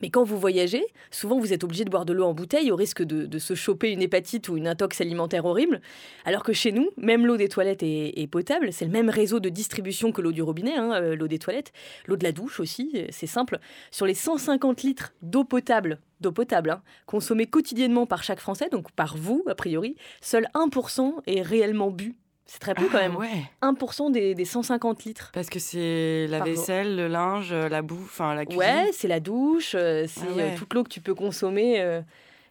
Mais 0.00 0.10
quand 0.10 0.24
vous 0.24 0.38
voyagez, 0.38 0.84
souvent 1.22 1.38
vous 1.38 1.52
êtes 1.52 1.62
obligé 1.62 1.84
de 1.84 1.90
boire 1.90 2.04
de 2.04 2.12
l'eau 2.12 2.24
en 2.24 2.34
bouteille 2.34 2.72
au 2.72 2.76
risque 2.76 3.00
de, 3.00 3.38
se 3.38 3.54
choper 3.54 3.92
une 3.92 4.02
hépatite 4.02 4.48
ou 4.48 4.56
une 4.56 4.66
intox 4.66 5.00
alimentaire 5.00 5.44
horrible. 5.44 5.80
Alors 6.24 6.42
que 6.42 6.52
chez 6.52 6.72
nous, 6.72 6.90
même 6.96 7.26
l'eau 7.26 7.36
des 7.36 7.48
toilettes 7.48 7.84
est, 7.84 8.20
est 8.20 8.26
potable. 8.26 8.72
C'est 8.72 8.84
le 8.84 8.90
même 8.90 9.08
réseau 9.08 9.38
de 9.38 9.48
distribution 9.48 10.10
que 10.10 10.20
l'eau 10.20 10.32
du 10.32 10.42
robinet, 10.42 10.74
hein, 10.74 10.92
euh, 10.94 11.14
l'eau 11.14 11.28
des 11.28 11.38
toilettes, 11.38 11.72
l'eau 12.08 12.16
de 12.16 12.24
la 12.24 12.32
douche 12.32 12.58
aussi, 12.58 12.90
euh, 12.96 13.06
c'est 13.10 13.28
simple. 13.28 13.60
Sur 13.92 14.06
les 14.06 14.14
150 14.14 14.82
litres 14.82 15.12
d'eau 15.22 15.44
potable, 15.44 16.00
d'eau 16.20 16.32
potable, 16.32 16.70
hein, 16.70 16.82
consommée 17.06 17.46
quotidiennement 17.46 18.04
par 18.04 18.24
chaque 18.24 18.40
Français, 18.40 18.68
donc 18.68 18.90
par 18.90 19.16
vous 19.16 19.44
a 19.46 19.54
priori, 19.54 19.94
seul 20.20 20.48
1% 20.54 21.22
est 21.28 21.42
réellement 21.42 21.92
bu. 21.92 22.16
C'est 22.52 22.58
très 22.58 22.74
peu 22.74 22.86
quand 22.90 22.98
Ah, 22.98 23.08
même. 23.08 23.16
ouais. 23.16 23.50
1% 23.62 24.10
des, 24.10 24.34
des 24.34 24.44
150 24.44 25.04
litres. 25.04 25.30
Parce 25.32 25.48
que 25.48 25.58
c'est 25.58 26.26
la 26.28 26.40
vaisselle, 26.40 26.96
le 26.96 27.08
linge, 27.08 27.50
la 27.54 27.80
bouffe, 27.80 28.02
enfin 28.20 28.34
la 28.34 28.44
cuisine. 28.44 28.60
Ouais, 28.60 28.90
c'est 28.92 29.08
la 29.08 29.20
douche, 29.20 29.74
euh, 29.74 30.04
c'est 30.06 30.26
Ah 30.30 30.34
ouais. 30.34 30.42
euh, 30.52 30.58
toute 30.58 30.74
l'eau 30.74 30.84
que 30.84 30.90
tu 30.90 31.00
peux 31.00 31.14
consommer. 31.14 31.80
euh, 31.80 32.02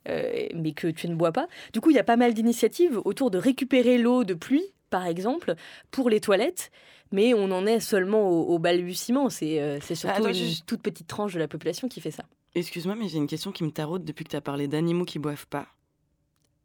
euh, 0.09 0.47
mais 0.55 0.71
que 0.71 0.87
tu 0.87 1.07
ne 1.07 1.13
bois 1.13 1.31
pas. 1.31 1.47
Du 1.71 1.81
coup, 1.81 1.91
il 1.91 1.95
y 1.95 1.99
a 1.99 2.03
pas 2.03 2.15
mal 2.15 2.33
d'initiatives 2.33 2.99
autour 3.05 3.29
de 3.29 3.37
récupérer 3.37 3.99
l'eau 3.99 4.23
de 4.23 4.33
pluie, 4.33 4.65
par 4.89 5.05
exemple, 5.05 5.53
pour 5.91 6.09
les 6.09 6.19
toilettes, 6.19 6.71
mais 7.11 7.35
on 7.35 7.51
en 7.51 7.67
est 7.67 7.79
seulement 7.79 8.27
au, 8.27 8.55
au 8.55 8.57
balbutiement. 8.57 9.29
C'est 9.29 9.61
euh, 9.61 9.79
surtout 9.81 10.25
une 10.27 10.55
toute 10.65 10.81
petite 10.81 11.05
tranche 11.05 11.35
de 11.35 11.39
la 11.39 11.47
population 11.47 11.87
qui 11.87 12.01
fait 12.01 12.09
ça. 12.09 12.23
Excuse-moi, 12.55 12.95
mais 12.95 13.07
j'ai 13.07 13.17
une 13.19 13.27
question 13.27 13.51
qui 13.51 13.63
me 13.63 13.69
taraude 13.69 14.03
depuis 14.03 14.25
que 14.25 14.31
tu 14.31 14.35
as 14.35 14.41
parlé 14.41 14.67
d'animaux 14.67 15.05
qui 15.05 15.19
boivent 15.19 15.45
pas. 15.47 15.67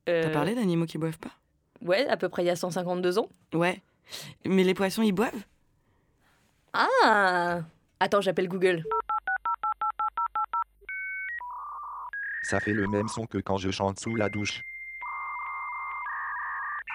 T'as 0.07 0.12
Euh, 0.12 0.33
parlé 0.33 0.55
d'animaux 0.55 0.87
qui 0.87 0.96
boivent 0.96 1.18
pas? 1.18 1.33
Ouais, 1.83 2.07
à 2.09 2.17
peu 2.17 2.29
près 2.29 2.43
il 2.43 2.47
y 2.47 2.51
a 2.51 2.57
152 2.57 3.19
ans. 3.19 3.29
Ouais. 3.55 3.83
Mais 4.45 4.65
les 4.65 4.75
poissons, 4.75 5.03
ils 5.03 5.12
boivent? 5.12 5.45
Ah 6.73 7.61
Attends, 8.01 8.21
j'appelle 8.21 8.49
Google. 8.49 8.85
Ça 12.43 12.61
fait 12.61 12.73
le 12.73 12.87
même 12.87 13.09
son 13.09 13.27
que 13.27 13.39
quand 13.39 13.57
je 13.57 13.71
chante 13.71 13.99
sous 13.99 14.15
la 14.15 14.29
douche. 14.29 14.62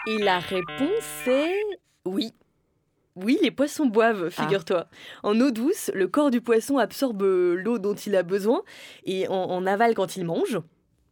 Et 0.08 0.18
la 0.20 0.40
réponse 0.40 1.28
est 1.28 1.62
oui. 2.06 2.34
Oui, 3.16 3.38
les 3.42 3.52
poissons 3.52 3.88
boivent, 3.88 4.30
figure-toi. 4.30 4.88
En 5.24 5.40
eau 5.42 5.52
douce, 5.52 5.92
le 5.94 6.08
corps 6.08 6.32
du 6.32 6.40
poisson 6.40 6.78
absorbe 6.78 7.24
l'eau 7.24 7.78
dont 7.78 7.94
il 7.94 8.16
a 8.16 8.24
besoin 8.24 8.62
et 9.04 9.28
en, 9.28 9.34
en 9.34 9.66
avale 9.66 9.94
quand 9.96 10.16
il 10.16 10.24
mange. 10.26 10.60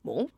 Bon, 0.05 0.29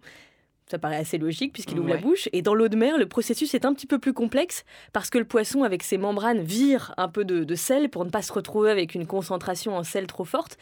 ça 0.72 0.80
paraît 0.80 0.98
assez 0.98 1.18
logique 1.18 1.54
puisqu'il 1.54 1.80
ouvre 1.80 1.90
la 1.90 1.98
bouche. 1.98 2.30
Et 2.34 2.42
dans 2.42 2.56
l'eau 2.56 2.70
de 2.70 2.76
mer, 2.76 2.98
le 2.98 3.08
processus 3.08 3.54
est 3.54 3.66
un 3.66 3.74
petit 3.74 3.88
peu 3.88 4.00
plus 4.00 4.14
complexe 4.14 4.64
parce 4.94 5.10
que 5.10 5.18
le 5.18 5.26
poisson, 5.26 5.64
avec 5.64 5.84
ses 5.84 5.98
membranes, 5.98 6.42
vire 6.42 6.94
un 6.98 7.10
peu 7.10 7.26
de, 7.26 7.44
de 7.44 7.56
sel 7.56 7.90
pour 7.90 8.06
ne 8.06 8.10
pas 8.10 8.22
se 8.22 8.34
retrouver 8.34 8.72
avec 8.72 8.96
une 8.96 9.06
concentration 9.06 9.76
en 9.76 9.84
sel 9.84 10.08
trop 10.08 10.26
forte. 10.26 10.58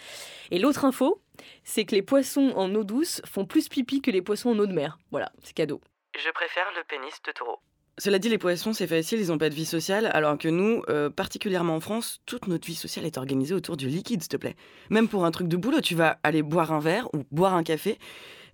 Et 0.52 0.60
l'autre 0.60 0.84
info, 0.84 1.22
c'est 1.64 1.86
que 1.86 1.96
les 1.96 2.02
poissons 2.02 2.52
en 2.56 2.74
eau 2.76 2.84
douce 2.84 3.22
font 3.26 3.46
plus 3.46 3.70
pipi 3.70 4.02
que 4.02 4.12
les 4.12 4.22
poissons 4.22 4.50
en 4.50 4.60
eau 4.60 4.66
de 4.66 4.74
mer. 4.74 4.98
Voilà, 5.12 5.32
c'est 5.44 5.54
cadeau. 5.54 5.80
Je 6.18 6.30
préfère 6.32 6.66
le 6.76 6.84
pénis 6.88 7.14
de 7.26 7.32
taureau. 7.32 7.60
Cela 8.00 8.18
dit, 8.18 8.30
les 8.30 8.38
poissons, 8.38 8.72
c'est 8.72 8.88
facile, 8.88 9.20
ils 9.20 9.28
n'ont 9.28 9.38
pas 9.38 9.50
de 9.50 9.56
vie 9.56 9.66
sociale, 9.66 10.10
alors 10.14 10.38
que 10.38 10.48
nous, 10.48 10.84
euh, 10.88 11.10
particulièrement 11.10 11.76
en 11.76 11.80
France, 11.82 12.22
toute 12.26 12.48
notre 12.48 12.66
vie 12.66 12.76
sociale 12.76 13.06
est 13.06 13.18
organisée 13.18 13.54
autour 13.54 13.76
du 13.76 13.90
liquide, 13.90 14.22
s'il 14.22 14.30
te 14.30 14.38
plaît. 14.38 14.56
Même 14.90 15.10
pour 15.10 15.26
un 15.26 15.32
truc 15.32 15.50
de 15.50 15.58
boulot, 15.58 15.82
tu 15.82 15.96
vas 15.96 16.18
aller 16.24 16.42
boire 16.42 16.72
un 16.72 16.80
verre 16.80 17.14
ou 17.14 17.26
boire 17.32 17.56
un 17.56 17.64
café. 17.64 18.00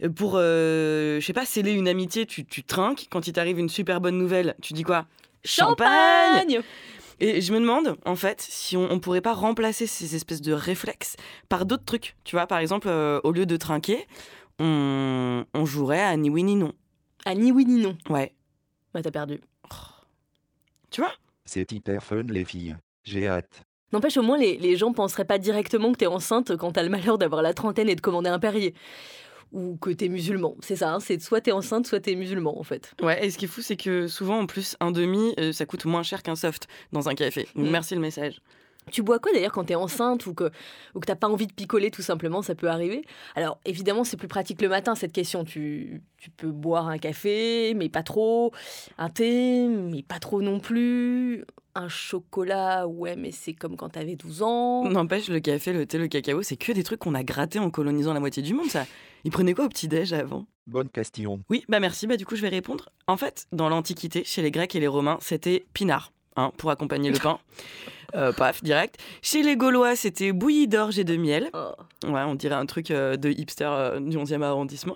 Euh, 0.04 0.10
Pour, 0.10 0.34
euh, 0.36 1.20
je 1.20 1.26
sais 1.26 1.34
pas, 1.34 1.46
sceller 1.46 1.72
une 1.72 1.88
amitié, 1.88 2.26
tu, 2.26 2.46
tu 2.46 2.64
trinques. 2.64 3.08
Quand 3.10 3.28
il 3.28 3.34
t'arrive 3.34 3.60
une 3.60 3.70
super 3.70 4.02
bonne 4.02 4.18
nouvelle, 4.18 4.56
tu 4.62 4.74
dis 4.74 4.84
quoi? 4.84 5.06
Champagne 5.44 6.62
Et 7.20 7.40
je 7.42 7.54
me 7.54 7.60
demande, 7.60 7.96
en 8.06 8.16
fait, 8.16 8.42
si 8.42 8.76
on, 8.76 8.92
on 8.92 9.00
pourrait 9.00 9.22
pas 9.22 9.34
remplacer 9.34 9.88
ces 9.88 10.16
espèces 10.16 10.42
de 10.42 10.54
réflexes 10.54 11.16
par 11.50 11.66
d'autres 11.66 11.86
trucs. 11.86 12.16
Tu 12.24 12.36
vois, 12.36 12.48
par 12.48 12.60
exemple, 12.60 12.88
euh, 12.90 13.20
au 13.24 13.32
lieu 13.32 13.46
de 13.46 13.58
trinquer, 13.58 14.06
on, 14.60 15.46
on 15.54 15.66
jouerait 15.66 16.02
à 16.02 16.16
ni 16.18 16.30
oui 16.30 16.44
ni 16.44 16.56
non. 16.56 16.74
À 17.26 17.36
ni 17.36 17.52
oui 17.52 17.66
ni 17.66 17.82
non. 17.82 17.98
Ouais. 18.10 18.34
Bah 18.94 19.02
t'as 19.02 19.12
perdu. 19.12 19.40
Tu 20.92 21.02
vois? 21.02 21.12
C'est 21.46 21.72
hyper 21.72 22.04
fun 22.04 22.24
les 22.24 22.46
filles. 22.46 22.76
J'ai 23.04 23.28
hâte. 23.28 23.64
N'empêche, 23.92 24.18
au 24.18 24.24
moins, 24.24 24.38
les, 24.38 24.58
les 24.58 24.78
gens 24.78 24.94
penseraient 24.94 25.26
pas 25.26 25.38
directement 25.38 25.92
que 25.92 25.98
t'es 25.98 26.08
enceinte 26.08 26.56
quand 26.58 26.72
t'as 26.72 26.84
le 26.84 26.90
malheur 26.90 27.18
d'avoir 27.18 27.42
la 27.42 27.54
trentaine 27.54 27.88
et 27.88 27.96
de 27.96 28.02
commander 28.02 28.30
un 28.30 28.40
Perrier. 28.40 28.74
Ou 29.56 29.78
que 29.78 29.90
t'es 29.90 30.10
musulman. 30.10 30.56
C'est 30.60 30.76
ça, 30.76 30.94
hein, 30.94 31.00
c'est 31.00 31.22
soit 31.22 31.40
t'es 31.40 31.54
enceinte, 31.54 31.88
soit 31.88 32.02
t'es 32.02 32.16
musulman, 32.16 32.60
en 32.60 32.64
fait. 32.64 32.94
Ouais, 33.02 33.26
et 33.26 33.30
ce 33.32 33.38
qui 33.38 33.46
est 33.46 33.48
fou, 33.48 33.62
c'est 33.62 33.78
que 33.78 34.08
souvent, 34.08 34.40
en 34.40 34.46
plus, 34.48 34.76
un 34.82 34.92
demi, 34.92 35.34
euh, 35.40 35.54
ça 35.54 35.66
coûte 35.66 35.86
moins 35.86 36.04
cher 36.04 36.24
qu'un 36.24 36.36
soft 36.36 36.68
dans 36.92 37.08
un 37.08 37.16
café. 37.16 37.48
Donc, 37.56 37.68
Mm. 37.68 37.72
merci 37.72 37.96
le 37.96 38.02
message. 38.02 38.42
Tu 38.92 39.02
bois 39.02 39.18
quoi 39.18 39.32
d'ailleurs 39.34 39.52
quand 39.54 39.64
t'es 39.64 39.74
enceinte 39.74 40.28
ou 40.28 40.34
que, 40.36 40.52
ou 40.94 41.00
que 41.00 41.08
t'as 41.08 41.16
pas 41.16 41.28
envie 41.28 41.48
de 41.48 41.54
picoler 41.54 41.90
tout 41.90 42.04
simplement, 42.04 42.44
ça 42.44 42.54
peut 42.54 42.70
arriver? 42.70 43.04
Alors 43.36 43.58
évidemment 43.66 44.04
c'est 44.04 44.16
plus 44.16 44.28
pratique 44.28 44.62
le 44.62 44.70
matin 44.70 44.94
cette 44.94 45.12
question. 45.12 45.44
Tu, 45.44 46.04
tu 46.18 46.30
peux 46.30 46.52
boire 46.52 46.88
un 46.88 47.00
café 47.00 47.74
mais 47.76 47.90
pas 47.90 48.04
trop, 48.04 48.52
un 49.00 49.10
thé 49.10 49.68
mais 49.68 50.04
pas 50.04 50.20
trop 50.20 50.40
non 50.44 50.60
plus. 50.60 51.46
un 51.74 51.88
chocolat, 51.90 52.88
ouais, 52.88 53.16
mais 53.16 53.32
c'est 53.32 53.54
comme 53.54 53.76
quand 53.76 53.90
t'avais 53.90 54.16
12 54.16 54.44
ans. 54.44 54.88
N'empêche, 54.88 55.30
le 55.30 55.40
café, 55.40 55.74
le 55.74 55.88
thé, 55.88 55.98
le 55.98 56.08
cacao, 56.08 56.44
c'est 56.44 56.56
que 56.56 56.72
des 56.72 56.84
trucs 56.84 57.00
qu'on 57.00 57.16
a 57.16 57.24
grattés 57.24 57.58
en 57.60 57.72
colonisant 57.72 58.14
la 58.14 58.20
moitié 58.20 58.44
du 58.44 58.54
monde, 58.54 58.70
ça. 58.70 58.86
Ils 59.26 59.32
prenaient 59.32 59.56
quoi 59.56 59.66
au 59.66 59.70
petit-déj 59.70 60.14
avant? 60.14 60.46
Bonne 60.68 60.88
question. 60.88 61.42
Oui, 61.50 61.66
bah 61.68 61.80
merci, 61.80 62.06
bah 62.06 62.16
du 62.16 62.28
coup 62.28 62.36
je 62.36 62.44
vais 62.44 62.50
répondre. 62.50 62.90
En 63.08 63.18
fait, 63.18 63.48
dans 63.52 63.70
l'Antiquité, 63.70 64.24
chez 64.24 64.44
les 64.44 64.52
Grecs 64.52 64.76
et 64.76 64.80
les 64.80 64.88
Romains, 64.88 65.18
c'était 65.20 65.66
pinard, 65.74 66.14
hein, 66.36 66.52
pour 66.58 66.70
accompagner 66.70 67.12
le 67.12 67.20
pain. 67.20 67.40
Euh, 68.14 68.32
paf, 68.32 68.64
direct. 68.64 68.98
Chez 69.22 69.42
les 69.42 69.58
Gaulois, 69.58 69.98
c'était 69.98 70.32
bouillie 70.32 70.70
d'orge 70.70 70.98
et 71.00 71.04
de 71.04 71.18
miel. 71.18 71.50
Ouais, 72.06 72.22
on 72.22 72.36
dirait 72.36 72.56
un 72.56 72.66
truc 72.66 72.90
euh, 72.92 73.18
de 73.18 73.30
hipster 73.30 73.68
euh, 73.68 74.00
du 74.00 74.16
11e 74.16 74.42
arrondissement. 74.42 74.96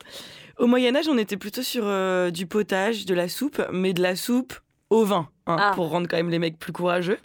Au 0.57 0.67
Moyen-Âge, 0.67 1.09
on 1.09 1.17
était 1.17 1.35
plutôt 1.35 1.63
sur 1.63 1.83
euh, 1.85 2.29
du 2.29 2.45
potage, 2.45 3.05
de 3.05 3.13
la 3.13 3.27
soupe, 3.27 3.61
mais 3.73 3.91
de 3.91 4.01
la 4.01 4.15
soupe 4.15 4.53
au 4.89 5.03
vin, 5.05 5.27
hein, 5.47 5.57
Ah. 5.59 5.71
pour 5.75 5.89
rendre 5.89 6.07
quand 6.07 6.17
même 6.17 6.29
les 6.29 6.39
mecs 6.39 6.57
plus 6.57 6.73
courageux. 6.73 7.17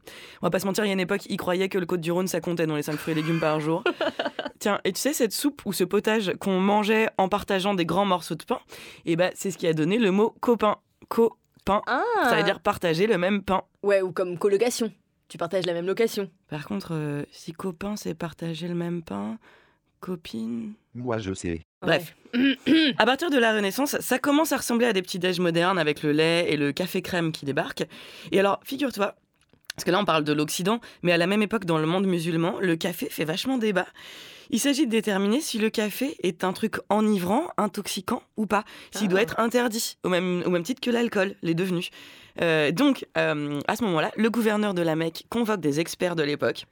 On 0.42 0.46
va 0.46 0.50
pas 0.50 0.58
se 0.58 0.66
mentir, 0.66 0.84
il 0.84 0.88
y 0.88 0.90
a 0.90 0.94
une 0.94 1.00
époque, 1.00 1.26
ils 1.28 1.36
croyaient 1.36 1.68
que 1.68 1.78
le 1.78 1.86
Côte 1.86 2.00
du 2.00 2.12
Rhône, 2.12 2.26
ça 2.28 2.40
comptait 2.40 2.66
dans 2.66 2.76
les 2.76 2.82
5 2.82 2.96
fruits 2.96 3.12
et 3.12 3.14
légumes 3.16 3.40
par 3.40 3.60
jour. 3.60 3.82
Tiens, 4.58 4.80
et 4.84 4.92
tu 4.92 5.00
sais, 5.00 5.12
cette 5.12 5.32
soupe 5.32 5.62
ou 5.66 5.72
ce 5.72 5.84
potage 5.84 6.32
qu'on 6.40 6.58
mangeait 6.60 7.08
en 7.18 7.28
partageant 7.28 7.74
des 7.74 7.84
grands 7.86 8.04
morceaux 8.06 8.34
de 8.34 8.44
pain, 8.44 8.60
et 9.04 9.16
ben 9.16 9.30
c'est 9.34 9.50
ce 9.50 9.58
qui 9.58 9.66
a 9.66 9.72
donné 9.74 9.98
le 9.98 10.10
mot 10.10 10.34
copain. 10.40 10.76
Copain. 11.08 11.82
Ça 12.22 12.36
veut 12.36 12.42
dire 12.44 12.60
partager 12.60 13.06
le 13.06 13.18
même 13.18 13.42
pain. 13.42 13.62
Ouais, 13.82 14.00
ou 14.02 14.12
comme 14.12 14.38
colocation. 14.38 14.90
Tu 15.28 15.38
partages 15.38 15.64
la 15.66 15.72
même 15.72 15.86
location. 15.86 16.30
Par 16.48 16.66
contre, 16.66 16.88
euh, 16.92 17.24
si 17.32 17.52
copain, 17.52 17.96
c'est 17.96 18.14
partager 18.14 18.68
le 18.68 18.74
même 18.74 19.02
pain, 19.02 19.38
copine. 20.04 20.74
Moi 20.94 21.16
je 21.16 21.32
sais. 21.32 21.62
Bref. 21.80 22.14
à 22.98 23.06
partir 23.06 23.30
de 23.30 23.38
la 23.38 23.54
Renaissance, 23.54 23.98
ça 24.00 24.18
commence 24.18 24.52
à 24.52 24.58
ressembler 24.58 24.86
à 24.86 24.92
des 24.92 25.00
petits 25.00 25.18
déj 25.18 25.40
modernes 25.40 25.78
avec 25.78 26.02
le 26.02 26.12
lait 26.12 26.52
et 26.52 26.58
le 26.58 26.72
café 26.72 27.00
crème 27.00 27.32
qui 27.32 27.46
débarquent. 27.46 27.86
Et 28.30 28.38
alors, 28.38 28.60
figure-toi, 28.64 29.14
parce 29.74 29.84
que 29.84 29.90
là 29.90 29.98
on 29.98 30.04
parle 30.04 30.24
de 30.24 30.34
l'Occident, 30.34 30.80
mais 31.02 31.12
à 31.12 31.16
la 31.16 31.26
même 31.26 31.40
époque 31.40 31.64
dans 31.64 31.78
le 31.78 31.86
monde 31.86 32.06
musulman, 32.06 32.58
le 32.60 32.76
café 32.76 33.08
fait 33.08 33.24
vachement 33.24 33.56
débat. 33.56 33.86
Il 34.50 34.60
s'agit 34.60 34.84
de 34.84 34.90
déterminer 34.90 35.40
si 35.40 35.58
le 35.58 35.70
café 35.70 36.16
est 36.22 36.44
un 36.44 36.52
truc 36.52 36.76
enivrant, 36.90 37.46
intoxicant 37.56 38.22
ou 38.36 38.44
pas, 38.44 38.64
s'il 38.90 39.08
doit 39.08 39.22
être 39.22 39.40
interdit, 39.40 39.96
au 40.04 40.10
même, 40.10 40.42
au 40.44 40.50
même 40.50 40.64
titre 40.64 40.82
que 40.82 40.90
l'alcool, 40.90 41.34
les 41.40 41.54
devenus. 41.54 41.88
Euh, 42.42 42.72
donc, 42.72 43.06
euh, 43.16 43.58
à 43.68 43.76
ce 43.76 43.84
moment-là, 43.84 44.12
le 44.16 44.28
gouverneur 44.28 44.74
de 44.74 44.82
la 44.82 44.96
Mecque 44.96 45.24
convoque 45.30 45.60
des 45.60 45.80
experts 45.80 46.14
de 46.14 46.24
l'époque 46.24 46.66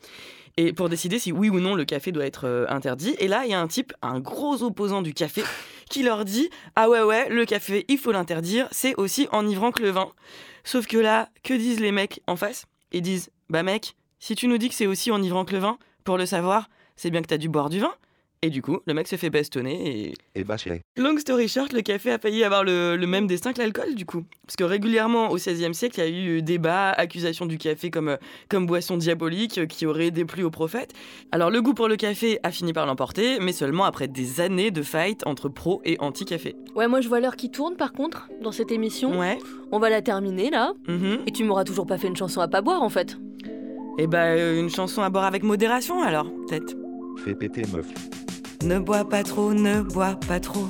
et 0.57 0.73
pour 0.73 0.89
décider 0.89 1.19
si 1.19 1.33
oui 1.33 1.49
ou 1.49 1.61
non 1.61 1.75
le 1.75 1.85
café 1.85 2.13
doit 2.13 2.27
être 2.27 2.47
euh, 2.47 2.67
interdit. 2.69 3.15
Et 3.19 3.29
là, 3.29 3.45
il 3.45 3.51
y 3.51 3.55
a 3.55 3.61
un 3.61 3.69
type, 3.69 3.93
un 4.03 4.21
gros 4.21 4.63
opposant 4.63 5.03
du 5.03 5.15
café, 5.15 5.43
qui 5.91 6.03
leur 6.03 6.25
dit 6.25 6.51
Ah 6.77 6.89
ouais, 6.89 7.03
ouais, 7.03 7.29
le 7.29 7.45
café, 7.45 7.85
il 7.89 7.99
faut 7.99 8.13
l'interdire, 8.13 8.69
c'est 8.71 8.95
aussi 8.97 9.29
enivrant 9.33 9.73
que 9.73 9.83
le 9.83 9.91
vin. 9.91 10.11
Sauf 10.65 10.87
que 10.87 10.99
là, 10.99 11.29
que 11.43 11.55
disent 11.55 11.81
les 11.81 11.93
mecs 11.93 12.21
en 12.27 12.37
face? 12.37 12.67
Ils 12.93 13.03
disent 13.03 13.31
Bah 13.49 13.63
mec, 13.63 13.97
si 14.19 14.35
tu 14.35 14.47
nous 14.49 14.59
dis 14.59 14.69
que 14.69 14.75
c'est 14.75 14.87
aussi 14.87 15.11
enivrant 15.11 15.45
que 15.45 15.53
le 15.53 15.59
vin, 15.59 15.79
pour 16.05 16.19
le 16.19 16.27
savoir, 16.27 16.69
c'est 16.97 17.11
bien 17.11 17.23
que 17.23 17.29
t'as 17.29 17.39
dû 17.39 17.49
boire 17.49 17.71
du 17.71 17.81
vin. 17.81 17.93
Et 18.45 18.51
du 18.51 18.61
coup, 18.61 18.81
le 18.87 18.95
mec 18.95 19.07
se 19.07 19.15
fait 19.15 19.31
bastonner 19.31 20.09
et. 20.09 20.15
Et 20.35 20.43
bâché. 20.43 20.83
Long 20.97 21.17
story 21.17 21.47
short, 21.47 21.73
le 21.73 21.81
café 21.83 22.11
a 22.11 22.19
failli 22.19 22.43
avoir 22.43 22.65
le, 22.65 22.97
le 22.97 23.07
même 23.07 23.29
destin 23.29 23.53
que 23.53 23.61
l'alcool, 23.61 23.95
du 23.95 24.05
coup. 24.05 24.25
Parce 24.45 24.57
que 24.57 24.65
régulièrement, 24.65 25.31
au 25.31 25.37
XVIe 25.37 25.73
siècle, 25.73 26.01
il 26.01 26.03
y 26.03 26.07
a 26.07 26.37
eu 26.37 26.43
débat, 26.43 26.91
accusation 26.91 27.47
du 27.47 27.57
café 27.57 27.91
comme, 27.91 28.09
euh, 28.09 28.17
comme 28.49 28.67
boisson 28.67 28.97
diabolique 28.97 29.59
euh, 29.59 29.67
qui 29.67 29.87
aurait 29.87 30.11
déplu 30.11 30.43
aux 30.43 30.51
prophètes. 30.51 30.93
Alors, 31.31 31.51
le 31.51 31.63
goût 31.63 31.73
pour 31.73 31.87
le 31.87 31.95
café 31.95 32.41
a 32.43 32.51
fini 32.51 32.73
par 32.73 32.85
l'emporter, 32.87 33.39
mais 33.41 33.53
seulement 33.53 33.85
après 33.85 34.09
des 34.09 34.41
années 34.41 34.73
de 34.73 34.83
fight 34.83 35.25
entre 35.25 35.49
pro 35.49 35.81
et 35.85 35.97
anti-café. 36.01 36.57
Ouais, 36.75 36.89
moi 36.89 37.01
je 37.01 37.09
vois 37.09 37.21
l'heure 37.21 37.37
qui 37.37 37.51
tourne 37.51 37.77
par 37.77 37.93
contre 37.93 38.29
dans 38.43 38.53
cette 38.53 38.73
émission. 38.73 39.21
Ouais. 39.21 39.39
On 39.71 39.79
va 39.79 39.89
la 39.89 40.03
terminer 40.03 40.51
là. 40.51 40.73
Mhm. 40.89 41.21
Et 41.29 41.31
tu 41.31 41.45
m'auras 41.45 41.65
toujours 41.65 41.87
pas 41.87 41.97
fait 41.99 42.09
une 42.09 42.17
chanson 42.17 42.41
à 42.41 42.49
pas 42.49 42.61
boire 42.61 42.83
en 42.83 42.89
fait. 42.89 43.17
Et 43.99 44.07
bah, 44.07 44.25
euh, 44.25 44.59
une 44.59 44.71
chanson 44.71 45.03
à 45.03 45.11
boire 45.11 45.25
avec 45.25 45.45
modération 45.45 46.03
alors, 46.03 46.27
peut-être. 46.49 46.75
Fais 47.25 47.35
péter 47.35 47.63
meuf. 47.73 47.87
Ne 48.65 48.79
bois 48.79 49.05
pas 49.05 49.25
trop, 49.25 49.53
ne 49.53 49.83
bois 49.83 50.15
pas 50.29 50.39
trop, 50.39 50.69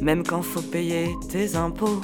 même 0.00 0.22
quand 0.22 0.40
faut 0.40 0.62
payer 0.62 1.14
tes 1.30 1.54
impôts. 1.54 2.00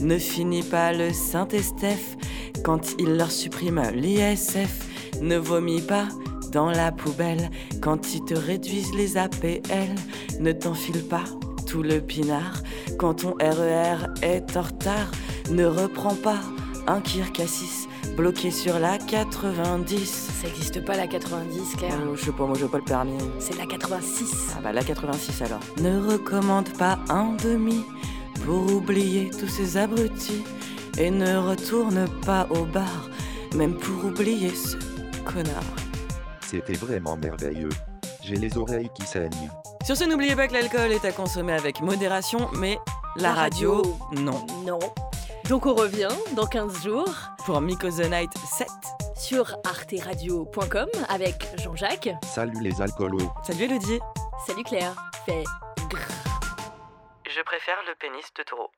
Ne 0.00 0.18
finis 0.18 0.64
pas 0.64 0.92
le 0.92 1.12
Saint-Estèphe 1.12 2.16
quand 2.64 2.94
il 2.98 3.16
leur 3.16 3.30
supprime 3.30 3.80
l'ISF. 3.94 4.88
Ne 5.20 5.36
vomis 5.36 5.82
pas 5.82 6.08
dans 6.50 6.70
la 6.70 6.90
poubelle 6.90 7.48
quand 7.80 8.14
ils 8.14 8.24
te 8.24 8.34
réduisent 8.34 8.94
les 8.94 9.16
APL. 9.16 9.94
Ne 10.40 10.50
t'enfile 10.50 11.04
pas 11.04 11.24
tout 11.68 11.82
le 11.84 12.00
pinard 12.00 12.62
quand 12.98 13.14
ton 13.14 13.34
RER 13.40 14.06
est 14.22 14.56
en 14.56 14.62
retard. 14.62 15.12
Ne 15.50 15.64
reprends 15.64 16.16
pas 16.16 16.40
un 16.88 17.00
Kirkassis 17.00 17.86
bloqué 18.16 18.50
sur 18.50 18.78
la 18.78 18.98
90. 18.98 20.30
Ça 20.42 20.48
existe 20.48 20.84
pas 20.84 20.96
la 20.96 21.06
90, 21.06 21.76
Claire. 21.76 21.92
Oh, 22.08 22.16
je 22.16 22.24
sais 22.24 22.32
pas, 22.32 22.46
moi 22.46 22.56
j'ai 22.58 22.66
pas 22.66 22.78
le 22.78 22.84
permis. 22.84 23.18
C'est 23.38 23.56
la 23.58 23.66
86. 23.66 24.54
Ah 24.56 24.60
bah 24.62 24.72
la 24.72 24.82
86 24.82 25.42
alors. 25.42 25.60
Ne 25.80 25.98
recommande 26.12 26.68
pas 26.76 26.98
un 27.08 27.34
demi 27.42 27.84
pour 28.44 28.72
oublier 28.72 29.30
tous 29.30 29.48
ces 29.48 29.76
abrutis. 29.76 30.44
Et 30.98 31.10
ne 31.10 31.36
retourne 31.38 32.06
pas 32.26 32.46
au 32.50 32.66
bar, 32.66 33.08
même 33.54 33.74
pour 33.74 34.04
oublier 34.04 34.50
ce 34.50 34.76
connard. 35.24 35.62
C'était 36.46 36.74
vraiment 36.74 37.16
merveilleux. 37.16 37.70
J'ai 38.22 38.36
les 38.36 38.58
oreilles 38.58 38.90
qui 38.94 39.06
saignent. 39.06 39.50
Sur 39.84 39.96
ce, 39.96 40.04
n'oubliez 40.04 40.36
pas 40.36 40.48
que 40.48 40.52
l'alcool 40.52 40.92
est 40.92 41.04
à 41.06 41.12
consommer 41.12 41.54
avec 41.54 41.80
modération, 41.80 42.50
mais 42.58 42.78
la, 43.16 43.22
La 43.22 43.32
radio, 43.32 43.76
radio, 43.76 43.96
non. 44.22 44.46
Non. 44.66 44.78
Donc 45.48 45.66
on 45.66 45.74
revient 45.74 46.08
dans 46.34 46.46
15 46.46 46.84
jours 46.84 47.08
Pour 47.44 47.60
Miko 47.60 47.88
the 47.90 48.08
Night 48.10 48.30
7. 48.38 48.66
sur 49.16 49.56
arteradio.com 49.64 50.88
avec 51.08 51.46
Jean-Jacques. 51.58 52.10
Salut 52.24 52.60
les 52.60 52.80
alcoolos. 52.80 53.30
Salut 53.42 53.64
Elodie. 53.64 54.00
Salut 54.46 54.64
Claire. 54.64 54.94
Fais 55.26 55.44
Je 57.28 57.42
préfère 57.42 57.76
le 57.86 57.94
pénis 57.98 58.24
de 58.36 58.42
taureau. 58.44 58.70